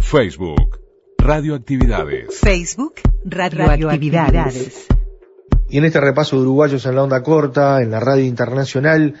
Facebook, 0.00 0.80
Radioactividades. 1.28 2.40
Facebook, 2.40 2.94
Radioactividades. 3.22 4.86
Y 5.68 5.76
en 5.76 5.84
este 5.84 6.00
repaso 6.00 6.36
de 6.36 6.42
uruguayos 6.42 6.86
en 6.86 6.94
la 6.94 7.02
onda 7.02 7.22
corta, 7.22 7.82
en 7.82 7.90
la 7.90 8.00
radio 8.00 8.24
internacional, 8.24 9.12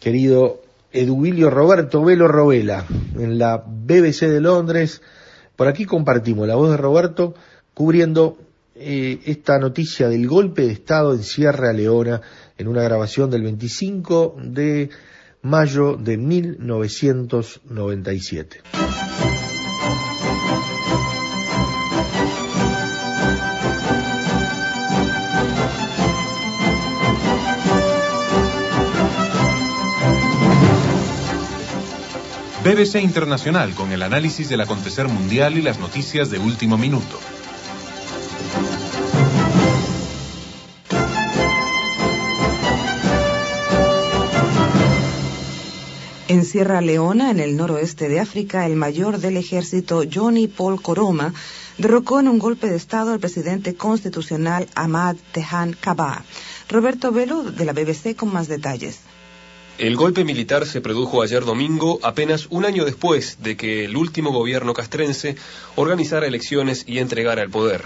querido 0.00 0.60
Edubilio 0.90 1.48
Roberto 1.48 2.02
Velo 2.02 2.26
Robela, 2.26 2.86
en 3.16 3.38
la 3.38 3.62
BBC 3.64 4.22
de 4.22 4.40
Londres, 4.40 5.00
por 5.54 5.68
aquí 5.68 5.84
compartimos 5.84 6.48
la 6.48 6.56
voz 6.56 6.72
de 6.72 6.76
Roberto 6.76 7.34
cubriendo 7.72 8.36
eh, 8.74 9.20
esta 9.24 9.60
noticia 9.60 10.08
del 10.08 10.26
golpe 10.26 10.62
de 10.62 10.72
Estado 10.72 11.14
en 11.14 11.22
Sierra 11.22 11.72
Leona 11.72 12.20
en 12.56 12.66
una 12.66 12.82
grabación 12.82 13.30
del 13.30 13.42
25 13.42 14.38
de 14.42 14.90
mayo 15.42 15.94
de 15.94 16.16
1997. 16.16 18.62
BBC 32.68 32.96
Internacional 32.96 33.74
con 33.74 33.92
el 33.92 34.02
análisis 34.02 34.50
del 34.50 34.60
acontecer 34.60 35.08
mundial 35.08 35.56
y 35.56 35.62
las 35.62 35.78
noticias 35.78 36.28
de 36.30 36.38
último 36.38 36.76
minuto. 36.76 37.18
En 46.28 46.44
Sierra 46.44 46.82
Leona, 46.82 47.30
en 47.30 47.40
el 47.40 47.56
noroeste 47.56 48.06
de 48.10 48.20
África, 48.20 48.66
el 48.66 48.76
mayor 48.76 49.16
del 49.16 49.38
ejército, 49.38 50.02
Johnny 50.12 50.46
Paul 50.46 50.82
Koroma, 50.82 51.32
derrocó 51.78 52.20
en 52.20 52.28
un 52.28 52.38
golpe 52.38 52.68
de 52.68 52.76
Estado 52.76 53.14
al 53.14 53.18
presidente 53.18 53.76
constitucional 53.76 54.68
Ahmad 54.74 55.16
Tehan 55.32 55.72
Kaba. 55.72 56.22
Roberto 56.68 57.12
Velo, 57.12 57.44
de 57.44 57.64
la 57.64 57.72
BBC, 57.72 58.14
con 58.14 58.30
más 58.30 58.46
detalles. 58.46 59.07
El 59.78 59.94
golpe 59.94 60.24
militar 60.24 60.66
se 60.66 60.80
produjo 60.80 61.22
ayer 61.22 61.44
domingo, 61.44 62.00
apenas 62.02 62.48
un 62.50 62.64
año 62.64 62.84
después 62.84 63.38
de 63.44 63.56
que 63.56 63.84
el 63.84 63.96
último 63.96 64.32
gobierno 64.32 64.74
castrense 64.74 65.36
organizara 65.76 66.26
elecciones 66.26 66.82
y 66.88 66.98
entregara 66.98 67.44
el 67.44 67.50
poder. 67.50 67.82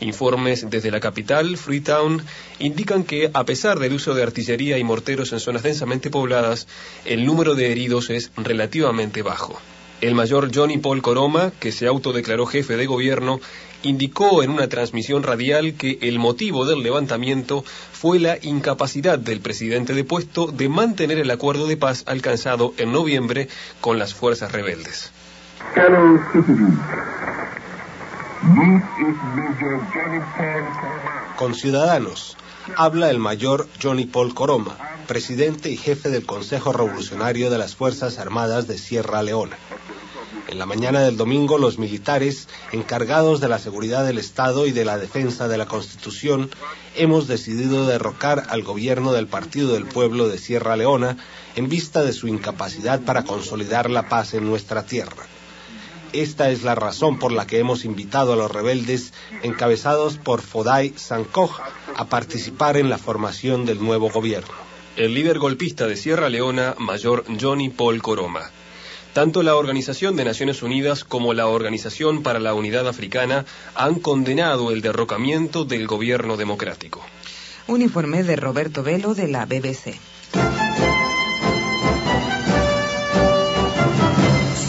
Informes 0.00 0.68
desde 0.68 0.90
la 0.90 0.98
capital, 0.98 1.56
Freetown, 1.56 2.22
indican 2.58 3.04
que, 3.04 3.30
a 3.32 3.44
pesar 3.44 3.78
del 3.78 3.92
uso 3.92 4.14
de 4.14 4.24
artillería 4.24 4.78
y 4.78 4.82
morteros 4.82 5.32
en 5.32 5.38
zonas 5.38 5.62
densamente 5.62 6.10
pobladas, 6.10 6.66
el 7.04 7.24
número 7.24 7.54
de 7.54 7.70
heridos 7.70 8.10
es 8.10 8.32
relativamente 8.36 9.22
bajo. 9.22 9.60
El 10.00 10.16
mayor 10.16 10.50
Johnny 10.52 10.78
Paul 10.78 11.02
Coroma, 11.02 11.52
que 11.60 11.70
se 11.70 11.86
autodeclaró 11.86 12.46
jefe 12.46 12.76
de 12.76 12.86
gobierno, 12.86 13.40
indicó 13.82 14.42
en 14.42 14.50
una 14.50 14.68
transmisión 14.68 15.22
radial 15.22 15.74
que 15.74 15.98
el 16.02 16.18
motivo 16.18 16.64
del 16.64 16.82
levantamiento 16.82 17.64
fue 17.92 18.18
la 18.18 18.38
incapacidad 18.42 19.18
del 19.18 19.40
presidente 19.40 19.94
de 19.94 20.04
puesto 20.04 20.46
de 20.46 20.68
mantener 20.68 21.18
el 21.18 21.30
acuerdo 21.30 21.66
de 21.66 21.76
paz 21.76 22.04
alcanzado 22.06 22.74
en 22.78 22.92
noviembre 22.92 23.48
con 23.80 23.98
las 23.98 24.14
fuerzas 24.14 24.52
rebeldes. 24.52 25.12
Con 31.36 31.54
ciudadanos, 31.54 32.36
habla 32.76 33.10
el 33.10 33.18
mayor 33.18 33.68
Johnny 33.80 34.06
Paul 34.06 34.34
Coroma, 34.34 34.76
presidente 35.06 35.70
y 35.70 35.76
jefe 35.76 36.10
del 36.10 36.26
Consejo 36.26 36.72
Revolucionario 36.72 37.50
de 37.50 37.58
las 37.58 37.76
Fuerzas 37.76 38.18
Armadas 38.18 38.66
de 38.66 38.78
Sierra 38.78 39.22
Leona. 39.22 39.56
En 40.52 40.58
la 40.58 40.66
mañana 40.66 41.00
del 41.00 41.16
domingo, 41.16 41.56
los 41.56 41.78
militares, 41.78 42.46
encargados 42.72 43.40
de 43.40 43.48
la 43.48 43.58
seguridad 43.58 44.04
del 44.04 44.18
Estado 44.18 44.66
y 44.66 44.72
de 44.72 44.84
la 44.84 44.98
defensa 44.98 45.48
de 45.48 45.56
la 45.56 45.64
Constitución, 45.64 46.50
hemos 46.94 47.26
decidido 47.26 47.86
derrocar 47.86 48.48
al 48.50 48.62
gobierno 48.62 49.14
del 49.14 49.28
Partido 49.28 49.72
del 49.72 49.86
Pueblo 49.86 50.28
de 50.28 50.36
Sierra 50.36 50.76
Leona 50.76 51.16
en 51.56 51.70
vista 51.70 52.02
de 52.04 52.12
su 52.12 52.28
incapacidad 52.28 53.00
para 53.00 53.24
consolidar 53.24 53.88
la 53.88 54.10
paz 54.10 54.34
en 54.34 54.44
nuestra 54.44 54.84
tierra. 54.84 55.24
Esta 56.12 56.50
es 56.50 56.64
la 56.64 56.74
razón 56.74 57.18
por 57.18 57.32
la 57.32 57.46
que 57.46 57.58
hemos 57.58 57.86
invitado 57.86 58.34
a 58.34 58.36
los 58.36 58.50
rebeldes, 58.50 59.14
encabezados 59.42 60.18
por 60.18 60.42
Fodai 60.42 60.92
Sankoj, 60.96 61.60
a 61.96 62.04
participar 62.08 62.76
en 62.76 62.90
la 62.90 62.98
formación 62.98 63.64
del 63.64 63.82
nuevo 63.82 64.10
gobierno. 64.10 64.52
El 64.96 65.14
líder 65.14 65.38
golpista 65.38 65.86
de 65.86 65.96
Sierra 65.96 66.28
Leona, 66.28 66.74
mayor 66.76 67.24
Johnny 67.40 67.70
Paul 67.70 68.02
Coroma. 68.02 68.50
Tanto 69.12 69.42
la 69.42 69.56
Organización 69.56 70.16
de 70.16 70.24
Naciones 70.24 70.62
Unidas 70.62 71.04
como 71.04 71.34
la 71.34 71.46
Organización 71.46 72.22
para 72.22 72.38
la 72.38 72.54
Unidad 72.54 72.88
Africana 72.88 73.44
han 73.74 73.96
condenado 73.96 74.70
el 74.70 74.80
derrocamiento 74.80 75.64
del 75.64 75.86
gobierno 75.86 76.36
democrático. 76.38 77.04
Un 77.66 77.82
informe 77.82 78.22
de 78.22 78.36
Roberto 78.36 78.82
Velo 78.82 79.14
de 79.14 79.28
la 79.28 79.44
BBC. 79.44 79.94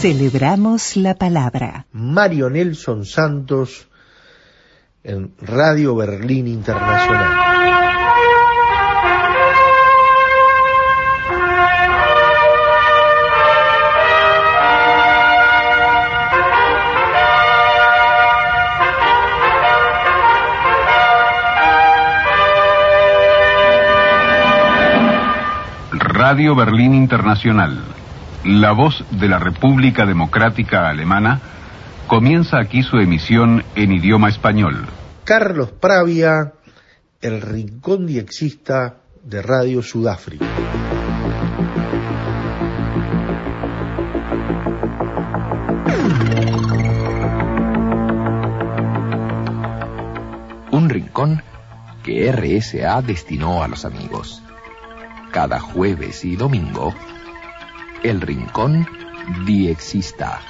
Celebramos 0.00 0.96
la 0.96 1.14
palabra. 1.14 1.86
Mario 1.92 2.50
Nelson 2.50 3.06
Santos 3.06 3.88
en 5.02 5.32
Radio 5.40 5.96
Berlín 5.96 6.46
Internacional. 6.48 7.43
Radio 26.26 26.54
Berlín 26.54 26.94
Internacional, 26.94 27.84
la 28.46 28.72
voz 28.72 29.04
de 29.10 29.28
la 29.28 29.38
República 29.38 30.06
Democrática 30.06 30.88
Alemana, 30.88 31.38
comienza 32.06 32.58
aquí 32.58 32.82
su 32.82 32.96
emisión 32.96 33.62
en 33.74 33.92
idioma 33.92 34.30
español. 34.30 34.86
Carlos 35.24 35.72
Pravia, 35.72 36.54
el 37.20 37.42
rincón 37.42 38.06
diexista 38.06 39.00
de 39.22 39.42
Radio 39.42 39.82
Sudáfrica. 39.82 40.46
Un 50.70 50.88
rincón 50.88 51.42
que 52.02 52.32
RSA 52.32 53.02
destinó 53.02 53.62
a 53.62 53.68
los 53.68 53.84
amigos. 53.84 54.43
Cada 55.34 55.58
jueves 55.58 56.24
y 56.24 56.36
domingo, 56.36 56.94
El 58.04 58.20
Rincón 58.20 58.86
Diexista. 59.44 60.40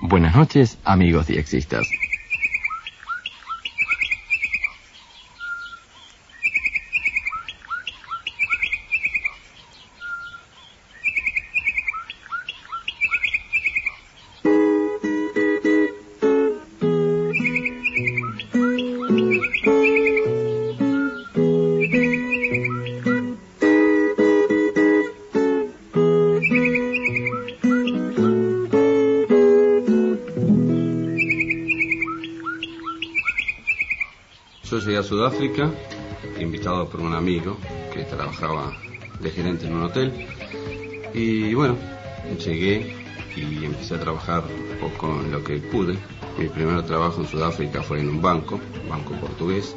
Buenas 0.00 0.34
noches, 0.34 0.78
amigos 0.84 1.26
diexistas. 1.26 1.86
Llegué 35.44 35.62
a 35.62 35.66
Sudáfrica, 35.66 35.70
invitado 36.40 36.88
por 36.88 37.00
un 37.00 37.14
amigo 37.14 37.56
que 37.92 38.04
trabajaba 38.04 38.72
de 39.20 39.30
gerente 39.30 39.66
en 39.66 39.74
un 39.74 39.82
hotel. 39.82 40.12
Y 41.12 41.54
bueno, 41.54 41.76
llegué 42.38 42.94
y 43.36 43.64
empecé 43.64 43.94
a 43.94 44.00
trabajar 44.00 44.44
un 44.44 44.78
poco 44.78 45.20
en 45.20 45.32
lo 45.32 45.42
que 45.44 45.58
pude. 45.58 45.96
Mi 46.38 46.48
primer 46.48 46.82
trabajo 46.84 47.20
en 47.20 47.28
Sudáfrica 47.28 47.82
fue 47.82 48.00
en 48.00 48.08
un 48.08 48.22
banco, 48.22 48.58
banco 48.88 49.14
portugués. 49.14 49.74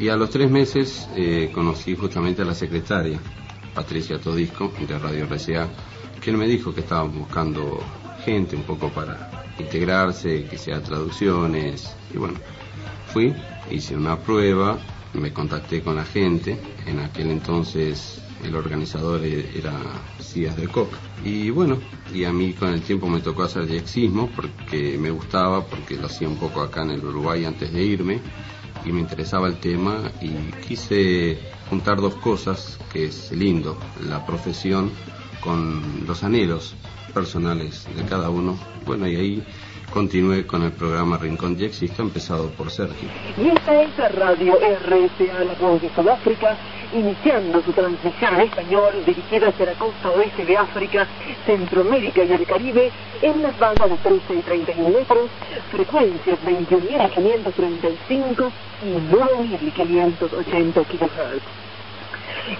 Y 0.00 0.08
a 0.08 0.16
los 0.16 0.30
tres 0.30 0.50
meses 0.50 1.08
eh, 1.16 1.50
conocí 1.52 1.94
justamente 1.96 2.42
a 2.42 2.44
la 2.44 2.54
secretaria, 2.54 3.18
Patricia 3.74 4.18
Todisco, 4.18 4.72
de 4.78 4.98
Radio 4.98 5.26
RCA, 5.26 5.68
que 6.20 6.32
me 6.32 6.46
dijo 6.46 6.72
que 6.72 6.80
estaban 6.80 7.12
buscando 7.12 7.80
gente 8.24 8.56
un 8.56 8.62
poco 8.62 8.88
para 8.90 9.54
integrarse, 9.58 10.44
que 10.44 10.56
sea 10.56 10.82
traducciones. 10.82 11.94
Y 12.14 12.18
bueno, 12.18 12.38
fui, 13.12 13.34
hice 13.70 13.96
una 13.96 14.18
prueba, 14.18 14.78
me 15.14 15.32
contacté 15.32 15.82
con 15.82 15.96
la 15.96 16.04
gente, 16.04 16.58
en 16.86 16.98
aquel 17.00 17.30
entonces 17.30 18.20
el 18.44 18.54
organizador 18.54 19.24
e- 19.24 19.58
era 19.58 19.72
Cías 20.20 20.56
del 20.56 20.70
Coq. 20.70 20.92
Y 21.24 21.50
bueno, 21.50 21.78
y 22.12 22.24
a 22.24 22.32
mí 22.32 22.52
con 22.52 22.72
el 22.72 22.82
tiempo 22.82 23.08
me 23.08 23.20
tocó 23.20 23.42
hacer 23.42 23.66
diexismo 23.66 24.30
porque 24.34 24.96
me 24.98 25.10
gustaba, 25.10 25.64
porque 25.66 25.96
lo 25.96 26.06
hacía 26.06 26.28
un 26.28 26.36
poco 26.36 26.60
acá 26.62 26.82
en 26.82 26.90
el 26.90 27.04
Uruguay 27.04 27.44
antes 27.44 27.72
de 27.72 27.82
irme 27.82 28.20
y 28.84 28.92
me 28.92 29.00
interesaba 29.00 29.48
el 29.48 29.56
tema 29.58 30.10
y 30.20 30.30
quise 30.66 31.38
juntar 31.68 32.00
dos 32.00 32.14
cosas 32.16 32.78
que 32.92 33.06
es 33.06 33.32
lindo, 33.32 33.76
la 34.08 34.24
profesión 34.24 34.90
con 35.40 36.06
los 36.06 36.22
anhelos 36.22 36.74
personales 37.12 37.86
de 37.96 38.04
cada 38.04 38.30
uno. 38.30 38.58
Bueno, 38.86 39.06
y 39.08 39.16
ahí 39.16 39.42
continué 39.90 40.46
con 40.46 40.62
el 40.62 40.72
programa 40.72 41.18
Rincón 41.18 41.56
Ya 41.56 41.66
Existo, 41.66 42.00
empezado 42.02 42.48
por 42.50 42.70
Sergio. 42.70 43.08
Y 43.36 43.48
esta 43.48 43.82
es 43.82 43.98
la 43.98 44.08
radio 44.08 44.54
RSA, 44.54 45.44
la 45.44 45.54
voz 45.60 45.82
de 45.82 45.90
Sudáfrica, 45.94 46.56
iniciando 46.92 47.62
su 47.62 47.72
transmisión 47.72 48.34
en 48.34 48.40
español 48.42 48.92
dirigida 49.06 49.48
hacia 49.48 49.66
la 49.66 49.72
costa 49.74 50.10
oeste 50.10 50.44
de 50.44 50.56
África, 50.56 51.06
Centroamérica 51.46 52.24
y 52.24 52.32
el 52.32 52.44
Caribe 52.46 52.90
en 53.22 53.42
las 53.42 53.56
bandas 53.58 53.90
de 53.90 53.96
13 53.96 54.34
y 54.34 54.42
31 54.42 54.90
metros, 54.90 55.30
frecuencias 55.70 56.38
21.535 56.46 58.50
y 58.84 58.90
9.580 59.12 60.84
kHz. 60.84 61.67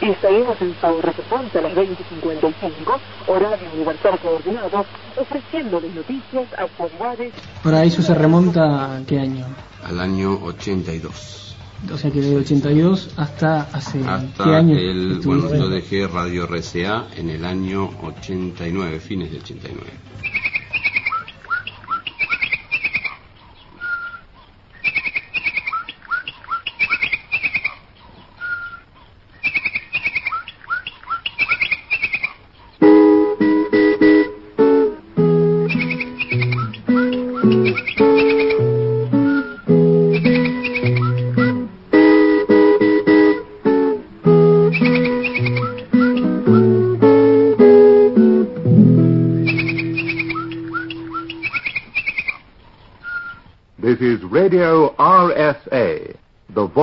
Estaremos 0.01 0.61
en 0.61 0.75
resonancia 1.03 1.61
a 1.61 1.63
las 1.63 1.73
20.55, 1.75 2.99
horario 3.27 3.69
universal 3.75 4.19
coordinado, 4.21 4.85
ofreciéndoles 5.17 5.95
noticias, 5.95 6.47
actualidades. 6.57 7.33
Ahora, 7.65 7.85
¿eso 7.85 8.03
se 8.03 8.15
remonta 8.15 8.97
a 8.97 9.01
qué 9.07 9.19
año? 9.21 9.47
Al 9.85 10.01
año 10.01 10.39
82. 10.45 11.57
O 11.93 11.97
sea 11.97 12.11
que 12.11 12.21
desde 12.21 12.37
82 12.37 13.11
hasta 13.17 13.61
hace 13.73 14.01
Hasta 14.05 14.45
qué 14.45 14.51
año 14.51 14.77
el, 14.77 15.21
bueno, 15.25 15.55
yo 15.55 15.69
dejé 15.69 16.09
Radio 16.09 16.47
RCA 16.47 17.07
en 17.17 17.31
el 17.31 17.45
año 17.45 17.89
89, 18.03 18.99
fines 18.99 19.31
de 19.31 19.39
89. 19.39 19.87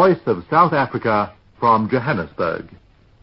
Voice 0.05 0.27
of 0.27 0.43
South 0.51 0.73
Africa 0.73 1.33
from 1.57 1.87
Johannesburg. 1.89 2.65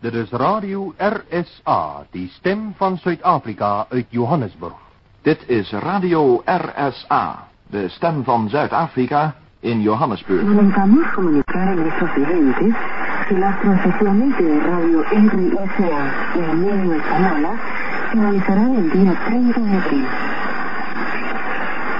Dit 0.00 0.14
is 0.14 0.30
Radio 0.30 0.94
RSA, 0.98 2.06
die 2.10 2.28
stem 2.28 2.74
van 2.76 2.98
Zuid-Afrika 2.98 3.86
uit 3.88 4.06
Johannesburg. 4.08 4.74
Dit 5.22 5.48
is 5.48 5.70
Radio 5.70 6.42
RSA, 6.44 7.46
de 7.66 7.88
stem 7.88 8.24
van 8.24 8.48
Zuid-Afrika 8.48 9.34
in 9.60 9.80
Johannesburg. 9.80 10.42
A 10.42 10.44
de 10.44 10.62
radio 14.66 15.02
RSA 15.02 16.10
el 18.12 18.90
día 18.90 19.14
30 19.26 19.60
de 19.60 19.76
abril. 19.76 20.06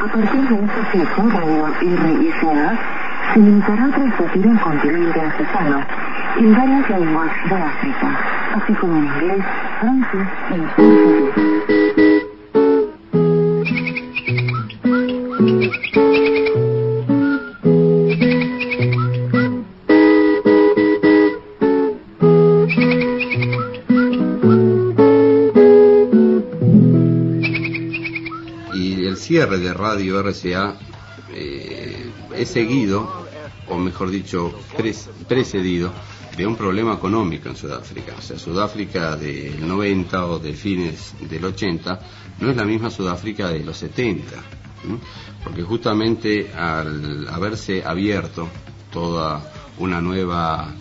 A 0.02 0.06
partir 0.12 0.48
de 0.48 0.54
esta 0.54 0.84
fecha, 0.90 1.22
Radio 1.22 1.66
RSA 1.66 2.91
se 3.32 3.40
limitará 3.40 3.86
a 3.86 3.90
transmitir 3.90 4.46
el 4.46 4.60
continente 4.60 5.20
africano 5.20 5.82
en 6.38 6.54
varias 6.54 6.90
lenguas 6.90 7.30
de 7.48 7.54
África, 7.56 8.20
así 8.56 8.74
como 8.74 8.96
en 8.96 9.04
inglés, 9.04 9.44
francés 9.80 10.28
y 10.50 10.54
español. 10.64 11.32
Y 28.74 29.06
el 29.06 29.16
cierre 29.16 29.58
de 29.58 29.72
Radio 29.72 30.22
RCA 30.22 30.74
eh, 31.34 32.10
es 32.36 32.50
seguido, 32.50 33.21
mejor 33.82 34.10
dicho, 34.10 34.52
precedido 35.28 35.92
de 36.36 36.46
un 36.46 36.56
problema 36.56 36.94
económico 36.94 37.48
en 37.48 37.56
Sudáfrica. 37.56 38.14
O 38.18 38.22
sea, 38.22 38.38
Sudáfrica 38.38 39.16
del 39.16 39.66
90 39.66 40.26
o 40.26 40.38
de 40.38 40.54
fines 40.54 41.14
del 41.28 41.44
80 41.44 42.00
no 42.40 42.50
es 42.50 42.56
la 42.56 42.64
misma 42.64 42.90
Sudáfrica 42.90 43.48
de 43.48 43.60
los 43.64 43.76
70. 43.76 44.34
¿m? 44.84 44.98
Porque 45.44 45.62
justamente 45.62 46.50
al 46.52 47.28
haberse 47.28 47.82
abierto 47.84 48.48
toda 48.90 49.52
una 49.78 50.00
nueva 50.00 50.72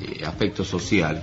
eh, 0.00 0.24
aspecto 0.24 0.64
social, 0.64 1.22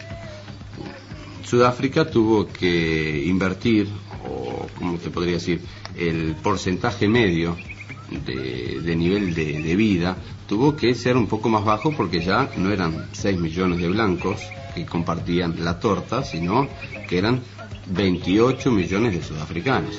Sudáfrica 1.43 2.09
tuvo 2.09 2.47
que 2.47 3.23
invertir, 3.25 3.87
o 4.27 4.67
como 4.79 4.97
te 4.97 5.11
podría 5.11 5.33
decir, 5.35 5.61
el 5.95 6.35
porcentaje 6.41 7.07
medio 7.07 7.55
de, 8.09 8.95
nivel 8.95 9.33
de, 9.33 9.75
vida 9.75 10.17
tuvo 10.47 10.75
que 10.75 10.93
ser 10.93 11.17
un 11.17 11.27
poco 11.27 11.49
más 11.49 11.65
bajo 11.65 11.91
porque 11.91 12.21
ya 12.21 12.49
no 12.57 12.71
eran 12.71 13.07
6 13.11 13.39
millones 13.39 13.79
de 13.79 13.89
blancos 13.89 14.41
que 14.73 14.85
compartían 14.85 15.55
la 15.63 15.79
torta, 15.79 16.23
sino 16.23 16.67
que 17.07 17.17
eran 17.17 17.41
28 17.87 18.71
millones 18.71 19.13
de 19.15 19.23
sudafricanos, 19.23 19.95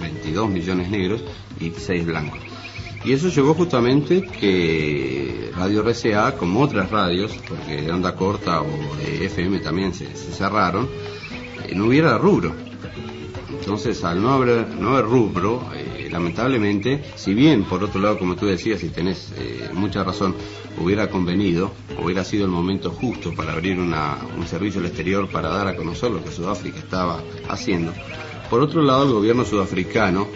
22 0.00 0.50
millones 0.50 0.90
negros 0.90 1.24
y 1.60 1.70
6 1.70 2.06
blancos. 2.06 2.40
Y 3.04 3.12
eso 3.12 3.28
llevó 3.28 3.54
justamente 3.54 4.22
que 4.22 5.50
Radio 5.54 5.82
RCA, 5.82 6.36
como 6.36 6.60
otras 6.60 6.90
radios, 6.90 7.32
porque 7.48 7.82
de 7.82 7.92
onda 7.92 8.14
corta 8.14 8.60
o 8.60 8.96
de 8.96 9.26
FM 9.26 9.60
también 9.60 9.94
se, 9.94 10.14
se 10.16 10.32
cerraron, 10.32 10.88
eh, 11.64 11.74
no 11.74 11.86
hubiera 11.86 12.18
rubro. 12.18 12.52
Entonces, 13.50 14.02
al 14.04 14.20
no 14.20 14.30
haber, 14.30 14.68
no 14.68 14.90
haber 14.90 15.04
rubro, 15.04 15.62
eh, 15.74 15.87
lamentablemente, 16.10 17.02
si 17.16 17.34
bien, 17.34 17.64
por 17.64 17.82
otro 17.84 18.00
lado, 18.00 18.18
como 18.18 18.36
tú 18.36 18.46
decías, 18.46 18.82
y 18.84 18.88
tenés 18.88 19.32
eh, 19.36 19.68
mucha 19.72 20.04
razón, 20.04 20.34
hubiera 20.78 21.08
convenido, 21.10 21.72
hubiera 22.02 22.24
sido 22.24 22.44
el 22.44 22.50
momento 22.50 22.90
justo 22.90 23.34
para 23.34 23.52
abrir 23.52 23.78
una- 23.78 24.18
un 24.36 24.46
servicio 24.46 24.80
al 24.80 24.86
exterior 24.86 25.28
para 25.28 25.48
dar 25.48 25.68
a 25.68 25.76
conocer 25.76 26.10
lo 26.10 26.22
que 26.22 26.30
Sudáfrica 26.30 26.78
estaba 26.78 27.22
haciendo. 27.48 27.92
Por 28.50 28.60
otro 28.60 28.82
lado, 28.82 29.04
el 29.04 29.12
gobierno 29.12 29.44
sudafricano 29.44 30.26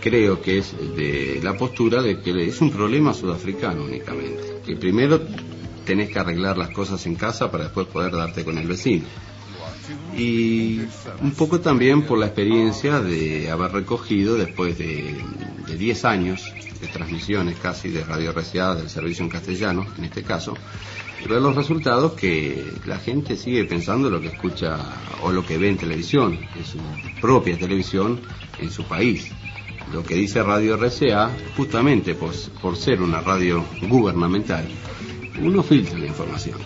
creo 0.00 0.42
que 0.42 0.58
es 0.58 0.74
de 0.96 1.40
la 1.42 1.56
postura 1.56 2.02
de 2.02 2.20
que 2.20 2.48
es 2.48 2.60
un 2.60 2.70
problema 2.72 3.14
sudafricano 3.14 3.84
únicamente. 3.84 4.42
Que 4.66 4.74
primero 4.76 5.20
tenés 5.84 6.10
que 6.10 6.18
arreglar 6.18 6.58
las 6.58 6.70
cosas 6.70 7.04
en 7.06 7.14
casa 7.14 7.50
para 7.50 7.64
después 7.64 7.86
poder 7.86 8.12
darte 8.12 8.44
con 8.44 8.58
el 8.58 8.66
vecino. 8.66 9.04
Y 10.16 10.80
un 11.20 11.32
poco 11.32 11.60
también 11.60 12.02
por 12.02 12.18
la 12.18 12.26
experiencia 12.26 13.00
de 13.00 13.50
haber 13.50 13.72
recogido 13.72 14.36
después 14.36 14.78
de, 14.78 15.16
de 15.66 15.76
10 15.76 16.04
años 16.04 16.52
de 16.80 16.88
transmisiones 16.88 17.58
casi 17.58 17.88
de 17.90 18.04
Radio 18.04 18.32
RCA 18.32 18.74
del 18.74 18.90
servicio 18.90 19.24
en 19.24 19.30
castellano, 19.30 19.86
en 19.96 20.04
este 20.04 20.22
caso, 20.22 20.54
ver 21.28 21.40
los 21.40 21.54
resultados 21.54 22.12
que 22.12 22.64
la 22.86 22.98
gente 22.98 23.36
sigue 23.36 23.64
pensando 23.64 24.10
lo 24.10 24.20
que 24.20 24.28
escucha 24.28 24.78
o 25.22 25.30
lo 25.30 25.44
que 25.46 25.58
ve 25.58 25.68
en 25.68 25.76
televisión, 25.76 26.38
en 26.56 26.64
su 26.64 26.78
propia 27.20 27.56
televisión, 27.56 28.20
en 28.58 28.70
su 28.70 28.84
país. 28.84 29.30
Lo 29.92 30.02
que 30.02 30.14
dice 30.14 30.42
Radio 30.42 30.76
RCA, 30.76 31.30
justamente 31.56 32.14
por, 32.14 32.32
por 32.60 32.76
ser 32.76 33.00
una 33.02 33.20
radio 33.20 33.64
gubernamental, 33.88 34.66
uno 35.40 35.62
filtra 35.62 35.98
la 35.98 36.06
información. 36.06 36.58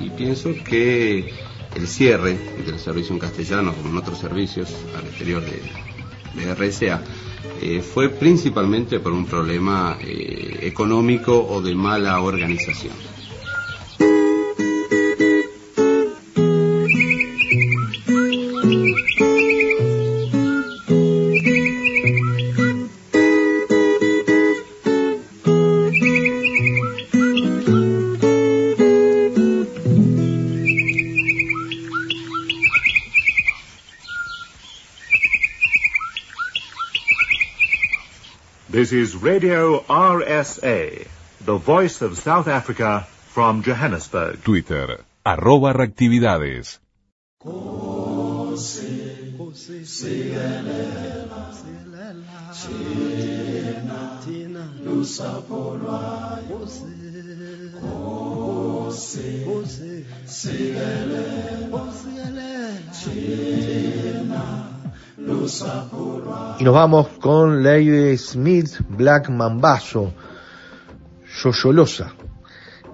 Y 0.00 0.10
pienso 0.10 0.52
que 0.64 1.32
el 1.76 1.86
cierre 1.86 2.38
del 2.64 2.78
servicio 2.78 3.12
en 3.12 3.18
castellano, 3.18 3.74
como 3.74 3.90
en 3.90 3.96
otros 3.98 4.18
servicios 4.18 4.74
al 4.96 5.06
exterior 5.06 5.42
de, 5.44 5.60
de 6.34 6.54
RCA, 6.54 7.02
eh, 7.60 7.82
fue 7.82 8.08
principalmente 8.08 8.98
por 8.98 9.12
un 9.12 9.26
problema 9.26 9.98
eh, 10.00 10.60
económico 10.62 11.38
o 11.38 11.60
de 11.60 11.74
mala 11.74 12.20
organización. 12.20 12.94
Radio 39.26 39.80
RSA, 39.90 41.08
the 41.44 41.56
voice 41.56 42.00
of 42.00 42.16
South 42.16 42.46
Africa 42.46 43.08
from 43.34 43.64
Johannesburg. 43.64 44.44
Twitter, 44.44 45.02
arroba 45.26 45.74
reactividades. 45.74 46.78
Y 65.18 66.64
nos 66.64 66.74
vamos 66.74 67.08
con 67.20 67.62
Lady 67.62 68.18
Smith 68.18 68.76
Black 68.86 69.30
Mambazo, 69.30 70.12
Yoyolosa. 71.42 72.12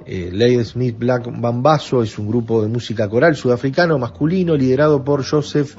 Eh, 0.07 0.31
Lady 0.33 0.65
Smith 0.65 0.97
Black 0.97 1.27
Mambazo 1.27 2.03
es 2.03 2.17
un 2.19 2.29
grupo 2.29 2.63
de 2.63 2.69
música 2.69 3.09
coral 3.09 3.35
sudafricano 3.35 3.99
masculino 3.99 4.57
liderado 4.57 5.03
por 5.03 5.25
Joseph 5.29 5.75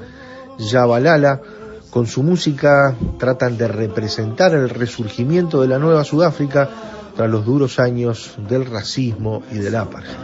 Yabalala. 0.59 1.41
Con 1.89 2.07
su 2.07 2.23
música 2.23 2.95
tratan 3.19 3.57
de 3.57 3.67
representar 3.69 4.53
el 4.53 4.69
resurgimiento 4.69 5.61
de 5.61 5.67
la 5.67 5.79
nueva 5.79 6.03
Sudáfrica 6.03 6.69
tras 7.15 7.29
los 7.29 7.45
duros 7.45 7.79
años 7.79 8.35
del 8.49 8.65
racismo 8.65 9.43
y 9.51 9.59
del 9.59 9.75
apartheid. 9.75 10.17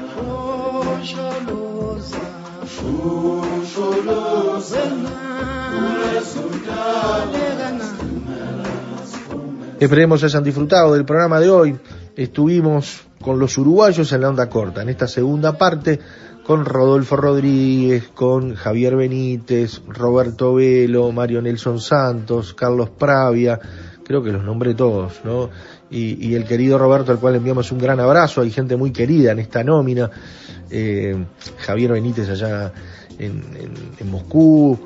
Esperemos 9.79 10.21
hayan 10.25 10.43
disfrutado 10.43 10.93
del 10.93 11.05
programa 11.05 11.39
de 11.39 11.49
hoy. 11.49 11.77
Estuvimos 12.13 13.01
con 13.21 13.39
los 13.39 13.57
uruguayos 13.57 14.11
en 14.11 14.21
la 14.21 14.29
onda 14.29 14.49
corta, 14.49 14.81
en 14.81 14.89
esta 14.89 15.07
segunda 15.07 15.57
parte, 15.57 15.99
con 16.45 16.65
Rodolfo 16.65 17.15
Rodríguez, 17.15 18.09
con 18.13 18.55
Javier 18.55 18.97
Benítez, 18.97 19.81
Roberto 19.87 20.55
Velo, 20.55 21.13
Mario 21.13 21.41
Nelson 21.41 21.79
Santos, 21.79 22.53
Carlos 22.53 22.89
Pravia, 22.89 23.57
creo 24.03 24.21
que 24.21 24.33
los 24.33 24.43
nombré 24.43 24.73
todos, 24.73 25.21
¿no? 25.23 25.49
Y, 25.89 26.35
el 26.35 26.43
querido 26.43 26.77
Roberto, 26.77 27.13
al 27.13 27.19
cual 27.19 27.35
enviamos 27.35 27.71
un 27.71 27.79
gran 27.79 27.99
abrazo, 28.01 28.41
hay 28.41 28.51
gente 28.51 28.75
muy 28.75 28.91
querida 28.91 29.31
en 29.31 29.39
esta 29.39 29.63
nómina, 29.63 30.09
eh, 30.69 31.25
Javier 31.57 31.93
Benítez 31.93 32.29
allá 32.29 32.73
en 33.17 34.09
Moscú, 34.09 34.77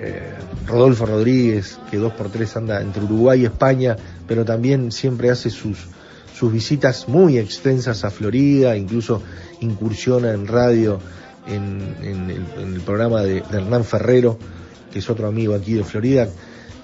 eh, 0.00 0.32
Rodolfo 0.66 1.06
Rodríguez, 1.06 1.78
que 1.90 1.96
dos 1.96 2.12
por 2.12 2.30
tres 2.30 2.56
anda 2.56 2.80
entre 2.80 3.02
Uruguay 3.02 3.42
y 3.42 3.44
España, 3.46 3.96
pero 4.26 4.44
también 4.44 4.92
siempre 4.92 5.30
hace 5.30 5.50
sus, 5.50 5.78
sus 6.38 6.52
visitas 6.52 7.08
muy 7.08 7.38
extensas 7.38 8.04
a 8.04 8.10
Florida, 8.10 8.76
incluso 8.76 9.22
incursiona 9.60 10.32
en 10.32 10.46
radio 10.46 11.00
en, 11.48 11.96
en, 12.02 12.30
el, 12.30 12.80
programa 12.82 13.22
de, 13.22 13.38
Hernán 13.38 13.84
Ferrero, 13.84 14.38
que 14.92 15.00
es 15.00 15.10
otro 15.10 15.26
amigo 15.26 15.54
aquí 15.54 15.74
de 15.74 15.84
Florida. 15.84 16.28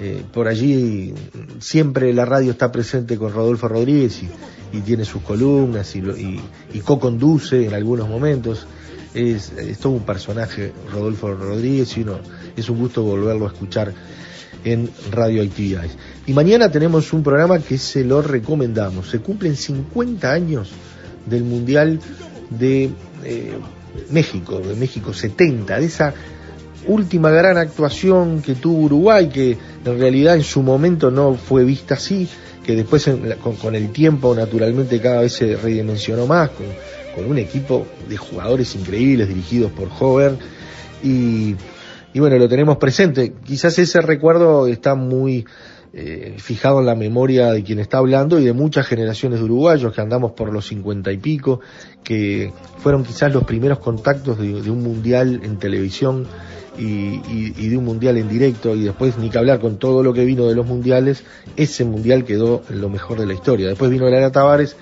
Eh, 0.00 0.24
por 0.32 0.48
allí 0.48 1.14
siempre 1.60 2.12
la 2.12 2.24
radio 2.24 2.50
está 2.50 2.72
presente 2.72 3.16
con 3.16 3.32
Rodolfo 3.32 3.68
Rodríguez 3.68 4.24
y, 4.24 4.76
y 4.76 4.80
tiene 4.80 5.04
sus 5.04 5.22
columnas 5.22 5.94
y, 5.94 6.00
y, 6.00 6.40
y 6.72 6.80
co-conduce 6.80 7.66
en 7.66 7.74
algunos 7.74 8.08
momentos. 8.08 8.66
Es, 9.14 9.52
es, 9.52 9.78
todo 9.78 9.92
un 9.92 10.04
personaje 10.04 10.72
Rodolfo 10.92 11.32
Rodríguez 11.32 11.96
y 11.96 12.00
uno, 12.00 12.18
es 12.56 12.68
un 12.68 12.78
gusto 12.78 13.02
volverlo 13.02 13.46
a 13.46 13.48
escuchar 13.48 13.92
en 14.64 14.90
radioactividades. 15.10 15.92
Y 16.26 16.32
mañana 16.32 16.70
tenemos 16.70 17.12
un 17.12 17.22
programa 17.22 17.58
que 17.58 17.78
se 17.78 18.04
lo 18.04 18.22
recomendamos. 18.22 19.10
Se 19.10 19.20
cumplen 19.20 19.56
50 19.56 20.32
años 20.32 20.70
del 21.26 21.44
Mundial 21.44 22.00
de 22.50 22.90
eh, 23.24 23.52
México, 24.10 24.58
de 24.60 24.74
México 24.74 25.12
70, 25.12 25.78
de 25.78 25.84
esa 25.84 26.14
última 26.86 27.30
gran 27.30 27.56
actuación 27.56 28.42
que 28.42 28.54
tuvo 28.54 28.84
Uruguay, 28.84 29.28
que 29.28 29.56
en 29.84 29.98
realidad 29.98 30.36
en 30.36 30.42
su 30.42 30.62
momento 30.62 31.10
no 31.10 31.34
fue 31.34 31.64
vista 31.64 31.94
así, 31.94 32.28
que 32.64 32.74
después 32.74 33.08
con, 33.60 33.74
el 33.74 33.90
tiempo 33.90 34.34
naturalmente 34.34 35.00
cada 35.00 35.22
vez 35.22 35.32
se 35.32 35.56
redimensionó 35.56 36.26
más, 36.26 36.50
con, 36.50 36.66
con 37.14 37.30
un 37.30 37.38
equipo 37.38 37.86
de 38.08 38.16
jugadores 38.16 38.74
increíbles 38.74 39.28
dirigidos 39.28 39.70
por 39.72 39.88
Hover 39.98 40.36
y, 41.02 41.54
y 42.14 42.20
bueno, 42.20 42.38
lo 42.38 42.48
tenemos 42.48 42.76
presente. 42.76 43.34
Quizás 43.44 43.76
ese 43.78 44.00
recuerdo 44.00 44.68
está 44.68 44.94
muy 44.94 45.44
eh, 45.92 46.36
fijado 46.38 46.78
en 46.78 46.86
la 46.86 46.94
memoria 46.94 47.50
de 47.52 47.64
quien 47.64 47.80
está 47.80 47.98
hablando 47.98 48.38
y 48.38 48.44
de 48.44 48.52
muchas 48.52 48.86
generaciones 48.86 49.40
de 49.40 49.44
uruguayos 49.44 49.92
que 49.92 50.00
andamos 50.00 50.30
por 50.30 50.52
los 50.52 50.66
cincuenta 50.66 51.10
y 51.10 51.18
pico, 51.18 51.60
que 52.04 52.52
fueron 52.78 53.02
quizás 53.02 53.34
los 53.34 53.42
primeros 53.42 53.80
contactos 53.80 54.38
de, 54.38 54.70
un 54.70 54.82
mundial 54.84 55.40
en 55.42 55.58
televisión 55.58 56.26
y, 56.78 57.68
de 57.68 57.76
un 57.76 57.84
mundial 57.84 58.16
en 58.16 58.28
directo 58.28 58.76
y 58.76 58.84
después 58.84 59.18
ni 59.18 59.28
que 59.28 59.38
hablar 59.38 59.58
con 59.58 59.78
todo 59.78 60.04
lo 60.04 60.12
que 60.12 60.24
vino 60.24 60.46
de 60.46 60.54
los 60.54 60.66
mundiales, 60.66 61.24
ese 61.56 61.84
mundial 61.84 62.24
quedó 62.24 62.62
lo 62.70 62.88
mejor 62.88 63.18
de 63.18 63.26
la 63.26 63.34
historia. 63.34 63.66
Después 63.66 63.90
vino 63.90 64.08
Lara 64.08 64.30
Tavares 64.30 64.76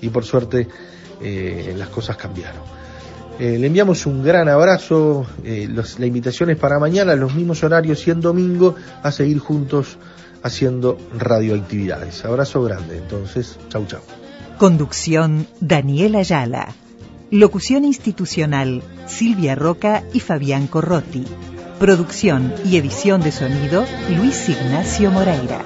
y 0.00 0.08
por 0.08 0.24
suerte 0.24 0.66
eh, 1.20 1.74
las 1.76 1.90
cosas 1.90 2.16
cambiaron. 2.16 2.81
Eh, 3.42 3.58
le 3.58 3.66
enviamos 3.66 4.06
un 4.06 4.22
gran 4.22 4.48
abrazo, 4.48 5.26
eh, 5.42 5.68
la 5.98 6.06
invitación 6.06 6.50
es 6.50 6.56
para 6.56 6.78
mañana, 6.78 7.16
los 7.16 7.34
mismos 7.34 7.64
horarios 7.64 8.06
y 8.06 8.12
en 8.12 8.20
domingo, 8.20 8.76
a 9.02 9.10
seguir 9.10 9.40
juntos 9.40 9.98
haciendo 10.44 10.96
radioactividades. 11.18 12.24
Abrazo 12.24 12.62
grande, 12.62 12.98
entonces, 12.98 13.58
chau 13.68 13.84
chau. 13.84 13.98
Conducción, 14.58 15.48
Daniel 15.58 16.14
Ayala. 16.14 16.68
Locución 17.32 17.84
institucional, 17.84 18.80
Silvia 19.08 19.56
Roca 19.56 20.04
y 20.12 20.20
Fabián 20.20 20.68
Corrotti. 20.68 21.24
Producción 21.80 22.54
y 22.64 22.76
edición 22.76 23.22
de 23.22 23.32
sonido, 23.32 23.84
Luis 24.16 24.48
Ignacio 24.48 25.10
Moreira. 25.10 25.64